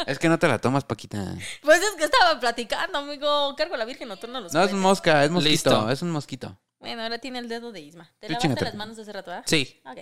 Es 0.06 0.20
que 0.20 0.30
no 0.30 0.38
te 0.38 0.48
la 0.48 0.60
tomas, 0.60 0.84
Paquita. 0.84 1.34
Pues 1.64 1.82
es 1.82 1.96
que 1.98 2.04
estaba 2.04 2.40
platicando, 2.40 3.00
amigo. 3.00 3.56
Cargo 3.56 3.74
a 3.74 3.78
la 3.80 3.86
Virgen 3.86 4.10
nocturna 4.10 4.40
los 4.40 4.54
No 4.54 4.64
es 4.64 4.72
mosca, 4.72 5.24
es 5.26 5.32
mosquito, 5.32 5.52
Listo. 5.52 5.90
es 5.90 6.04
un 6.04 6.12
mosquito. 6.12 6.56
Bueno, 6.80 7.02
ahora 7.02 7.18
tiene 7.18 7.40
el 7.40 7.50
dedo 7.50 7.72
de 7.72 7.82
Isma. 7.82 8.12
¿Te 8.20 8.28
Tú 8.28 8.34
lavaste 8.34 8.64
las 8.66 8.76
manos 8.76 9.00
hace 9.00 9.12
rato, 9.12 9.32
ah? 9.32 9.42
Sí. 9.48 9.82
Ok. 9.84 10.02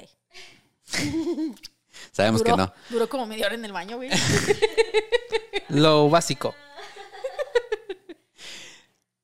Sabemos 2.11 2.43
duró, 2.43 2.55
que 2.57 2.61
no. 2.61 2.73
Duró 2.89 3.07
como 3.07 3.25
media 3.25 3.45
hora 3.45 3.55
en 3.55 3.63
el 3.63 3.71
baño, 3.71 3.95
güey. 3.95 4.09
Lo 5.69 6.09
básico. 6.09 6.53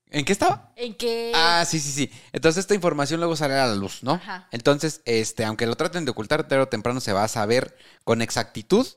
¿En 0.09 0.25
qué 0.25 0.33
estaba? 0.33 0.73
en 0.75 0.95
que... 0.95 1.31
Ah, 1.35 1.63
sí, 1.67 1.79
sí, 1.79 1.91
sí. 1.91 2.11
Entonces 2.31 2.61
esta 2.61 2.73
información 2.73 3.19
luego 3.19 3.35
sale 3.35 3.53
a 3.53 3.67
la 3.67 3.75
luz, 3.75 4.01
¿no? 4.01 4.13
Ajá. 4.13 4.47
Entonces, 4.51 5.01
este, 5.05 5.45
aunque 5.45 5.67
lo 5.67 5.75
traten 5.75 6.05
de 6.05 6.11
ocultar, 6.11 6.47
tarde 6.47 6.63
o 6.63 6.67
temprano 6.67 6.99
se 6.99 7.13
va 7.13 7.23
a 7.23 7.27
saber 7.27 7.77
con 8.03 8.21
exactitud 8.21 8.87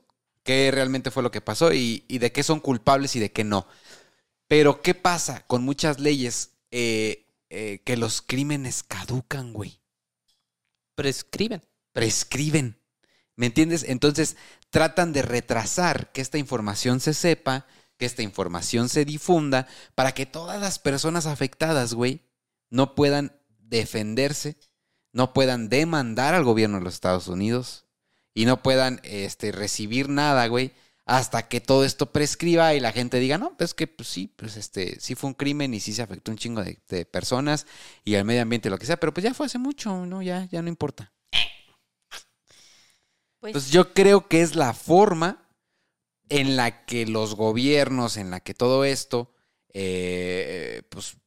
qué 0.43 0.71
realmente 0.71 1.11
fue 1.11 1.23
lo 1.23 1.31
que 1.31 1.41
pasó 1.41 1.71
y, 1.71 2.05
y 2.07 2.17
de 2.17 2.31
qué 2.31 2.43
son 2.43 2.59
culpables 2.59 3.15
y 3.15 3.19
de 3.19 3.31
qué 3.31 3.43
no. 3.43 3.67
Pero, 4.47 4.81
¿qué 4.81 4.93
pasa 4.93 5.45
con 5.47 5.63
muchas 5.63 5.99
leyes 5.99 6.51
eh, 6.71 7.25
eh, 7.49 7.81
que 7.85 7.97
los 7.97 8.21
crímenes 8.21 8.83
caducan, 8.83 9.53
güey? 9.53 9.79
Prescriben. 10.95 11.61
prescriben. 11.91 12.79
¿Me 13.35 13.47
entiendes? 13.47 13.83
Entonces 13.87 14.37
tratan 14.69 15.11
de 15.11 15.23
retrasar 15.23 16.11
que 16.11 16.21
esta 16.21 16.37
información 16.37 16.99
se 16.99 17.13
sepa, 17.13 17.65
que 17.97 18.05
esta 18.05 18.21
información 18.23 18.89
se 18.89 19.05
difunda, 19.05 19.67
para 19.95 20.13
que 20.13 20.25
todas 20.25 20.59
las 20.59 20.79
personas 20.79 21.25
afectadas, 21.25 21.93
güey, 21.93 22.21
no 22.69 22.95
puedan 22.95 23.35
defenderse, 23.59 24.57
no 25.11 25.33
puedan 25.33 25.69
demandar 25.69 26.33
al 26.33 26.43
gobierno 26.43 26.77
de 26.77 26.83
los 26.83 26.95
Estados 26.95 27.27
Unidos 27.27 27.85
y 28.33 28.45
no 28.45 28.63
puedan 28.63 28.99
este, 29.03 29.51
recibir 29.51 30.09
nada, 30.09 30.47
güey, 30.47 30.73
hasta 31.05 31.47
que 31.47 31.61
todo 31.61 31.83
esto 31.83 32.11
prescriba 32.11 32.73
y 32.73 32.79
la 32.79 32.91
gente 32.91 33.19
diga, 33.19 33.37
no, 33.37 33.55
pues 33.57 33.73
que 33.73 33.87
pues 33.87 34.07
sí, 34.07 34.33
pues 34.35 34.57
este, 34.57 34.99
sí 34.99 35.15
fue 35.15 35.29
un 35.29 35.33
crimen 35.33 35.73
y 35.73 35.79
sí 35.79 35.93
se 35.93 36.01
afectó 36.01 36.31
un 36.31 36.37
chingo 36.37 36.63
de, 36.63 36.79
de 36.87 37.05
personas 37.05 37.67
y 38.03 38.15
al 38.15 38.25
medio 38.25 38.41
ambiente, 38.41 38.69
lo 38.69 38.77
que 38.77 38.85
sea, 38.85 38.97
pero 38.97 39.13
pues 39.13 39.23
ya 39.23 39.33
fue 39.33 39.45
hace 39.45 39.59
mucho, 39.59 40.05
¿no? 40.05 40.21
Ya, 40.21 40.47
ya 40.49 40.61
no 40.61 40.69
importa. 40.69 41.11
pues, 43.39 43.51
Pues 43.51 43.69
yo 43.71 43.93
creo 43.93 44.27
que 44.27 44.41
es 44.41 44.55
la 44.55 44.73
forma 44.73 45.42
en 46.29 46.55
la 46.55 46.85
que 46.85 47.05
los 47.05 47.35
gobiernos, 47.35 48.17
en 48.17 48.31
la 48.31 48.39
que 48.39 48.53
todo 48.53 48.85
esto, 48.85 49.33
eh, 49.73 50.83
pues, 50.89 51.17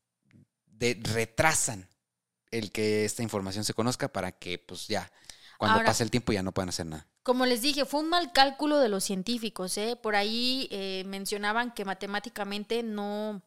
de- 0.66 1.00
retrasan 1.02 1.88
el 2.50 2.70
que 2.72 3.04
esta 3.04 3.22
información 3.22 3.64
se 3.64 3.74
conozca 3.74 4.08
para 4.08 4.32
que, 4.32 4.58
pues 4.58 4.86
ya, 4.88 5.10
cuando 5.58 5.76
Ahora- 5.78 5.86
pase 5.86 6.02
el 6.04 6.10
tiempo 6.10 6.32
ya 6.32 6.42
no 6.42 6.52
puedan 6.52 6.68
hacer 6.68 6.86
nada. 6.86 7.06
Como 7.22 7.44
les 7.44 7.60
dije, 7.60 7.84
fue 7.84 8.00
un 8.00 8.08
mal 8.08 8.32
cálculo 8.32 8.78
de 8.78 8.88
los 8.88 9.02
científicos, 9.04 9.76
¿eh? 9.78 9.96
Por 10.00 10.14
ahí 10.14 10.68
eh, 10.70 11.02
mencionaban 11.06 11.74
que 11.74 11.84
matemáticamente 11.84 12.84
no, 12.84 13.42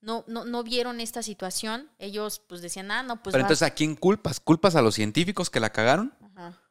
no, 0.00 0.24
no, 0.28 0.44
no 0.44 0.62
vieron 0.62 1.00
esta 1.00 1.22
situación. 1.24 1.90
Ellos 1.98 2.40
pues 2.46 2.60
decían, 2.62 2.90
ah, 2.92 3.02
no, 3.02 3.20
pues 3.20 3.32
Pero 3.32 3.42
entonces, 3.42 3.66
¿a 3.66 3.74
quién 3.74 3.96
culpas? 3.96 4.38
¿Culpas 4.38 4.76
a 4.76 4.82
los 4.82 4.94
científicos 4.94 5.50
que 5.50 5.58
la 5.58 5.70
cagaron? 5.72 6.14
Ajá. 6.36 6.62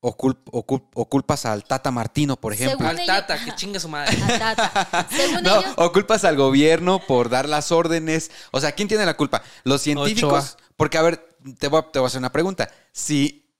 ¿O, 0.00 0.16
cul- 0.16 0.38
o 0.52 0.64
cul- 0.64 0.88
o 0.94 1.08
culpas 1.08 1.44
al 1.44 1.64
Tata 1.64 1.90
Martino, 1.90 2.36
por 2.40 2.52
ejemplo? 2.52 2.78
Según 2.78 2.86
Al 2.86 2.96
ellos- 3.00 3.06
tata, 3.08 3.44
que 3.44 3.52
chingue 3.56 3.80
su 3.80 3.88
madre. 3.88 4.16
Al 4.22 4.38
Tata. 4.38 5.08
Según 5.10 5.42
No, 5.42 5.58
ellos, 5.60 5.72
o 5.76 5.92
culpas 5.92 6.24
al 6.24 6.36
gobierno 6.36 7.00
por 7.04 7.28
dar 7.28 7.48
las 7.48 7.72
órdenes. 7.72 8.30
O 8.52 8.60
sea, 8.60 8.72
¿quién 8.72 8.86
tiene 8.86 9.04
la 9.04 9.16
culpa? 9.16 9.42
Los 9.64 9.82
científicos. 9.82 10.54
Ochoa. 10.54 10.56
Porque, 10.76 10.98
a 10.98 11.02
ver, 11.02 11.36
te 11.58 11.66
voy 11.66 11.80
a, 11.80 11.90
te 11.90 11.98
voy 11.98 12.06
a 12.06 12.08
hacer 12.08 12.20
una 12.20 12.30
pregunta. 12.30 12.70
Si 12.92 13.50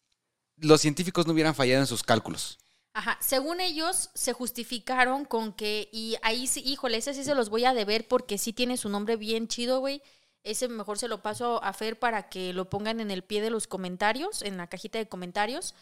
los 0.59 0.80
científicos 0.80 1.26
no 1.26 1.32
hubieran 1.32 1.57
fallado 1.57 1.80
en 1.80 1.86
sus 1.89 2.03
cálculos, 2.05 2.59
Ajá, 2.95 3.16
según 3.20 3.61
ellos 3.61 4.11
se 4.14 4.32
justificaron 4.32 5.24
con 5.24 5.53
que, 5.53 5.89
y 5.93 6.16
ahí 6.22 6.47
sí, 6.49 6.62
híjole, 6.64 6.97
ese 6.99 7.14
sí 7.14 7.22
se 7.22 7.34
los 7.36 7.49
voy 7.49 7.64
a 7.64 7.72
deber 7.74 8.09
porque 8.09 8.39
sí 8.39 8.53
tiene 8.53 8.76
su 8.76 8.89
nombre 8.89 9.16
bien 9.16 9.47
chido, 9.47 9.78
güey. 9.80 10.03
Ese 10.43 10.66
mejor 10.68 10.99
se 10.99 11.07
lo 11.07 11.20
paso 11.22 11.62
a 11.62 11.72
Fer 11.72 11.99
para 11.99 12.28
que 12.28 12.53
lo 12.53 12.68
pongan 12.70 12.99
en 13.01 13.11
el 13.12 13.22
pie 13.22 13.41
de 13.41 13.51
los 13.51 13.66
comentarios, 13.68 14.43
en 14.43 14.57
la 14.57 14.66
cajita 14.68 14.99
de 14.99 15.09
comentarios. 15.09 15.74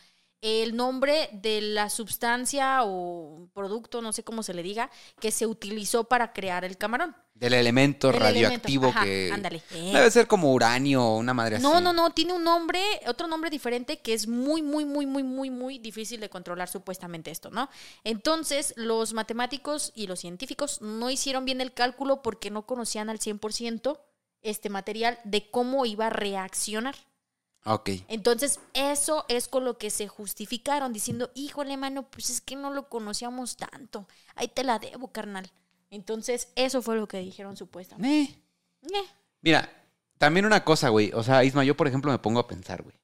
El 0.42 0.76
nombre 0.76 1.30
de 1.32 1.60
la 1.60 1.88
sustancia 1.88 2.80
o 2.84 3.48
producto, 3.54 4.02
no 4.02 4.12
sé 4.12 4.22
cómo 4.22 4.42
se 4.42 4.54
le 4.54 4.62
diga, 4.62 4.90
que 5.18 5.30
se 5.30 5.46
utilizó 5.46 6.04
para 6.04 6.32
crear 6.32 6.64
el 6.64 6.76
camarón. 6.76 7.16
del 7.34 7.54
elemento 7.54 8.10
El 8.10 8.16
radioactivo 8.16 8.84
elemento. 8.84 8.98
Ajá, 8.98 9.04
que. 9.04 9.30
ándale. 9.32 9.62
Eh. 9.72 9.90
Debe 9.92 10.10
ser 10.10 10.26
como 10.26 10.52
uranio 10.52 11.02
o 11.02 11.16
una 11.18 11.34
madre 11.34 11.56
así. 11.56 11.62
No, 11.62 11.80
no, 11.80 11.92
no, 11.92 12.10
tiene 12.10 12.32
un 12.34 12.44
nombre, 12.44 12.80
otro 13.06 13.26
nombre 13.26 13.50
diferente 13.50 13.98
que 14.00 14.12
es 14.14 14.28
muy, 14.28 14.62
muy, 14.62 14.84
muy, 14.84 15.06
muy, 15.06 15.22
muy, 15.22 15.50
muy 15.50 15.78
difícil 15.78 16.20
de 16.20 16.28
controlar 16.28 16.68
supuestamente 16.68 17.30
esto, 17.30 17.50
¿no? 17.50 17.68
Entonces, 18.04 18.74
los 18.76 19.14
matemáticos 19.14 19.92
y 19.94 20.06
los 20.06 20.20
científicos 20.20 20.80
no 20.82 21.10
hicieron 21.10 21.44
bien 21.44 21.60
el 21.60 21.72
cálculo 21.72 22.22
porque 22.22 22.50
no 22.50 22.66
conocían 22.66 23.10
al 23.10 23.18
100% 23.18 23.98
este 24.42 24.70
material 24.70 25.18
de 25.24 25.50
cómo 25.50 25.86
iba 25.86 26.06
a 26.06 26.10
reaccionar. 26.10 26.94
Ok. 27.66 27.90
Entonces, 28.08 28.60
eso 28.74 29.24
es 29.28 29.48
con 29.48 29.64
lo 29.64 29.76
que 29.76 29.90
se 29.90 30.06
justificaron, 30.06 30.92
diciendo, 30.92 31.30
híjole, 31.34 31.76
mano, 31.76 32.08
pues 32.08 32.30
es 32.30 32.40
que 32.40 32.54
no 32.54 32.70
lo 32.72 32.88
conocíamos 32.88 33.56
tanto. 33.56 34.06
Ahí 34.36 34.48
te 34.48 34.62
la 34.62 34.78
debo, 34.78 35.08
carnal. 35.08 35.50
Entonces, 35.90 36.48
eso 36.54 36.80
fue 36.80 36.96
lo 36.96 37.08
que 37.08 37.18
dijeron 37.18 37.56
supuestamente. 37.56 38.32
Eh. 38.32 38.42
Eh, 38.94 39.08
Mira, 39.42 39.68
también 40.16 40.46
una 40.46 40.64
cosa, 40.64 40.90
güey. 40.90 41.10
O 41.12 41.24
sea, 41.24 41.42
Isma, 41.42 41.64
yo 41.64 41.76
por 41.76 41.88
ejemplo 41.88 42.12
me 42.12 42.18
pongo 42.18 42.38
a 42.38 42.46
pensar, 42.46 42.82
güey. 42.82 42.96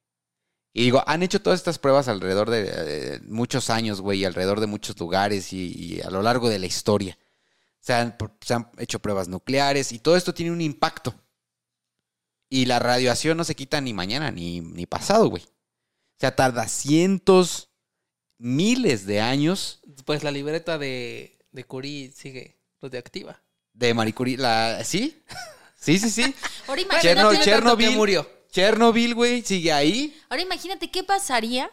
Y 0.71 0.83
digo, 0.85 1.03
han 1.05 1.23
hecho 1.23 1.41
todas 1.41 1.59
estas 1.59 1.77
pruebas 1.77 2.07
alrededor 2.07 2.49
de 2.49 3.21
muchos 3.25 3.69
años, 3.69 4.01
güey, 4.01 4.25
alrededor 4.25 4.59
de 4.59 4.67
muchos 4.67 4.99
lugares 4.99 5.53
y, 5.53 5.71
y 5.75 6.01
a 6.01 6.09
lo 6.09 6.21
largo 6.21 6.49
de 6.49 6.57
la 6.57 6.65
historia. 6.65 7.17
Se 7.79 7.93
han, 7.93 8.15
se 8.41 8.53
han 8.53 8.71
hecho 8.77 8.99
pruebas 8.99 9.27
nucleares 9.27 9.91
y 9.91 9.99
todo 9.99 10.15
esto 10.15 10.33
tiene 10.33 10.51
un 10.51 10.61
impacto. 10.61 11.13
Y 12.55 12.65
la 12.65 12.77
radiación 12.77 13.35
no 13.37 13.43
se 13.45 13.55
quita 13.55 13.81
ni 13.81 13.93
mañana 13.93 14.29
ni, 14.29 14.61
ni 14.61 14.85
pasado, 14.85 15.27
güey. 15.27 15.41
O 15.43 16.19
sea, 16.19 16.35
tarda 16.35 16.67
cientos, 16.67 17.69
miles 18.37 19.05
de 19.07 19.21
años 19.21 19.79
Pues 20.05 20.23
la 20.23 20.29
libreta 20.31 20.77
de, 20.77 21.39
de 21.51 21.63
Curie 21.63 22.11
sigue 22.11 22.59
radioactiva. 22.81 23.41
de 23.73 23.93
Marie 23.95 24.13
Curie. 24.13 24.37
La, 24.37 24.83
¿Sí? 24.83 25.23
Sí, 25.79 25.97
sí, 25.97 26.09
sí. 26.11 26.35
Ahora 26.67 26.81
imagínate, 26.81 27.07
Cherno- 27.21 27.43
Chernobyl. 27.43 27.89
que 27.89 27.95
murió. 27.95 28.29
Chernobyl, 28.51 29.15
güey, 29.15 29.41
sigue 29.41 29.71
ahí. 29.73 30.15
ahora 30.29 30.43
imagínate 30.43 30.91
qué 30.91 31.03
pasaría 31.03 31.71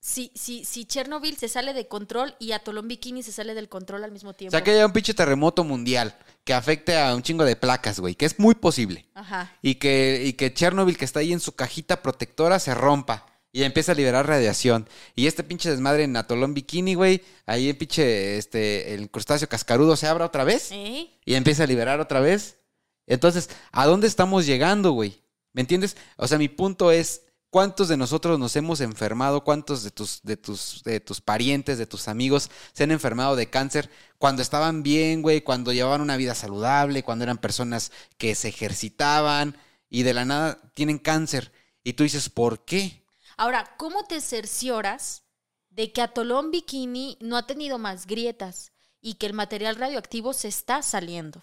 si, 0.00 0.32
si, 0.34 0.64
si 0.64 0.86
Chernobyl 0.86 1.36
se 1.36 1.48
sale 1.48 1.74
de 1.74 1.86
control 1.86 2.34
y 2.38 2.52
Atolón 2.52 2.88
Bikini 2.88 3.22
se 3.22 3.32
sale 3.32 3.54
del 3.54 3.68
control 3.68 4.02
al 4.02 4.12
mismo 4.12 4.30
O 4.30 4.34
tiempo. 4.34 4.50
sea, 4.50 4.64
que 4.64 4.70
haya 4.70 4.86
un 4.86 4.92
pinche 4.92 5.12
terremoto 5.12 5.62
mundial 5.62 6.16
que 6.44 6.54
afecte 6.54 6.98
a 6.98 7.14
un 7.14 7.22
chingo 7.22 7.44
de 7.44 7.54
placas, 7.54 8.00
güey, 8.00 8.14
que 8.14 8.24
es 8.24 8.38
muy 8.38 8.54
posible. 8.54 9.06
Ajá. 9.14 9.54
Y 9.60 9.74
que, 9.74 10.22
y 10.24 10.32
que 10.32 10.54
Chernobyl, 10.54 10.96
que 10.96 11.04
está 11.04 11.20
ahí 11.20 11.32
en 11.34 11.40
su 11.40 11.52
cajita 11.54 12.02
protectora, 12.02 12.58
se 12.58 12.74
rompa. 12.74 13.26
Y 13.52 13.64
empieza 13.64 13.92
a 13.92 13.94
liberar 13.96 14.26
radiación. 14.28 14.88
Y 15.16 15.26
este 15.26 15.42
pinche 15.42 15.68
desmadre 15.68 16.04
en 16.04 16.16
Atolón 16.16 16.54
Bikini, 16.54 16.94
güey, 16.94 17.22
ahí 17.46 17.68
el 17.68 17.76
pinche, 17.76 18.38
este, 18.38 18.94
el 18.94 19.10
crustáceo 19.10 19.48
cascarudo 19.48 19.96
se 19.96 20.06
abra 20.06 20.24
otra 20.24 20.44
vez. 20.44 20.70
¿Eh? 20.72 21.10
y 21.24 21.34
empieza 21.34 21.64
a 21.64 21.66
liberar 21.66 22.00
otra 22.00 22.20
vez. 22.20 22.58
Entonces, 23.06 23.50
¿a 23.72 23.86
dónde 23.86 24.06
estamos 24.06 24.46
llegando, 24.46 24.92
güey? 24.92 25.22
¿Me 25.52 25.60
entiendes? 25.62 25.96
O 26.16 26.28
sea, 26.28 26.38
mi 26.38 26.48
punto 26.48 26.92
es, 26.92 27.22
¿cuántos 27.50 27.88
de 27.88 27.96
nosotros 27.96 28.38
nos 28.38 28.56
hemos 28.56 28.80
enfermado? 28.80 29.44
¿Cuántos 29.44 29.82
de 29.82 29.90
tus, 29.90 30.22
de 30.22 30.36
tus, 30.36 30.82
de 30.84 31.00
tus 31.00 31.20
parientes, 31.20 31.78
de 31.78 31.86
tus 31.86 32.08
amigos 32.08 32.50
se 32.72 32.84
han 32.84 32.90
enfermado 32.90 33.36
de 33.36 33.50
cáncer 33.50 33.90
cuando 34.18 34.42
estaban 34.42 34.82
bien, 34.82 35.22
güey? 35.22 35.42
Cuando 35.42 35.72
llevaban 35.72 36.00
una 36.00 36.16
vida 36.16 36.34
saludable, 36.34 37.02
cuando 37.02 37.24
eran 37.24 37.38
personas 37.38 37.92
que 38.16 38.34
se 38.34 38.48
ejercitaban 38.48 39.58
y 39.88 40.04
de 40.04 40.14
la 40.14 40.24
nada 40.24 40.60
tienen 40.74 40.98
cáncer. 40.98 41.52
Y 41.82 41.94
tú 41.94 42.04
dices, 42.04 42.28
¿por 42.30 42.64
qué? 42.64 43.04
Ahora, 43.36 43.74
¿cómo 43.76 44.04
te 44.04 44.20
cercioras 44.20 45.24
de 45.70 45.92
que 45.92 46.02
Atolón 46.02 46.50
Bikini 46.50 47.18
no 47.20 47.36
ha 47.36 47.46
tenido 47.46 47.78
más 47.78 48.06
grietas 48.06 48.72
y 49.00 49.14
que 49.14 49.26
el 49.26 49.32
material 49.32 49.76
radioactivo 49.76 50.32
se 50.32 50.48
está 50.48 50.82
saliendo? 50.82 51.40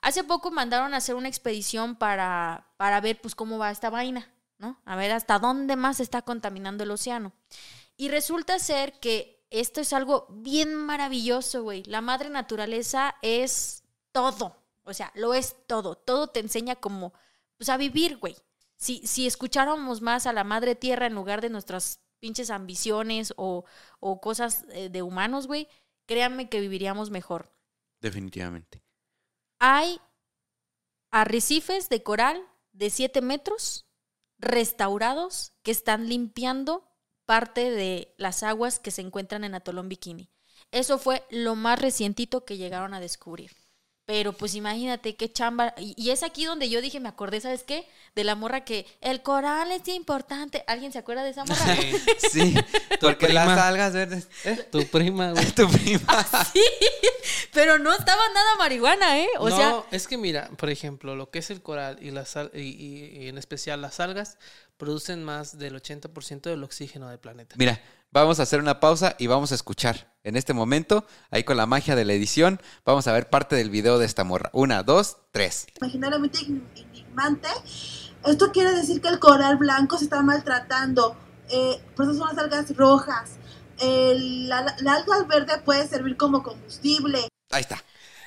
Hace 0.00 0.24
poco 0.24 0.50
mandaron 0.50 0.94
a 0.94 0.98
hacer 0.98 1.14
una 1.14 1.28
expedición 1.28 1.96
para, 1.96 2.68
para 2.76 3.00
ver 3.00 3.20
pues 3.20 3.34
cómo 3.34 3.58
va 3.58 3.70
esta 3.70 3.90
vaina, 3.90 4.28
¿no? 4.58 4.80
A 4.84 4.96
ver 4.96 5.12
hasta 5.12 5.38
dónde 5.38 5.76
más 5.76 6.00
está 6.00 6.22
contaminando 6.22 6.84
el 6.84 6.90
océano. 6.90 7.32
Y 7.96 8.08
resulta 8.08 8.58
ser 8.58 8.98
que 9.00 9.44
esto 9.50 9.80
es 9.80 9.92
algo 9.92 10.26
bien 10.30 10.74
maravilloso, 10.74 11.62
güey. 11.62 11.82
La 11.84 12.00
madre 12.00 12.30
naturaleza 12.30 13.16
es 13.22 13.84
todo. 14.12 14.56
O 14.84 14.92
sea, 14.92 15.12
lo 15.14 15.34
es 15.34 15.56
todo. 15.66 15.96
Todo 15.96 16.28
te 16.28 16.40
enseña 16.40 16.76
como, 16.76 17.12
pues 17.56 17.68
a 17.68 17.76
vivir, 17.76 18.18
güey. 18.18 18.36
Si, 18.76 19.06
si 19.06 19.26
escucháramos 19.26 20.02
más 20.02 20.26
a 20.26 20.32
la 20.32 20.44
madre 20.44 20.74
tierra 20.74 21.06
en 21.06 21.14
lugar 21.14 21.40
de 21.40 21.50
nuestras 21.50 22.00
pinches 22.20 22.50
ambiciones 22.50 23.32
o, 23.36 23.64
o 24.00 24.20
cosas 24.20 24.64
eh, 24.70 24.88
de 24.90 25.02
humanos, 25.02 25.46
güey, 25.46 25.68
créanme 26.06 26.48
que 26.48 26.60
viviríamos 26.60 27.10
mejor. 27.10 27.50
Definitivamente. 28.00 28.82
Hay 29.58 30.00
arrecifes 31.10 31.88
de 31.88 32.02
coral 32.02 32.46
de 32.72 32.90
7 32.90 33.22
metros 33.22 33.85
restaurados 34.38 35.52
que 35.62 35.70
están 35.70 36.08
limpiando 36.08 36.88
parte 37.24 37.70
de 37.70 38.14
las 38.18 38.42
aguas 38.42 38.78
que 38.78 38.90
se 38.90 39.02
encuentran 39.02 39.44
en 39.44 39.54
Atolón 39.54 39.88
Bikini. 39.88 40.30
Eso 40.70 40.98
fue 40.98 41.24
lo 41.30 41.54
más 41.54 41.80
recientito 41.80 42.44
que 42.44 42.56
llegaron 42.56 42.94
a 42.94 43.00
descubrir. 43.00 43.52
Pero 44.06 44.32
pues 44.32 44.54
imagínate 44.54 45.16
qué 45.16 45.32
chamba. 45.32 45.74
Y, 45.78 45.94
y 46.00 46.10
es 46.10 46.22
aquí 46.22 46.44
donde 46.44 46.68
yo 46.70 46.80
dije, 46.80 47.00
me 47.00 47.08
acordé, 47.08 47.40
¿sabes 47.40 47.64
qué? 47.64 47.88
De 48.14 48.22
la 48.22 48.36
morra 48.36 48.64
que 48.64 48.86
el 49.00 49.20
coral 49.22 49.72
es 49.72 49.86
importante. 49.88 50.62
¿Alguien 50.68 50.92
se 50.92 50.98
acuerda 50.98 51.24
de 51.24 51.30
esa 51.30 51.44
morra? 51.44 51.76
Sí, 52.30 52.54
porque 53.00 53.28
las 53.30 53.48
algas 53.58 53.92
verdes. 53.94 54.28
¿eh? 54.44 54.64
Tu 54.70 54.86
prima, 54.86 55.32
güey. 55.32 55.44
Tu 55.56 55.68
prima. 55.68 56.24
sí, 56.52 56.62
pero 57.52 57.78
no 57.78 57.92
estaba 57.92 58.22
nada 58.32 58.56
marihuana, 58.58 59.18
¿eh? 59.18 59.28
O 59.38 59.48
no, 59.48 59.56
sea, 59.56 59.82
es 59.90 60.06
que 60.06 60.16
mira, 60.16 60.50
por 60.56 60.70
ejemplo, 60.70 61.16
lo 61.16 61.30
que 61.30 61.40
es 61.40 61.50
el 61.50 61.60
coral 61.60 61.98
y, 62.00 62.12
las 62.12 62.36
y, 62.54 62.58
y- 62.60 63.24
y 63.24 63.28
en 63.28 63.38
especial 63.38 63.82
las 63.82 63.98
algas 63.98 64.38
producen 64.76 65.24
más 65.24 65.58
del 65.58 65.74
80% 65.74 66.42
del 66.42 66.62
oxígeno 66.62 67.08
del 67.08 67.18
planeta. 67.18 67.56
Mira, 67.58 67.80
vamos 68.20 68.40
a 68.40 68.44
hacer 68.44 68.60
una 68.60 68.80
pausa 68.80 69.14
y 69.18 69.26
vamos 69.26 69.52
a 69.52 69.54
escuchar. 69.54 70.14
En 70.24 70.36
este 70.36 70.52
momento, 70.54 71.06
ahí 71.30 71.44
con 71.44 71.56
la 71.56 71.66
magia 71.66 71.94
de 71.94 72.04
la 72.04 72.12
edición, 72.14 72.60
vamos 72.84 73.06
a 73.06 73.12
ver 73.12 73.28
parte 73.30 73.54
del 73.56 73.70
video 73.70 73.98
de 73.98 74.06
esta 74.06 74.24
morra. 74.24 74.50
Una, 74.52 74.82
dos, 74.82 75.18
tres. 75.30 75.66
imaginariamente 75.80 76.38
enigmante. 76.40 77.48
Esto 78.24 78.50
quiere 78.52 78.72
decir 78.72 79.00
que 79.00 79.08
el 79.08 79.18
coral 79.20 79.56
blanco 79.56 79.98
se 79.98 80.04
está 80.04 80.22
maltratando. 80.22 81.16
Eh, 81.48 81.80
por 81.94 82.06
eso 82.06 82.14
son 82.18 82.28
las 82.28 82.38
algas 82.38 82.74
rojas. 82.76 83.32
El- 83.78 84.48
la, 84.48 84.74
la 84.80 84.94
alga 84.94 85.22
verde 85.28 85.58
puede 85.64 85.86
servir 85.86 86.16
como 86.16 86.42
combustible. 86.42 87.28
Ahí 87.50 87.60
está. 87.60 87.82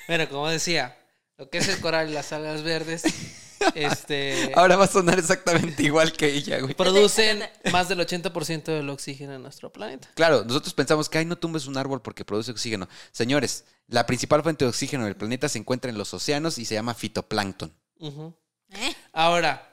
Bueno, 0.07 0.29
como 0.29 0.47
decía, 0.47 0.97
lo 1.37 1.49
que 1.49 1.57
es 1.57 1.67
el 1.67 1.81
coral 1.81 2.09
y 2.09 2.13
las 2.13 2.31
algas 2.31 2.63
verdes, 2.63 3.03
este, 3.75 4.51
Ahora 4.55 4.75
va 4.75 4.85
a 4.85 4.87
sonar 4.87 5.19
exactamente 5.19 5.83
igual 5.83 6.11
que 6.13 6.33
ella, 6.33 6.59
güey. 6.59 6.73
producen 6.73 7.43
más 7.71 7.89
del 7.89 7.99
80% 7.99 8.63
del 8.63 8.89
oxígeno 8.89 9.33
en 9.33 9.41
nuestro 9.41 9.71
planeta. 9.71 10.09
Claro, 10.15 10.43
nosotros 10.43 10.73
pensamos 10.73 11.09
que, 11.09 11.17
ay, 11.17 11.25
no 11.25 11.37
tumbes 11.37 11.67
un 11.67 11.77
árbol 11.77 12.01
porque 12.01 12.25
produce 12.25 12.51
oxígeno. 12.51 12.87
Señores, 13.11 13.65
la 13.87 14.05
principal 14.05 14.43
fuente 14.43 14.65
de 14.65 14.69
oxígeno 14.69 15.05
del 15.05 15.15
planeta 15.15 15.49
se 15.49 15.59
encuentra 15.59 15.89
en 15.89 15.97
los 15.97 16.13
océanos 16.13 16.57
y 16.57 16.65
se 16.65 16.75
llama 16.75 16.93
fitoplancton. 16.93 17.73
¿eh? 17.99 18.95
Ahora, 19.13 19.69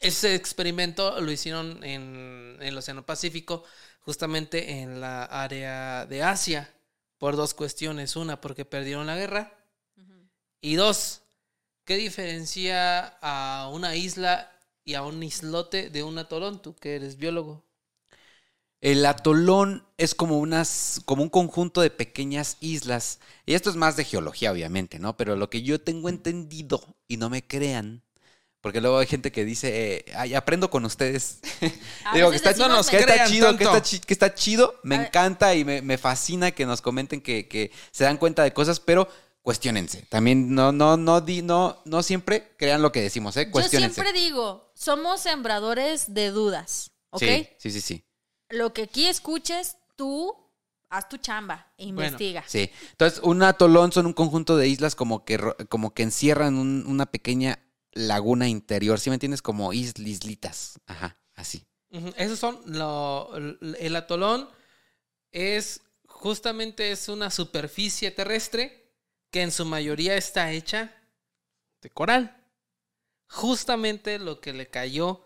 ese 0.00 0.34
experimento 0.34 1.20
lo 1.20 1.30
hicieron 1.30 1.82
en, 1.82 2.58
el 2.60 2.76
Océano 2.76 3.06
Pacífico, 3.06 3.64
justamente 4.00 4.82
en 4.82 5.00
la 5.00 5.24
área 5.24 6.04
de 6.06 6.22
Asia, 6.22 6.74
por 7.18 7.36
dos 7.36 7.54
cuestiones. 7.54 8.16
Una, 8.16 8.40
porque 8.40 8.64
perdieron 8.64 9.06
la 9.06 9.16
guerra. 9.16 9.56
Y 10.60 10.76
dos, 10.76 11.22
¿qué 11.84 11.96
diferencia 11.96 13.16
a 13.22 13.68
una 13.72 13.96
isla 13.96 14.50
y 14.84 14.94
a 14.94 15.02
un 15.02 15.22
islote 15.22 15.90
de 15.90 16.02
un 16.02 16.18
atolón? 16.18 16.60
Tú 16.62 16.74
que 16.76 16.96
eres 16.96 17.16
biólogo. 17.16 17.64
El 18.80 19.06
atolón 19.06 19.84
es 19.96 20.14
como 20.14 20.38
unas, 20.38 21.00
como 21.06 21.22
un 21.22 21.30
conjunto 21.30 21.80
de 21.80 21.90
pequeñas 21.90 22.58
islas. 22.60 23.18
Y 23.46 23.54
esto 23.54 23.70
es 23.70 23.76
más 23.76 23.96
de 23.96 24.04
geología, 24.04 24.52
obviamente, 24.52 24.98
¿no? 24.98 25.16
Pero 25.16 25.36
lo 25.36 25.48
que 25.48 25.62
yo 25.62 25.80
tengo 25.80 26.08
entendido, 26.10 26.82
y 27.08 27.16
no 27.16 27.30
me 27.30 27.46
crean, 27.46 28.02
porque 28.60 28.80
luego 28.82 28.98
hay 28.98 29.06
gente 29.06 29.32
que 29.32 29.44
dice, 29.44 29.96
eh, 29.98 30.04
ay, 30.16 30.34
aprendo 30.34 30.70
con 30.70 30.84
ustedes. 30.84 31.40
A 32.04 32.12
Digo 32.12 32.30
que 32.30 32.36
está, 32.36 32.52
decimos 32.52 32.68
no, 32.68 32.68
no, 32.68 32.84
que 32.84 32.98
está 32.98 33.06
crean 33.06 33.28
chido, 33.28 33.56
que 33.56 33.64
está, 33.64 33.82
chi- 33.82 34.00
que 34.00 34.14
está 34.14 34.34
chido, 34.34 34.80
me 34.84 34.96
encanta 34.96 35.54
y 35.54 35.64
me, 35.64 35.82
me 35.82 35.98
fascina 35.98 36.52
que 36.52 36.66
nos 36.66 36.82
comenten 36.82 37.20
que, 37.22 37.48
que 37.48 37.72
se 37.92 38.04
dan 38.04 38.18
cuenta 38.18 38.42
de 38.44 38.52
cosas, 38.54 38.80
pero 38.80 39.08
cuestionense. 39.44 40.02
También 40.08 40.54
no, 40.54 40.72
no, 40.72 40.96
no, 40.96 41.20
di, 41.20 41.42
no, 41.42 41.78
no 41.84 42.02
siempre 42.02 42.54
crean 42.56 42.80
lo 42.80 42.90
que 42.92 43.02
decimos, 43.02 43.36
¿eh? 43.36 43.44
Yo 43.44 43.50
Cuestionense. 43.52 43.94
siempre 44.02 44.18
digo, 44.18 44.72
somos 44.74 45.20
sembradores 45.20 46.14
de 46.14 46.30
dudas, 46.30 46.92
¿ok? 47.10 47.20
Sí, 47.22 47.48
sí, 47.58 47.70
sí, 47.70 47.80
sí. 47.82 48.04
Lo 48.48 48.72
que 48.72 48.84
aquí 48.84 49.06
escuches, 49.06 49.76
tú 49.96 50.34
haz 50.88 51.08
tu 51.10 51.18
chamba 51.18 51.72
e 51.76 51.84
Bueno, 51.92 52.04
investiga. 52.06 52.42
Sí. 52.46 52.70
Entonces, 52.92 53.20
un 53.22 53.42
atolón 53.42 53.92
son 53.92 54.06
un 54.06 54.14
conjunto 54.14 54.56
de 54.56 54.66
islas 54.68 54.94
como 54.94 55.24
que, 55.26 55.38
como 55.68 55.92
que 55.92 56.04
encierran 56.04 56.54
un- 56.56 56.84
una 56.86 57.04
pequeña 57.06 57.58
laguna 57.92 58.48
interior. 58.48 58.98
¿Sí 58.98 59.10
me 59.10 59.14
entiendes? 59.14 59.42
Como 59.42 59.72
isl- 59.74 60.06
islitas. 60.06 60.80
Ajá, 60.86 61.18
así. 61.34 61.66
Esos 62.16 62.38
son 62.38 62.60
lo- 62.64 63.30
el 63.36 63.94
atolón 63.94 64.48
es 65.32 65.82
justamente 66.06 66.92
es 66.92 67.08
una 67.08 67.30
superficie 67.30 68.10
terrestre 68.10 68.83
que 69.34 69.42
en 69.42 69.50
su 69.50 69.64
mayoría 69.64 70.14
está 70.16 70.52
hecha 70.52 70.94
de 71.82 71.90
coral. 71.90 72.40
Justamente 73.26 74.20
lo 74.20 74.40
que 74.40 74.52
le 74.52 74.68
cayó 74.70 75.24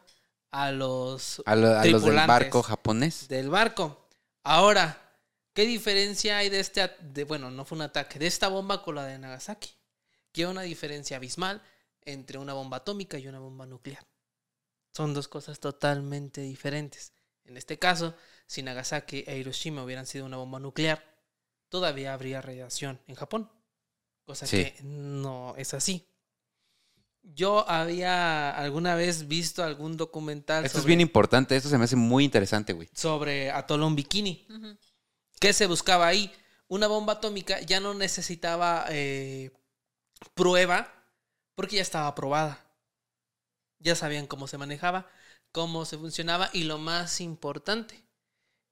a 0.50 0.70
los 0.72 1.42
A, 1.44 1.54
lo- 1.54 1.76
a 1.78 1.84
los 1.84 2.02
del 2.02 2.14
barco 2.14 2.62
japonés. 2.62 3.28
del 3.28 3.50
barco. 3.50 4.08
Ahora, 4.44 5.12
¿qué 5.52 5.66
diferencia 5.66 6.38
hay 6.38 6.48
de 6.48 6.60
este, 6.60 6.90
de, 7.00 7.24
bueno, 7.24 7.50
no 7.50 7.66
fue 7.66 7.76
un 7.76 7.82
ataque, 7.82 8.18
de 8.18 8.26
esta 8.26 8.48
bomba 8.48 8.82
con 8.82 8.94
la 8.94 9.04
de 9.04 9.18
Nagasaki? 9.18 9.68
Que 10.32 10.44
hay 10.44 10.50
una 10.50 10.62
diferencia 10.62 11.18
abismal 11.18 11.60
entre 12.00 12.38
una 12.38 12.54
bomba 12.54 12.78
atómica 12.78 13.18
y 13.18 13.28
una 13.28 13.40
bomba 13.40 13.66
nuclear. 13.66 14.06
Son 14.96 15.12
dos 15.12 15.28
cosas 15.28 15.60
totalmente 15.60 16.40
diferentes. 16.40 17.12
En 17.44 17.58
este 17.58 17.78
caso, 17.78 18.14
si 18.46 18.62
Nagasaki 18.62 19.24
e 19.26 19.36
Hiroshima 19.36 19.84
hubieran 19.84 20.06
sido 20.06 20.24
una 20.24 20.38
bomba 20.38 20.58
nuclear, 20.60 21.04
todavía 21.68 22.14
habría 22.14 22.40
radiación 22.40 22.98
en 23.06 23.14
Japón. 23.14 23.50
Cosa 24.28 24.46
Sí. 24.46 24.62
que 24.72 24.82
no 24.82 25.54
es 25.56 25.72
así. 25.72 26.06
Yo 27.22 27.66
había 27.66 28.50
alguna 28.50 28.94
vez 28.94 29.26
visto 29.26 29.64
algún 29.64 29.96
documental 29.96 30.66
Esto 30.66 30.80
es 30.80 30.84
bien 30.84 31.00
importante. 31.00 31.56
Esto 31.56 31.70
se 31.70 31.78
me 31.78 31.84
hace 31.84 31.96
muy 31.96 32.24
interesante, 32.24 32.74
güey. 32.74 32.90
sobre 32.92 33.50
Atolón 33.50 33.96
Bikini. 33.96 34.46
Ujú. 34.50 34.76
¿Qué 35.40 35.54
se 35.54 35.66
buscaba 35.66 36.06
ahí? 36.06 36.30
Una 36.68 36.88
bomba 36.88 37.14
atómica 37.14 37.58
ya 37.62 37.80
no 37.80 37.94
necesitaba 37.94 38.84
eh, 38.90 39.50
prueba 40.34 40.92
porque 41.54 41.76
ya 41.76 41.82
estaba 41.82 42.08
aprobada. 42.08 42.62
Ya 43.78 43.94
sabían 43.94 44.26
cómo 44.26 44.46
se 44.46 44.58
manejaba, 44.58 45.08
cómo 45.52 45.86
se 45.86 45.96
funcionaba 45.96 46.50
y 46.52 46.64
lo 46.64 46.76
más 46.76 47.22
importante, 47.22 48.04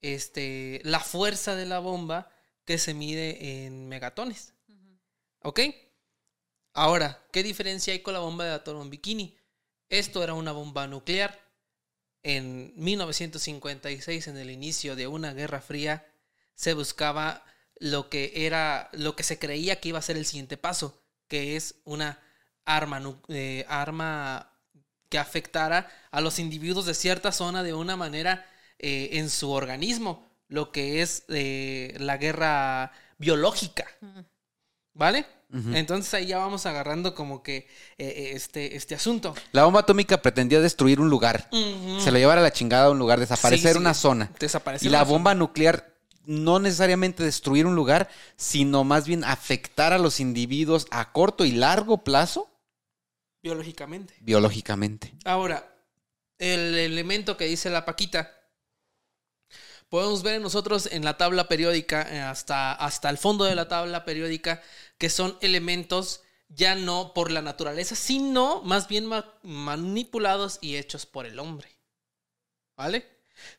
este, 0.03 0.83
la 0.85 1.01
fuerza 1.01 1.55
de 1.55 1.65
la 1.65 1.79
bomba 1.79 2.31
que 2.67 2.77
se 2.77 2.93
mide 2.93 3.65
en 3.65 3.89
megatones. 3.89 4.53
¿Ok? 5.47 5.61
Ahora, 6.73 7.25
¿qué 7.31 7.45
diferencia 7.45 7.93
hay 7.93 8.01
con 8.01 8.15
la 8.15 8.19
bomba 8.19 8.45
de 8.45 8.51
Atolón 8.51 8.91
Bikini? 8.91 9.39
Esto 9.89 10.25
era 10.25 10.35
una 10.35 10.51
bomba 10.51 10.89
nuclear. 10.89 11.41
en 12.25 12.73
1956, 12.75 14.27
en 14.27 14.39
el 14.39 14.51
inicio 14.51 14.97
de 14.97 15.07
una 15.07 15.35
guerra 15.35 15.61
fría, 15.61 16.05
se 16.57 16.75
buscaba 16.75 17.45
lo 17.77 18.11
que 18.11 18.33
era, 18.47 18.91
lo 18.93 19.15
que 19.15 19.23
se 19.23 19.39
creía 19.39 19.79
que 19.81 19.91
iba 19.91 20.01
a 20.01 20.03
ser 20.03 20.17
el 20.17 20.27
siguiente 20.27 20.57
paso, 20.57 21.01
que 21.29 21.55
es 21.55 21.77
una 21.85 22.21
arma, 22.65 23.01
eh, 23.29 23.65
arma 23.69 24.51
que 25.09 25.19
afectara 25.19 25.89
a 26.11 26.21
los 26.21 26.41
individuos 26.41 26.87
de 26.87 26.95
cierta 26.95 27.31
zona 27.31 27.63
de 27.63 27.73
una 27.73 27.97
manera 27.97 28.45
eh, 28.81 29.11
en 29.13 29.31
su 29.31 29.53
organismo, 29.53 30.29
lo 30.49 30.73
que 30.73 31.03
es 31.03 31.25
eh, 31.29 31.95
la 31.99 32.17
guerra 32.17 32.91
biológica. 33.19 33.87
¿Vale? 34.97 35.27
Entonces 35.73 36.13
ahí 36.13 36.27
ya 36.27 36.39
vamos 36.39 36.67
agarrando 36.67 37.15
como 37.15 37.43
que 37.43 37.57
eh, 37.59 37.67
eh, 37.99 38.31
este, 38.35 38.75
este 38.77 38.95
asunto. 38.97 39.35
La 39.53 39.65
bomba 39.65 39.81
atómica 39.81 40.21
pretendía 40.21 40.61
destruir 40.61 41.01
un 41.01 41.09
lugar. 41.09 41.49
Se 42.01 42.11
lo 42.11 42.19
llevara 42.19 42.41
a 42.41 42.45
la 42.45 42.53
chingada 42.53 42.87
a 42.87 42.91
un 42.91 42.99
lugar, 42.99 43.21
desaparecer 43.21 43.69
Sí, 43.71 43.75
sí. 43.75 43.79
una 43.79 43.95
zona. 43.95 44.33
Desapareció 44.41 44.89
Y 44.89 44.91
la 44.93 45.05
bomba 45.05 45.31
zona. 45.31 45.39
nuclear 45.39 45.95
no 46.25 46.59
necesariamente 46.59 47.23
destruir 47.23 47.65
un 47.67 47.77
lugar, 47.77 48.09
sino 48.37 48.83
más 48.85 49.07
bien 49.07 49.23
afectar 49.23 49.93
a 49.93 49.99
los 49.99 50.19
individuos 50.19 50.89
a 50.91 51.13
corto 51.13 51.45
y 51.45 51.53
largo 51.53 52.03
plazo 52.03 52.51
biológicamente. 53.43 54.15
biológicamente. 54.21 55.15
Ahora, 55.25 55.73
el 56.39 56.77
elemento 56.77 57.37
que 57.37 57.45
dice 57.47 57.71
la 57.71 57.85
Paquita, 57.85 58.33
podemos 59.89 60.25
ver 60.25 60.41
nosotros 60.41 60.89
en 60.91 61.05
la 61.05 61.17
tabla 61.17 61.47
periódica, 61.49 62.03
eh, 62.13 62.21
hasta, 62.21 62.73
hasta 62.73 63.09
el 63.09 63.19
fondo 63.19 63.45
de 63.45 63.55
la 63.55 63.69
tabla 63.69 64.05
periódica, 64.05 64.61
que 64.99 65.11
son 65.11 65.39
elementos 65.41 66.23
ya 66.49 66.75
no 66.75 67.13
por 67.15 67.31
la 67.31 67.43
naturaleza, 67.43 67.97
sino 67.97 68.63
más 68.63 68.89
bien 68.89 69.07
ma- 69.07 69.35
manipulados 69.43 70.59
y 70.61 70.77
hechos 70.77 71.07
por 71.07 71.27
el 71.27 71.39
hombre. 71.39 71.69
¿Vale? 72.77 73.07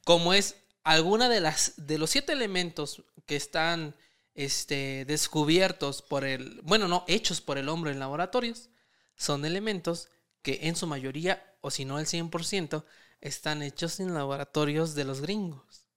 Como 0.06 0.34
es 0.34 0.56
alguna 0.84 1.30
de 1.30 1.40
las 1.42 1.74
de 1.78 1.98
los 1.98 2.10
siete 2.12 2.34
elementos 2.34 3.04
que 3.26 3.36
están 3.36 3.96
este, 4.36 5.06
descubiertos 5.06 6.02
por 6.02 6.24
el, 6.24 6.62
bueno, 6.64 6.88
no, 6.88 7.04
hechos 7.08 7.42
por 7.42 7.58
el 7.58 7.70
hombre 7.70 7.92
en 7.92 8.00
laboratorios, 8.00 8.70
son 9.16 9.46
elementos 9.46 10.10
que 10.44 10.60
en 10.64 10.76
su 10.76 10.88
mayoría, 10.88 11.56
o 11.62 11.72
si 11.72 11.84
no 11.86 12.00
el 12.00 12.06
100%, 12.06 12.86
están 13.20 13.64
hechos 13.64 14.00
en 14.00 14.14
laboratorios 14.14 14.94
de 14.96 15.04
los 15.04 15.22
gringos. 15.22 15.88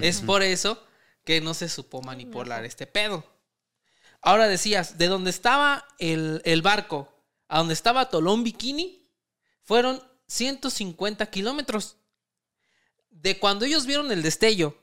Es 0.00 0.20
por 0.22 0.42
eso 0.42 0.82
que 1.24 1.40
no 1.40 1.54
se 1.54 1.68
supo 1.68 2.02
manipular 2.02 2.64
este 2.64 2.86
pedo. 2.86 3.24
Ahora 4.22 4.46
decías, 4.48 4.98
de 4.98 5.08
donde 5.08 5.30
estaba 5.30 5.84
el, 5.98 6.40
el 6.44 6.62
barco 6.62 7.12
a 7.48 7.58
donde 7.58 7.74
estaba 7.74 8.08
Tolón 8.08 8.44
Bikini, 8.44 9.02
fueron 9.62 10.02
150 10.28 11.26
kilómetros. 11.26 11.96
De 13.10 13.38
cuando 13.38 13.64
ellos 13.64 13.84
vieron 13.84 14.10
el 14.10 14.22
destello 14.22 14.78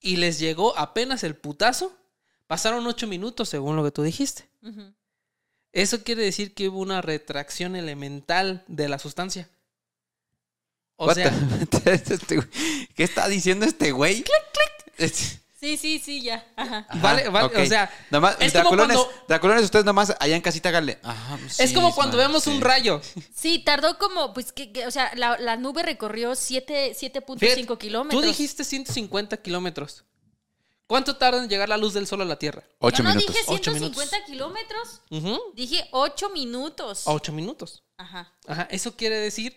y 0.00 0.16
les 0.16 0.38
llegó 0.38 0.76
apenas 0.76 1.24
el 1.24 1.36
putazo, 1.36 1.96
pasaron 2.46 2.86
8 2.86 3.06
minutos, 3.06 3.48
según 3.48 3.76
lo 3.76 3.84
que 3.84 3.92
tú 3.92 4.02
dijiste. 4.02 4.48
Eso 5.72 6.02
quiere 6.02 6.22
decir 6.22 6.52
que 6.52 6.68
hubo 6.68 6.80
una 6.80 7.00
retracción 7.00 7.76
elemental 7.76 8.62
de 8.66 8.88
la 8.88 8.98
sustancia. 8.98 9.48
O 10.96 11.06
What 11.06 11.14
sea, 11.14 11.30
¿Qué 12.94 13.04
está 13.04 13.26
diciendo 13.28 13.64
este 13.64 13.92
güey? 13.92 14.22
Es- 14.98 15.40
Sí, 15.62 15.76
sí, 15.76 16.00
sí, 16.00 16.22
ya. 16.22 16.44
Ajá. 16.56 16.88
Vale, 17.00 17.28
vale, 17.28 17.62
o 17.62 17.66
sea, 17.66 17.88
Nada 18.10 18.20
más, 18.20 18.36
es 18.40 18.52
como 18.52 18.62
Dracolones, 18.64 18.96
cuando- 18.96 19.24
Dracolones, 19.28 19.64
ustedes 19.64 19.84
nomás 19.84 20.12
allá 20.18 20.34
en 20.34 20.42
casita 20.42 20.70
háganle. 20.70 20.98
Ajá, 21.04 21.38
es 21.46 21.68
sí, 21.68 21.72
como 21.74 21.94
cuando 21.94 22.16
man, 22.16 22.26
vemos 22.26 22.48
un 22.48 22.60
rayo. 22.60 23.00
Sí, 23.32 23.60
tardó 23.60 23.96
como, 23.96 24.34
pues, 24.34 24.50
que, 24.50 24.72
que- 24.72 24.88
o 24.88 24.90
sea, 24.90 25.12
la, 25.14 25.38
la 25.38 25.56
nube 25.56 25.84
recorrió 25.84 26.34
siete- 26.34 26.94
7.5 26.96 27.38
Fíjate, 27.38 27.78
kilómetros. 27.78 28.20
Tú 28.20 28.26
dijiste 28.26 28.64
150 28.64 29.36
kilómetros. 29.36 30.04
¿Cuánto 30.88 31.16
tarda 31.16 31.40
en 31.44 31.48
llegar 31.48 31.68
la 31.68 31.76
luz 31.76 31.94
del 31.94 32.08
sol 32.08 32.22
a 32.22 32.24
la 32.24 32.40
Tierra? 32.40 32.64
Ocho 32.80 32.98
Yo 32.98 33.04
no 33.04 33.10
minutos. 33.10 33.32
dije 33.32 33.44
Ocho 33.46 33.70
150 33.72 34.24
kilómetros, 34.24 35.00
dije 35.54 35.86
8 35.92 36.30
minutos. 36.30 37.06
a 37.06 37.12
8 37.12 37.32
minutos. 37.32 37.84
Ajá. 37.96 38.32
Ajá, 38.48 38.66
eso 38.68 38.96
quiere 38.96 39.14
decir 39.16 39.56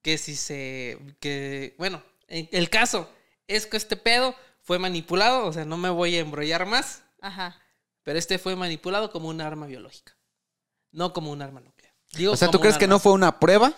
que 0.00 0.16
si 0.16 0.36
se. 0.36 0.96
que 1.18 1.74
Bueno, 1.76 2.04
en- 2.28 2.48
el 2.52 2.70
caso 2.70 3.10
es 3.48 3.66
que 3.66 3.76
este 3.76 3.96
pedo 3.96 4.36
fue 4.64 4.78
manipulado, 4.80 5.46
o 5.46 5.52
sea, 5.52 5.64
no 5.64 5.76
me 5.76 5.90
voy 5.90 6.16
a 6.16 6.20
embrollar 6.20 6.66
más, 6.66 7.02
Ajá. 7.20 7.56
pero 8.02 8.18
este 8.18 8.38
fue 8.38 8.56
manipulado 8.56 9.12
como 9.12 9.28
un 9.28 9.40
arma 9.40 9.66
biológica, 9.66 10.16
no 10.90 11.12
como 11.12 11.30
un 11.30 11.40
arma 11.42 11.60
nuclear. 11.60 11.94
Digo, 12.14 12.32
O 12.32 12.36
sea, 12.36 12.50
¿tú 12.50 12.58
crees 12.60 12.78
que 12.78 12.86
no 12.88 12.98
fue 12.98 13.12
una 13.12 13.38
prueba? 13.38 13.72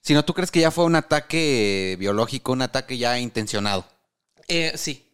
Sino 0.00 0.24
tú 0.24 0.34
crees 0.34 0.50
que 0.50 0.60
ya 0.60 0.70
fue 0.70 0.84
un 0.84 0.96
ataque 0.96 1.96
biológico, 1.98 2.52
un 2.52 2.62
ataque 2.62 2.98
ya 2.98 3.18
intencionado. 3.18 3.86
Eh, 4.48 4.72
sí, 4.76 5.10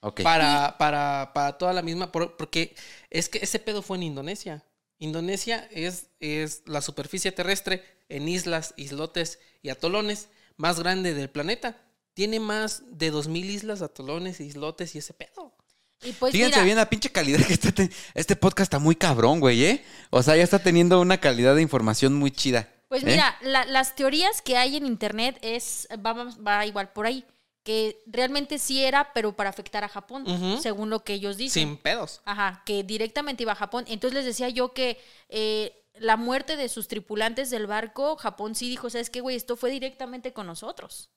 Ok. 0.00 0.22
para, 0.22 0.76
para, 0.78 1.32
para 1.34 1.58
toda 1.58 1.72
la 1.74 1.82
misma, 1.82 2.10
por- 2.10 2.36
porque 2.36 2.74
es 3.10 3.28
que 3.28 3.38
ese 3.42 3.58
pedo 3.58 3.82
fue 3.82 3.98
en 3.98 4.04
Indonesia. 4.04 4.64
Indonesia 4.98 5.68
es, 5.70 6.06
es 6.20 6.62
la 6.66 6.80
superficie 6.82 7.32
terrestre 7.32 7.84
en 8.08 8.28
islas, 8.28 8.72
islotes 8.76 9.38
y 9.62 9.68
atolones 9.70 10.28
más 10.56 10.78
grande 10.80 11.14
del 11.14 11.30
planeta. 11.30 11.76
Tiene 12.20 12.38
más 12.38 12.82
de 12.86 13.10
2.000 13.10 13.46
islas, 13.46 13.80
atolones, 13.80 14.40
islotes 14.40 14.94
y 14.94 14.98
ese 14.98 15.14
pedo. 15.14 15.54
Y 16.02 16.12
pues 16.12 16.32
Fíjense 16.32 16.56
mira, 16.56 16.64
bien 16.64 16.76
la 16.76 16.90
pinche 16.90 17.10
calidad 17.10 17.40
que 17.46 17.54
está 17.54 17.72
ten- 17.72 17.90
Este 18.12 18.36
podcast 18.36 18.66
está 18.66 18.78
muy 18.78 18.94
cabrón, 18.94 19.40
güey, 19.40 19.64
¿eh? 19.64 19.82
O 20.10 20.22
sea, 20.22 20.36
ya 20.36 20.42
está 20.42 20.58
teniendo 20.58 21.00
una 21.00 21.16
calidad 21.18 21.54
de 21.54 21.62
información 21.62 22.12
muy 22.12 22.30
chida. 22.30 22.68
pues 22.88 23.04
¿eh? 23.04 23.06
mira, 23.06 23.38
la- 23.40 23.64
las 23.64 23.96
teorías 23.96 24.42
que 24.42 24.58
hay 24.58 24.76
en 24.76 24.84
internet 24.84 25.38
es 25.40 25.88
va, 26.04 26.12
va- 26.12 26.36
va 26.46 26.66
igual 26.66 26.92
por 26.92 27.06
ahí, 27.06 27.24
que 27.62 28.02
realmente 28.04 28.58
sí 28.58 28.84
era, 28.84 29.14
pero 29.14 29.34
para 29.34 29.48
afectar 29.48 29.82
a 29.82 29.88
Japón, 29.88 30.26
según 30.60 30.90
lo 30.90 31.02
que 31.02 31.14
ellos 31.14 31.38
dicen. 31.38 31.68
Sin 31.68 31.76
pedos. 31.78 32.20
Ajá, 32.26 32.62
que 32.66 32.82
directamente 32.82 33.44
iba 33.44 33.52
a 33.52 33.56
Japón. 33.56 33.86
Entonces 33.88 34.14
les 34.14 34.26
decía 34.26 34.50
yo 34.50 34.74
que 34.74 35.00
eh, 35.30 35.72
la 35.94 36.18
muerte 36.18 36.56
de 36.58 36.68
sus 36.68 36.86
tripulantes 36.86 37.48
del 37.48 37.66
barco, 37.66 38.16
Japón 38.16 38.54
sí 38.54 38.68
dijo, 38.68 38.90
¿sabes 38.90 39.08
qué, 39.08 39.22
güey? 39.22 39.36
Esto 39.36 39.56
fue 39.56 39.70
directamente 39.70 40.34
con 40.34 40.46
nosotros. 40.46 41.08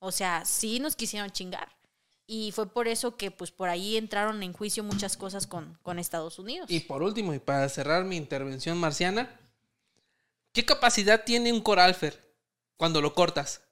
O 0.00 0.12
sea, 0.12 0.44
sí 0.44 0.80
nos 0.80 0.96
quisieron 0.96 1.30
chingar. 1.30 1.76
Y 2.26 2.52
fue 2.52 2.70
por 2.70 2.88
eso 2.88 3.16
que 3.16 3.30
pues 3.30 3.50
por 3.50 3.68
ahí 3.70 3.96
entraron 3.96 4.42
en 4.42 4.52
juicio 4.52 4.84
muchas 4.84 5.16
cosas 5.16 5.46
con, 5.46 5.78
con 5.82 5.98
Estados 5.98 6.38
Unidos. 6.38 6.70
Y 6.70 6.80
por 6.80 7.02
último, 7.02 7.32
y 7.32 7.38
para 7.38 7.68
cerrar 7.70 8.04
mi 8.04 8.16
intervención 8.16 8.76
marciana, 8.76 9.40
¿qué 10.52 10.64
capacidad 10.64 11.24
tiene 11.24 11.52
un 11.52 11.62
coralfer 11.62 12.34
cuando 12.76 13.00
lo 13.00 13.14
cortas? 13.14 13.62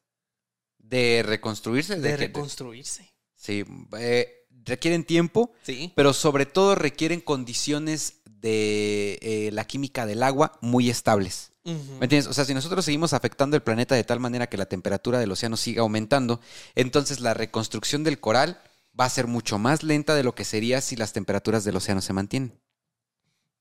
De 0.78 1.22
reconstruirse. 1.24 1.96
De 2.00 2.16
reconstruirse. 2.16 3.12
Sí, 3.34 3.64
eh, 3.98 4.46
requieren 4.64 5.04
tiempo, 5.04 5.52
Sí. 5.62 5.92
pero 5.94 6.14
sobre 6.14 6.46
todo 6.46 6.74
requieren 6.74 7.20
condiciones 7.20 8.22
de 8.24 9.18
eh, 9.20 9.50
la 9.52 9.66
química 9.66 10.06
del 10.06 10.22
agua 10.22 10.58
muy 10.62 10.88
estables. 10.88 11.52
¿Me 11.66 12.04
entiendes? 12.04 12.28
O 12.28 12.32
sea, 12.32 12.44
si 12.44 12.54
nosotros 12.54 12.84
seguimos 12.84 13.12
afectando 13.12 13.56
el 13.56 13.62
planeta 13.62 13.96
de 13.96 14.04
tal 14.04 14.20
manera 14.20 14.46
que 14.46 14.56
la 14.56 14.66
temperatura 14.66 15.18
del 15.18 15.32
océano 15.32 15.56
siga 15.56 15.82
aumentando, 15.82 16.40
entonces 16.76 17.18
la 17.20 17.34
reconstrucción 17.34 18.04
del 18.04 18.20
coral 18.20 18.60
va 18.98 19.04
a 19.04 19.10
ser 19.10 19.26
mucho 19.26 19.58
más 19.58 19.82
lenta 19.82 20.14
de 20.14 20.22
lo 20.22 20.34
que 20.34 20.44
sería 20.44 20.80
si 20.80 20.94
las 20.94 21.12
temperaturas 21.12 21.64
del 21.64 21.76
océano 21.76 22.00
se 22.00 22.12
mantienen. 22.12 22.58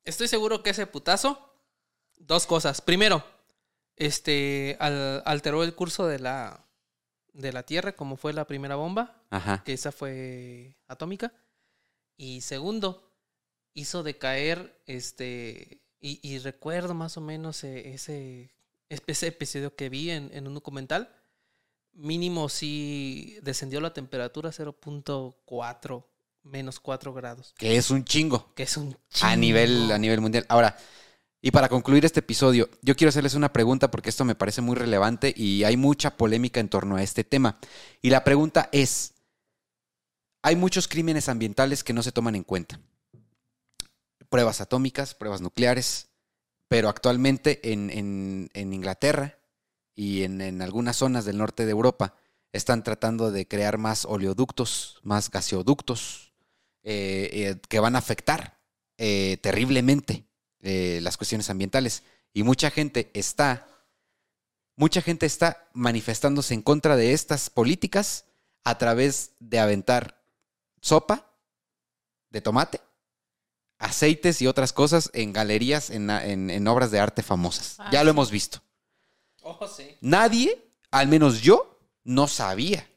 Estoy 0.03 0.27
seguro 0.27 0.61
que 0.61 0.69
ese 0.69 0.85
putazo, 0.85 1.39
dos 2.17 2.45
cosas. 2.45 2.79
Primero, 2.79 3.23
este, 3.95 4.77
al- 4.79 5.23
alteró 5.25 5.63
el 5.63 5.73
curso 5.73 6.05
de 6.05 6.19
la, 6.19 6.63
de 7.33 7.51
la 7.53 7.63
Tierra, 7.63 7.93
como 7.93 8.17
fue 8.17 8.33
la 8.33 8.45
primera 8.45 8.75
bomba, 8.75 9.23
Ajá. 9.31 9.63
que 9.65 9.73
esa 9.73 9.91
fue 9.91 10.77
atómica. 10.87 11.33
Y 12.17 12.41
segundo, 12.41 13.11
hizo 13.73 14.03
decaer, 14.03 14.79
este, 14.85 15.81
y, 16.05 16.19
y 16.21 16.37
recuerdo 16.37 16.93
más 16.93 17.17
o 17.17 17.21
menos 17.21 17.63
eh, 17.63 17.93
ese, 17.93 18.51
ese 18.89 19.27
episodio 19.27 19.75
que 19.75 19.89
vi 19.89 20.11
en, 20.11 20.29
en 20.33 20.47
un 20.47 20.53
documental. 20.53 21.09
Mínimo 21.93 22.49
sí 22.49 23.37
descendió 23.41 23.79
la 23.81 23.93
temperatura 23.93 24.49
a 24.49 24.53
0.4, 24.53 26.05
menos 26.43 26.79
4 26.79 27.13
grados. 27.13 27.53
Que 27.57 27.77
es 27.77 27.89
un 27.89 28.03
chingo. 28.03 28.53
Que 28.53 28.63
es 28.63 28.77
un 28.77 28.95
A 29.21 29.35
nivel, 29.35 29.69
chingo. 29.79 29.93
a 29.93 29.97
nivel 29.97 30.21
mundial. 30.21 30.45
Ahora, 30.49 30.77
y 31.41 31.51
para 31.51 31.69
concluir 31.69 32.03
este 32.05 32.19
episodio, 32.19 32.69
yo 32.81 32.95
quiero 32.95 33.09
hacerles 33.09 33.33
una 33.33 33.53
pregunta 33.53 33.89
porque 33.89 34.09
esto 34.09 34.25
me 34.25 34.35
parece 34.35 34.61
muy 34.61 34.75
relevante 34.75 35.33
y 35.35 35.63
hay 35.63 35.77
mucha 35.77 36.17
polémica 36.17 36.59
en 36.59 36.69
torno 36.69 36.97
a 36.97 37.03
este 37.03 37.23
tema. 37.23 37.59
Y 38.01 38.09
la 38.09 38.23
pregunta 38.23 38.69
es, 38.73 39.13
hay 40.41 40.55
muchos 40.55 40.87
crímenes 40.87 41.29
ambientales 41.29 41.83
que 41.83 41.93
no 41.93 42.03
se 42.03 42.11
toman 42.11 42.35
en 42.35 42.43
cuenta. 42.43 42.79
Pruebas 44.35 44.59
atómicas, 44.59 45.13
pruebas 45.15 45.39
nucleares, 45.39 46.09
pero 46.67 46.89
actualmente 46.89 47.71
en, 47.71 47.89
en- 48.53 48.73
Inglaterra 48.73 49.39
y 49.95 50.23
en, 50.23 50.41
en 50.41 50.61
algunas 50.61 50.97
zonas 50.97 51.23
del 51.23 51.37
norte 51.37 51.63
de 51.63 51.71
Europa 51.71 52.15
están 52.51 52.83
tratando 52.83 53.31
de 53.31 53.47
crear 53.47 53.77
más 53.77 54.03
oleoductos, 54.03 54.99
más 55.03 55.31
gaseoductos, 55.31 56.33
eh, 56.83 57.29
eh, 57.31 57.61
que 57.69 57.79
van 57.79 57.95
a 57.95 57.99
afectar 57.99 58.59
eh, 58.97 59.37
terriblemente 59.41 60.25
las 60.59 61.15
cuestiones 61.15 61.49
ambientales. 61.49 62.03
Y 62.33 62.43
mucha 62.43 62.69
gente 62.71 63.11
está 63.13 63.69
mucha 64.75 65.01
gente 65.01 65.25
está 65.25 65.69
manifestándose 65.73 66.53
en 66.53 66.61
contra 66.61 66.97
de 66.97 67.13
estas 67.13 67.49
políticas 67.49 68.25
a 68.65 68.77
través 68.77 69.31
de 69.39 69.59
aventar 69.59 70.21
sopa 70.81 71.31
de 72.31 72.41
tomate, 72.41 72.81
aceites 73.77 74.41
y 74.41 74.47
otras 74.47 74.73
cosas 74.73 75.09
en 75.13 75.33
galerías, 75.33 75.89
en, 75.89 76.09
en- 76.09 76.49
en 76.49 76.67
obras 76.67 76.91
de 76.91 76.99
arte 76.99 77.23
famosas. 77.23 77.75
Ah, 77.79 77.89
ya 77.91 78.03
lo 78.03 78.11
sí. 78.11 78.15
hemos 78.15 78.31
visto. 78.31 78.61
Ojo, 79.41 79.67
sí. 79.67 79.97
Nadie, 80.01 80.65
al 80.91 81.07
menos 81.07 81.41
yo, 81.41 81.79
no 82.03 82.27
sabía 82.27 82.87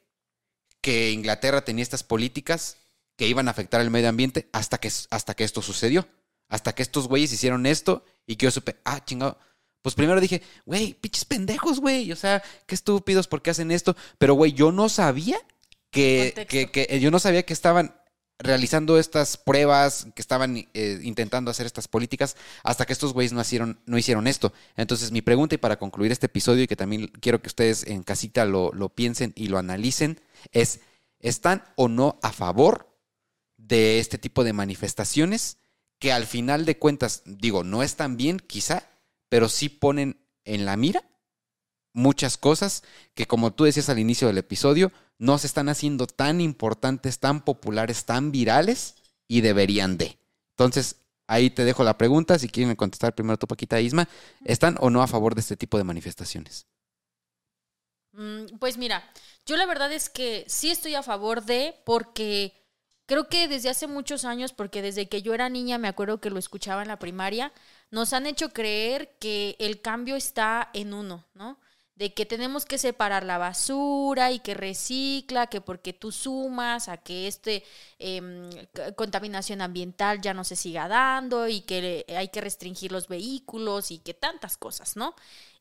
que 0.81 1.11
Inglaterra 1.11 1.65
tenía 1.65 1.83
estas 1.83 2.03
políticas 2.03 2.77
que 3.17 3.27
iban 3.27 3.47
a 3.47 3.51
afectar 3.51 3.81
el 3.81 3.89
medio 3.91 4.09
ambiente 4.09 4.49
hasta 4.53 4.77
que, 4.79 4.91
hasta 5.09 5.33
que 5.35 5.43
esto 5.43 5.61
sucedió. 5.61 6.07
Hasta 6.47 6.73
que 6.73 6.81
estos 6.81 7.07
güeyes 7.07 7.31
hicieron 7.31 7.65
esto 7.67 8.03
y 8.25 8.35
que 8.37 8.45
yo 8.45 8.51
supe, 8.51 8.77
ah, 8.85 9.03
chingado. 9.05 9.37
Pues 9.83 9.93
primero 9.93 10.19
dije, 10.19 10.41
güey, 10.65 10.93
pinches 10.95 11.25
pendejos, 11.25 11.79
güey. 11.79 12.11
O 12.11 12.15
sea, 12.15 12.41
qué 12.65 12.73
estúpidos, 12.73 13.27
¿por 13.27 13.41
qué 13.41 13.51
hacen 13.51 13.69
esto? 13.71 13.95
Pero, 14.17 14.33
güey, 14.33 14.53
yo 14.53 14.71
no 14.71 14.89
sabía 14.89 15.37
que, 15.91 16.47
que, 16.49 16.71
que- 16.71 16.99
yo 16.99 17.11
no 17.11 17.19
sabía 17.19 17.43
que 17.45 17.53
estaban 17.53 17.98
realizando 18.39 18.97
estas 18.97 19.37
pruebas, 19.37 20.07
que 20.15 20.21
estaban 20.21 20.67
eh, 20.73 20.99
intentando 21.03 21.51
hacer 21.51 21.65
estas 21.65 21.87
políticas, 21.87 22.37
hasta 22.63 22.85
que 22.85 22.93
estos 22.93 23.13
güeyes 23.13 23.33
no 23.33 23.41
hicieron, 23.41 23.79
no 23.85 23.97
hicieron 23.97 24.27
esto. 24.27 24.53
Entonces, 24.77 25.11
mi 25.11 25.21
pregunta, 25.21 25.55
y 25.55 25.57
para 25.57 25.77
concluir 25.77 26.11
este 26.11 26.27
episodio, 26.27 26.63
y 26.63 26.67
que 26.67 26.77
también 26.77 27.07
quiero 27.19 27.41
que 27.41 27.49
ustedes 27.49 27.85
en 27.85 28.03
casita 28.03 28.45
lo, 28.45 28.71
lo 28.73 28.89
piensen 28.89 29.33
y 29.35 29.49
lo 29.49 29.57
analicen, 29.57 30.21
es, 30.51 30.79
¿están 31.19 31.63
o 31.75 31.89
no 31.89 32.17
a 32.21 32.31
favor 32.31 32.89
de 33.57 33.99
este 33.99 34.17
tipo 34.17 34.45
de 34.45 34.53
manifestaciones 34.53 35.57
que 35.99 36.13
al 36.13 36.25
final 36.25 36.65
de 36.65 36.77
cuentas, 36.77 37.23
digo, 37.25 37.65
no 37.65 37.83
están 37.83 38.15
bien 38.15 38.39
quizá, 38.39 38.89
pero 39.27 39.49
sí 39.49 39.67
ponen 39.67 40.17
en 40.45 40.65
la 40.65 40.77
mira 40.77 41.03
muchas 41.93 42.37
cosas 42.37 42.83
que 43.13 43.27
como 43.27 43.51
tú 43.51 43.65
decías 43.65 43.89
al 43.89 43.99
inicio 43.99 44.27
del 44.27 44.37
episodio, 44.37 44.91
no 45.19 45.37
se 45.37 45.47
están 45.47 45.69
haciendo 45.69 46.07
tan 46.07 46.41
importantes, 46.41 47.19
tan 47.19 47.43
populares, 47.45 48.05
tan 48.05 48.31
virales 48.31 48.95
y 49.27 49.41
deberían 49.41 49.97
de. 49.97 50.17
Entonces, 50.51 50.97
ahí 51.27 51.51
te 51.51 51.65
dejo 51.65 51.83
la 51.83 51.97
pregunta, 51.97 52.39
si 52.39 52.49
quieren 52.49 52.75
contestar 52.75 53.15
primero 53.15 53.37
tu 53.37 53.47
Paquita 53.47 53.79
Isma, 53.81 54.09
¿están 54.45 54.77
o 54.81 54.89
no 54.89 55.03
a 55.03 55.07
favor 55.07 55.35
de 55.35 55.41
este 55.41 55.57
tipo 55.57 55.77
de 55.77 55.85
manifestaciones? 55.85 56.67
Mm, 58.11 58.57
Pues 58.59 58.77
mira, 58.77 59.03
yo 59.45 59.55
la 59.57 59.65
verdad 59.65 59.91
es 59.91 60.09
que 60.09 60.45
sí 60.47 60.71
estoy 60.71 60.95
a 60.95 61.03
favor 61.03 61.43
de, 61.45 61.75
porque 61.85 62.53
creo 63.05 63.27
que 63.29 63.47
desde 63.47 63.69
hace 63.69 63.87
muchos 63.87 64.25
años, 64.25 64.53
porque 64.53 64.81
desde 64.81 65.07
que 65.09 65.21
yo 65.21 65.33
era 65.33 65.49
niña 65.49 65.77
me 65.77 65.87
acuerdo 65.87 66.19
que 66.21 66.29
lo 66.29 66.39
escuchaba 66.39 66.81
en 66.81 66.87
la 66.89 66.99
primaria, 66.99 67.53
nos 67.91 68.13
han 68.13 68.25
hecho 68.25 68.49
creer 68.49 69.15
que 69.19 69.55
el 69.59 69.81
cambio 69.81 70.15
está 70.15 70.69
en 70.73 70.93
uno, 70.93 71.25
¿no? 71.33 71.59
De 71.99 72.13
que 72.13 72.25
tenemos 72.25 72.65
que 72.65 72.77
separar 72.77 73.25
la 73.25 73.37
basura 73.37 74.31
y 74.31 74.39
que 74.39 74.53
recicla, 74.53 75.47
que 75.47 75.59
porque 75.59 75.91
tú 75.91 76.13
sumas 76.13 76.87
a 76.87 76.95
que 76.97 77.27
este 77.27 77.63
em, 77.99 78.49
contaminación 78.95 79.59
ambiental 79.61 80.21
ya 80.21 80.33
no 80.33 80.45
se 80.45 80.55
siga 80.55 80.87
dando 80.87 81.49
y 81.49 81.59
que 81.61 82.05
hay 82.15 82.29
que 82.29 82.39
restringir 82.39 82.93
los 82.93 83.09
vehículos 83.09 83.91
y 83.91 83.99
que 83.99 84.13
tantas 84.13 84.55
cosas, 84.55 84.95
¿no? 84.95 85.13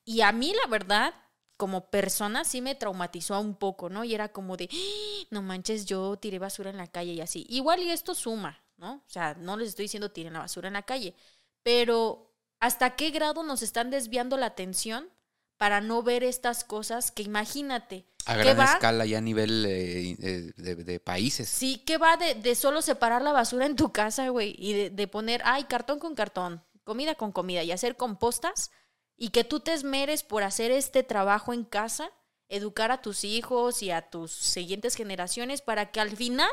Y 0.05 0.21
a 0.21 0.31
mí 0.31 0.53
la 0.55 0.69
verdad 0.71 1.13
como 1.57 1.91
persona 1.91 2.45
sí 2.45 2.61
me 2.63 2.77
traumatizó 2.77 3.41
un 3.41 3.57
poco, 3.57 3.91
¿no? 3.91 4.05
Y 4.05 4.15
era 4.15 4.29
como 4.29 4.57
de, 4.57 4.69
"Ah, 4.73 5.27
no 5.31 5.43
manches, 5.43 5.87
yo 5.87 6.17
tiré 6.19 6.39
basura 6.39 6.71
en 6.71 6.77
la 6.77 6.87
calle 6.87 7.13
y 7.15 7.21
así. 7.21 7.47
Igual 7.49 7.83
y 7.83 7.91
esto 7.91 8.15
suma, 8.15 8.63
¿no? 8.77 8.95
O 9.07 9.11
sea, 9.11 9.35
no 9.35 9.57
les 9.57 9.71
estoy 9.71 9.87
diciendo 9.87 10.13
tiren 10.13 10.35
la 10.35 10.39
basura 10.41 10.69
en 10.69 10.75
la 10.75 10.83
calle, 10.85 11.15
pero 11.65 12.31
¿hasta 12.61 12.95
qué 12.97 13.11
grado 13.11 13.43
nos 13.43 13.63
están 13.63 13.91
desviando 13.91 14.37
la 14.37 14.47
atención 14.47 15.09
para 15.59 15.81
no 15.81 16.03
ver 16.03 16.25
estas 16.25 16.65
cosas 16.65 17.11
que 17.11 17.23
imagínate? 17.23 18.07
A 18.25 18.35
¿qué 18.37 18.41
gran 18.45 18.59
va? 18.61 18.65
escala 18.73 19.07
y 19.07 19.15
a 19.15 19.21
nivel 19.21 19.65
eh, 19.67 20.53
de, 20.57 20.75
de 20.77 21.01
países. 21.01 21.49
Sí, 21.49 21.79
que 21.79 21.99
va 21.99 22.17
de, 22.17 22.35
de 22.35 22.55
solo 22.55 22.81
separar 22.83 23.23
la 23.23 23.33
basura 23.33 23.67
en 23.67 23.77
tu 23.77 23.93
casa, 23.93 24.29
güey, 24.29 24.55
y 24.59 24.73
de, 24.75 24.91
de 24.91 25.09
poner, 25.09 25.43
ay, 25.45 25.65
cartón 25.65 25.99
con 25.99 26.15
cartón, 26.15 26.63
comida 26.85 27.15
con 27.15 27.33
comida 27.33 27.63
y 27.65 27.73
hacer 27.73 27.97
compostas, 27.97 28.71
y 29.17 29.31
que 29.31 29.45
tú 29.45 29.61
te 29.61 29.73
esmeres 29.73 30.23
por 30.23 30.43
hacer 30.43 30.71
este 30.71 31.03
trabajo 31.03 31.53
en 31.53 31.65
casa, 31.65 32.11
educar 32.49 32.91
a 32.93 33.03
tus 33.03 33.25
hijos 33.25 33.83
y 33.83 33.91
a 33.91 34.09
tus 34.11 34.33
siguientes 34.33 34.95
generaciones 34.95 35.61
para 35.61 35.91
que 35.91 36.01
al 36.01 36.17
final, 36.17 36.51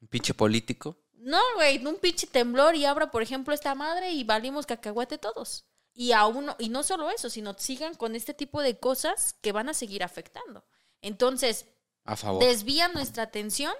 Un 0.00 0.08
pinche 0.08 0.32
político. 0.32 0.96
no, 1.12 1.40
güey, 1.56 1.84
un 1.84 1.96
pinche 1.96 2.26
temblor 2.26 2.74
y 2.76 2.84
abra, 2.84 3.10
por 3.10 3.22
ejemplo, 3.22 3.52
esta 3.52 3.74
madre 3.74 4.12
y 4.12 4.24
valimos 4.24 4.64
cacahuate 4.66 5.18
todos. 5.18 5.66
Y 5.98 6.12
aún 6.12 6.46
no, 6.46 6.56
y 6.58 6.68
no 6.68 6.82
solo 6.82 7.10
eso, 7.10 7.30
sino 7.30 7.54
sigan 7.58 7.94
con 7.94 8.14
este 8.14 8.34
tipo 8.34 8.60
de 8.62 8.78
cosas 8.78 9.34
que 9.40 9.50
van 9.52 9.68
a 9.70 9.74
seguir 9.74 10.04
afectando. 10.04 10.62
Entonces, 11.00 11.66
A 12.04 12.16
favor. 12.16 12.44
desvían 12.44 12.92
nuestra 12.92 13.22
atención 13.24 13.72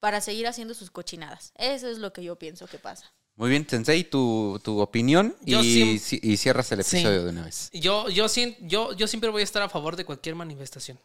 para 0.00 0.20
seguir 0.20 0.46
haciendo 0.46 0.74
sus 0.74 0.90
cochinadas. 0.90 1.52
Eso 1.56 1.88
es 1.88 1.98
lo 1.98 2.12
que 2.12 2.22
yo 2.22 2.36
pienso 2.36 2.66
que 2.66 2.78
pasa. 2.78 3.10
Muy 3.36 3.50
bien, 3.50 3.66
Sensei, 3.68 4.04
tu, 4.04 4.60
tu 4.62 4.78
opinión 4.80 5.34
Yo 5.42 5.62
y, 5.62 6.00
y 6.22 6.36
cierras 6.36 6.70
el 6.72 6.84
Sí. 6.84 6.98
episodio 6.98 7.24
de 7.24 7.30
una 7.30 7.44
vez. 7.44 7.70
Yo, 7.72 8.08
yo, 8.10 8.26
yo, 8.60 8.92
yo 8.92 9.06
siempre 9.06 9.30
voy 9.30 9.40
a 9.40 9.44
estar 9.44 9.62
a 9.62 9.68
favor 9.68 9.96
de 9.96 10.04
cualquier 10.04 10.34
manifestación. 10.34 10.98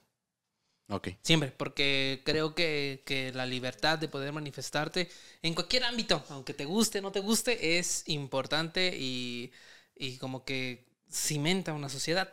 Ok. 0.89 1.09
Siempre, 1.21 1.51
porque 1.51 2.21
creo 2.25 2.53
que, 2.53 3.03
que 3.05 3.31
la 3.31 3.45
libertad 3.45 3.97
de 3.97 4.09
poder 4.09 4.33
manifestarte 4.33 5.09
en 5.41 5.53
cualquier 5.53 5.85
ámbito, 5.85 6.23
aunque 6.29 6.53
te 6.53 6.65
guste, 6.65 7.01
no 7.01 7.11
te 7.13 7.21
guste, 7.21 7.77
es 7.79 8.03
importante 8.07 8.93
y, 8.97 9.51
y 10.01 10.17
como 10.17 10.43
que 10.43 10.85
cimenta 11.11 11.73
una 11.73 11.89
sociedad. 11.89 12.29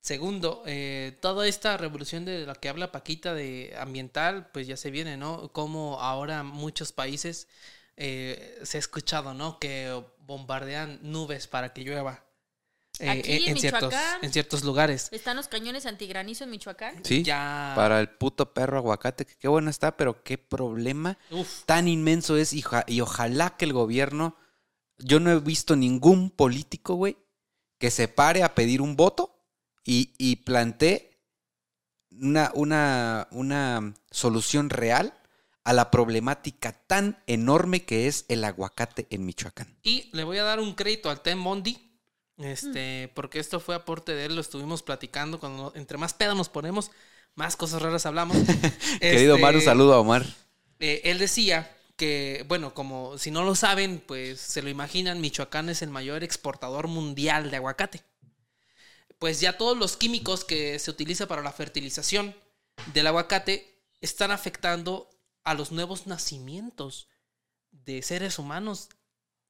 Segundo, 0.00 0.62
eh, 0.66 1.16
toda 1.20 1.46
esta 1.46 1.76
revolución 1.76 2.24
de 2.24 2.46
la 2.46 2.54
que 2.54 2.68
habla 2.68 2.90
Paquita 2.92 3.34
de 3.34 3.74
ambiental, 3.78 4.48
pues 4.52 4.66
ya 4.66 4.76
se 4.76 4.90
viene, 4.90 5.16
¿no? 5.16 5.52
Como 5.52 6.00
ahora 6.00 6.42
muchos 6.42 6.92
países 6.92 7.46
eh, 7.96 8.58
se 8.62 8.78
ha 8.78 8.80
escuchado, 8.80 9.32
¿no? 9.34 9.58
Que 9.58 10.02
bombardean 10.20 10.98
nubes 11.02 11.46
para 11.46 11.72
que 11.72 11.82
llueva. 11.82 12.24
eh, 12.98 13.10
Aquí 13.10 13.48
en 13.48 13.56
ciertos, 13.58 13.90
Michoacán. 13.92 14.18
en 14.24 14.32
ciertos 14.32 14.64
lugares. 14.64 15.08
¿Están 15.12 15.36
los 15.36 15.48
cañones 15.48 15.86
antigranizo 15.86 16.44
en 16.44 16.50
Michoacán? 16.50 17.04
Sí. 17.04 17.22
Ya. 17.22 17.72
Para 17.76 18.00
el 18.00 18.08
puto 18.10 18.52
perro 18.52 18.78
aguacate, 18.78 19.24
que 19.24 19.34
qué 19.36 19.48
bueno 19.48 19.70
está, 19.70 19.96
pero 19.96 20.22
qué 20.24 20.36
problema 20.36 21.16
Uf. 21.30 21.64
tan 21.64 21.86
inmenso 21.88 22.36
es 22.36 22.52
y 22.52 23.00
ojalá 23.00 23.56
que 23.56 23.64
el 23.66 23.72
gobierno, 23.72 24.36
yo 25.04 25.20
no 25.20 25.30
he 25.30 25.40
visto 25.40 25.76
ningún 25.76 26.30
político, 26.30 26.94
güey, 26.94 27.16
que 27.78 27.90
se 27.90 28.08
pare 28.08 28.42
a 28.42 28.54
pedir 28.54 28.80
un 28.80 28.96
voto 28.96 29.36
y, 29.84 30.12
y 30.18 30.36
plantee 30.36 31.20
una, 32.10 32.52
una, 32.54 33.28
una 33.30 33.94
solución 34.10 34.70
real 34.70 35.14
a 35.64 35.72
la 35.72 35.90
problemática 35.90 36.72
tan 36.72 37.22
enorme 37.26 37.84
que 37.84 38.06
es 38.08 38.24
el 38.28 38.44
aguacate 38.44 39.06
en 39.10 39.24
Michoacán. 39.24 39.76
Y 39.82 40.10
le 40.12 40.24
voy 40.24 40.38
a 40.38 40.44
dar 40.44 40.60
un 40.60 40.74
crédito 40.74 41.10
al 41.10 41.20
Tem 41.22 41.42
Bondi. 41.42 41.88
Este, 42.38 43.10
porque 43.14 43.38
esto 43.38 43.60
fue 43.60 43.74
aporte 43.76 44.14
de 44.14 44.24
él, 44.24 44.34
lo 44.34 44.40
estuvimos 44.40 44.82
platicando. 44.82 45.38
Cuando 45.38 45.72
entre 45.76 45.98
más 45.98 46.14
pedo 46.14 46.34
nos 46.34 46.48
ponemos, 46.48 46.90
más 47.34 47.56
cosas 47.56 47.80
raras 47.82 48.06
hablamos. 48.06 48.36
Querido 49.00 49.36
Omar, 49.36 49.54
un 49.54 49.60
saludo 49.62 49.94
a 49.94 50.00
Omar. 50.00 50.26
eh, 50.80 51.02
él 51.04 51.18
decía 51.18 51.70
que, 51.96 52.44
bueno, 52.48 52.74
como 52.74 53.18
si 53.18 53.30
no 53.30 53.44
lo 53.44 53.54
saben, 53.54 54.00
pues 54.00 54.40
se 54.40 54.62
lo 54.62 54.68
imaginan, 54.68 55.20
Michoacán 55.20 55.68
es 55.68 55.82
el 55.82 55.90
mayor 55.90 56.24
exportador 56.24 56.88
mundial 56.88 57.50
de 57.50 57.56
aguacate. 57.56 58.02
Pues 59.18 59.40
ya 59.40 59.56
todos 59.56 59.76
los 59.76 59.96
químicos 59.96 60.44
que 60.44 60.78
se 60.78 60.90
utiliza 60.90 61.26
para 61.28 61.42
la 61.42 61.52
fertilización 61.52 62.34
del 62.92 63.06
aguacate 63.06 63.84
están 64.00 64.30
afectando 64.30 65.08
a 65.44 65.54
los 65.54 65.70
nuevos 65.70 66.06
nacimientos 66.06 67.08
de 67.70 68.02
seres 68.02 68.38
humanos 68.38 68.88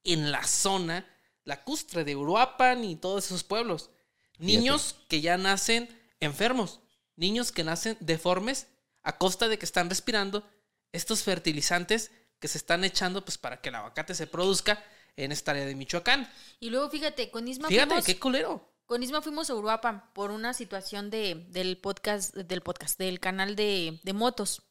en 0.03 0.31
la 0.31 0.43
zona 0.45 1.07
lacustre 1.43 2.03
de 2.03 2.15
Uruapan 2.15 2.83
y 2.83 2.95
todos 2.95 3.25
esos 3.25 3.43
pueblos. 3.43 3.89
Niños 4.37 4.95
que 5.07 5.21
ya 5.21 5.37
nacen 5.37 5.89
enfermos, 6.19 6.79
niños 7.15 7.51
que 7.51 7.63
nacen 7.63 7.97
deformes 7.99 8.67
a 9.01 9.17
costa 9.17 9.47
de 9.47 9.57
que 9.57 9.65
están 9.65 9.89
respirando 9.89 10.47
estos 10.91 11.23
fertilizantes 11.23 12.11
que 12.43 12.49
se 12.49 12.57
están 12.57 12.83
echando 12.83 13.23
pues 13.23 13.37
para 13.37 13.61
que 13.61 13.69
el 13.69 13.75
aguacate 13.75 14.13
se 14.13 14.27
produzca 14.27 14.83
en 15.15 15.31
esta 15.31 15.51
área 15.51 15.65
de 15.65 15.75
Michoacán. 15.75 16.29
Y 16.59 16.71
luego, 16.71 16.89
fíjate, 16.89 17.31
con 17.31 17.47
Isma 17.47 17.69
Fíjate, 17.69 17.87
fuimos, 17.87 18.05
qué 18.05 18.19
culero. 18.19 18.69
con 18.85 19.01
Isma 19.01 19.21
fuimos 19.21 19.49
a 19.49 19.55
Uruapan 19.55 20.11
por 20.11 20.29
una 20.29 20.53
situación 20.53 21.09
de, 21.09 21.45
del 21.51 21.77
podcast, 21.77 22.35
del 22.35 22.59
podcast, 22.59 22.99
del 22.99 23.21
canal 23.21 23.55
de, 23.55 24.01
de 24.03 24.11
motos. 24.11 24.61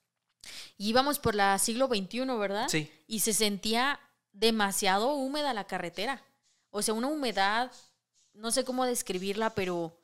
Y 0.76 0.90
íbamos 0.90 1.18
por 1.18 1.34
la 1.34 1.58
siglo 1.58 1.86
XXI, 1.86 2.26
¿verdad? 2.38 2.68
Sí. 2.68 2.92
Y 3.06 3.20
se 3.20 3.32
sentía 3.32 3.98
demasiado 4.32 5.14
húmeda 5.14 5.54
la 5.54 5.66
carretera. 5.66 6.22
O 6.68 6.82
sea, 6.82 6.92
una 6.92 7.08
humedad, 7.08 7.72
no 8.34 8.50
sé 8.50 8.64
cómo 8.66 8.84
describirla, 8.84 9.54
pero 9.54 9.98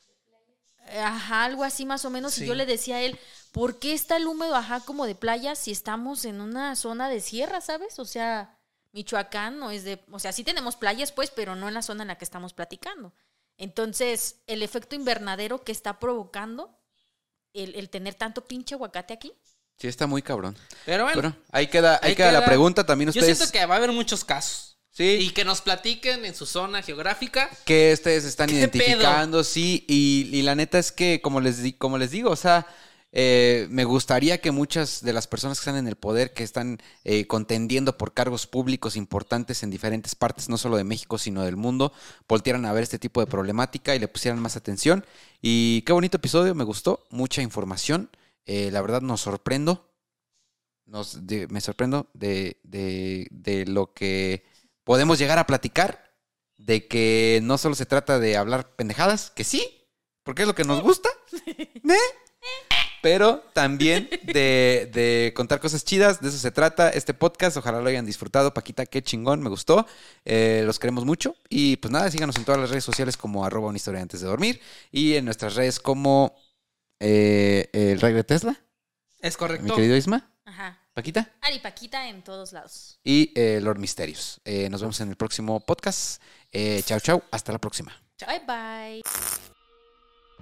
ajá, 1.03 1.45
algo 1.45 1.65
así 1.65 1.85
más 1.87 2.05
o 2.05 2.11
menos. 2.11 2.35
Sí. 2.35 2.45
Y 2.45 2.47
yo 2.47 2.55
le 2.55 2.67
decía 2.67 2.97
a 2.97 3.03
él, 3.03 3.19
¿por 3.53 3.79
qué 3.79 3.93
está 3.95 4.17
el 4.17 4.27
húmedo 4.27 4.55
ajá 4.57 4.81
como 4.81 5.07
de 5.07 5.15
playa 5.15 5.55
si 5.55 5.71
estamos 5.71 6.25
en 6.25 6.41
una 6.41 6.77
zona 6.77 7.09
de 7.09 7.21
sierra, 7.21 7.61
¿sabes? 7.61 7.99
O 7.99 8.05
sea, 8.05 8.59
Michoacán 8.93 9.59
no 9.59 9.71
es 9.71 9.85
de, 9.85 10.03
o 10.11 10.19
sea, 10.19 10.33
sí 10.33 10.45
tenemos 10.45 10.77
playas 10.77 11.13
pues, 11.13 11.31
pero 11.31 11.55
no 11.57 11.69
en 11.69 11.75
la 11.75 11.83
zona 11.83 12.03
en 12.03 12.09
la 12.09 12.19
que 12.19 12.25
estamos 12.25 12.53
platicando. 12.55 13.13
Entonces, 13.57 14.37
el 14.47 14.63
efecto 14.63 14.95
invernadero 14.95 15.65
que 15.65 15.73
está 15.73 15.99
provocando 15.99 16.79
el, 17.53 17.75
el 17.75 17.91
tener 17.91 18.15
tanto 18.15 18.45
pinche 18.45 18.75
aguacate 18.75 19.13
aquí. 19.15 19.33
Sí, 19.77 19.89
está 19.89 20.07
muy 20.07 20.23
cabrón. 20.23 20.57
Pero 20.85 21.05
bueno, 21.05 21.23
Bueno, 21.23 21.37
ahí 21.53 21.67
queda, 21.69 22.01
ahí 22.03 22.11
ahí 22.11 22.17
queda 22.17 22.33
la 22.33 22.45
pregunta. 22.45 22.85
También 22.87 23.11
yo 23.13 23.21
ustedes. 23.21 23.39
siento 23.39 23.53
que 23.53 23.65
va 23.67 23.75
a 23.75 23.79
haber 23.79 23.93
muchos 23.93 24.25
casos. 24.25 24.78
Sí. 24.99 25.19
Y 25.21 25.31
que 25.31 25.45
nos 25.45 25.61
platiquen 25.61 26.25
en 26.25 26.35
su 26.35 26.45
zona 26.45 26.83
geográfica. 26.83 27.49
que 27.65 27.93
ustedes 27.95 28.25
están 28.25 28.49
¿Qué 28.49 28.57
identificando, 28.57 29.45
sí, 29.45 29.85
y, 29.87 30.29
y 30.33 30.43
la 30.43 30.57
neta 30.57 30.77
es 30.77 30.91
que, 30.91 31.21
como 31.23 31.41
les, 31.41 31.59
como 31.79 31.99
les 31.99 32.11
digo, 32.11 32.31
o 32.31 32.37
sea, 32.37 32.67
eh, 33.13 33.69
me 33.71 33.85
gustaría 33.85 34.41
que 34.41 34.51
muchas 34.51 35.01
de 35.03 35.13
las 35.13 35.29
personas 35.29 35.59
que 35.59 35.63
están 35.63 35.77
en 35.77 35.87
el 35.87 35.95
poder, 35.95 36.33
que 36.35 36.43
están 36.43 36.81
eh, 37.05 37.29
contendiendo 37.29 37.97
por 37.97 38.13
cargos 38.13 38.49
públicos 38.49 38.97
importantes 38.97 39.63
en 39.63 39.71
diferentes 39.71 40.17
partes, 40.17 40.49
no 40.49 40.59
solo 40.59 40.77
de 40.77 40.83
México, 40.83 41.17
sino 41.17 41.45
del 41.45 41.57
mundo, 41.57 41.93
voltearan 42.29 42.67
a 42.67 42.73
ver 42.73 42.83
este 42.83 42.99
tipo 42.99 43.21
de 43.21 43.29
problemática 43.29 43.95
y 43.95 44.01
le 44.01 44.09
pusieran 44.09 44.41
más 44.43 44.57
atención. 44.57 45.07
Y 45.41 45.83
qué 45.83 45.93
bonito 45.93 46.17
episodio, 46.17 46.57
me 46.57 46.65
gustó, 46.65 47.07
mucha 47.11 47.41
información, 47.41 48.11
eh, 48.47 48.71
la 48.73 48.81
verdad 48.83 49.01
nos 49.01 49.21
sorprendo, 49.21 49.89
nos, 50.87 51.27
de- 51.27 51.47
me 51.49 51.61
sorprendo 51.61 52.09
de, 52.15 52.59
de- 52.65 53.29
de 53.31 53.65
lo 53.65 53.95
que 53.95 54.45
podemos 54.89 55.19
llegar 55.19 55.39
a 55.39 55.47
platicar 55.47 56.03
de 56.57 56.89
que 56.89 57.41
no 57.43 57.59
solo 57.59 57.75
se 57.75 57.85
trata 57.85 58.19
de 58.19 58.39
hablar 58.39 58.75
pendejadas, 58.75 59.31
que 59.31 59.45
sí, 59.45 59.87
porque 60.23 60.43
es 60.43 60.49
lo 60.49 60.55
que 60.55 60.65
nos 60.65 60.81
gusta, 60.81 61.11
¿eh? 61.47 61.95
pero 63.03 63.41
también 63.53 64.09
de, 64.23 64.89
de 64.91 65.33
contar 65.37 65.61
cosas 65.61 65.85
chidas, 65.85 66.23
de 66.23 66.29
eso 66.31 66.39
se 66.39 66.51
trata 66.53 66.89
este 66.89 67.13
podcast, 67.13 67.59
ojalá 67.59 67.83
lo 67.83 67.89
hayan 67.91 68.07
disfrutado, 68.07 68.55
Paquita, 68.55 68.87
qué 68.87 69.03
chingón, 69.03 69.43
me 69.43 69.51
gustó, 69.51 69.87
Eh, 70.25 70.63
los 70.65 70.79
queremos 70.79 71.05
mucho 71.05 71.37
y 71.51 71.77
pues 71.77 71.93
nada, 71.93 72.11
síganos 72.11 72.37
en 72.37 72.45
todas 72.47 72.59
las 72.61 72.71
redes 72.71 72.85
sociales 72.85 73.19
como 73.19 73.45
arroba 73.45 73.69
una 73.69 73.77
historia 73.77 74.01
antes 74.01 74.23
de 74.23 74.27
dormir 74.27 74.59
y 74.91 75.17
en 75.17 75.27
nuestras 75.27 75.55
redes 75.55 75.81
como 75.81 76.35
eh, 76.99 77.69
el 77.75 78.01
Rey 78.01 78.15
de 78.15 78.25
Tesla, 78.25 78.59
Es 79.21 79.35
mi 79.35 79.39
correcto. 79.39 79.75
querido 79.75 79.97
Isma, 79.97 80.33
Ajá. 80.47 80.83
Paquita. 80.99 81.31
Ari 81.43 81.61
Paquita 81.61 82.09
en 82.09 82.23
todos 82.23 82.53
lados. 82.53 82.99
y 83.05 83.33
eh, 83.37 83.61
Lord 83.63 83.79
Misterios. 83.79 84.41
Eh, 84.45 84.69
nos 84.69 84.81
vemos 84.81 85.01
en 85.01 85.11
el 85.11 85.15
próximo 85.17 85.61
podcast. 85.61 86.21
Eh, 86.51 86.83
chao, 86.85 86.99
chao. 86.99 87.23
Hasta 87.31 87.53
la 87.53 87.61
próxima. 87.61 87.93
Bye 88.27 88.41
bye. 88.45 89.03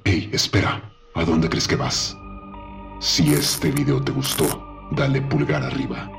Hey, 0.06 0.30
espera, 0.32 0.90
¿a 1.14 1.24
dónde 1.26 1.50
crees 1.50 1.68
que 1.68 1.76
vas? 1.76 2.16
Si 3.00 3.34
este 3.34 3.70
video 3.70 4.02
te 4.02 4.12
gustó, 4.12 4.46
dale 4.92 5.20
pulgar 5.20 5.62
arriba. 5.62 6.10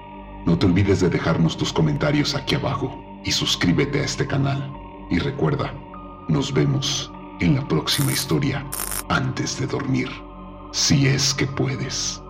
No 0.46 0.56
te 0.60 0.68
olvides 0.68 1.00
de 1.00 1.10
dejarnos 1.10 1.58
tus 1.58 1.74
comentarios 1.74 2.36
aquí 2.36 2.54
abajo 2.54 2.96
y 3.26 3.32
suscríbete 3.32 4.02
a 4.02 4.06
este 4.06 4.28
canal. 4.28 4.72
Y 5.10 5.18
recuerda, 5.18 5.74
nos 6.30 6.54
vemos 6.54 7.12
en 7.40 7.56
la 7.56 7.68
próxima 7.68 8.12
historia 8.12 8.64
antes 9.10 9.60
de 9.60 9.66
dormir. 9.66 10.10
Si 10.74 11.08
es 11.08 11.34
que 11.34 11.48
puedes. 11.48 12.22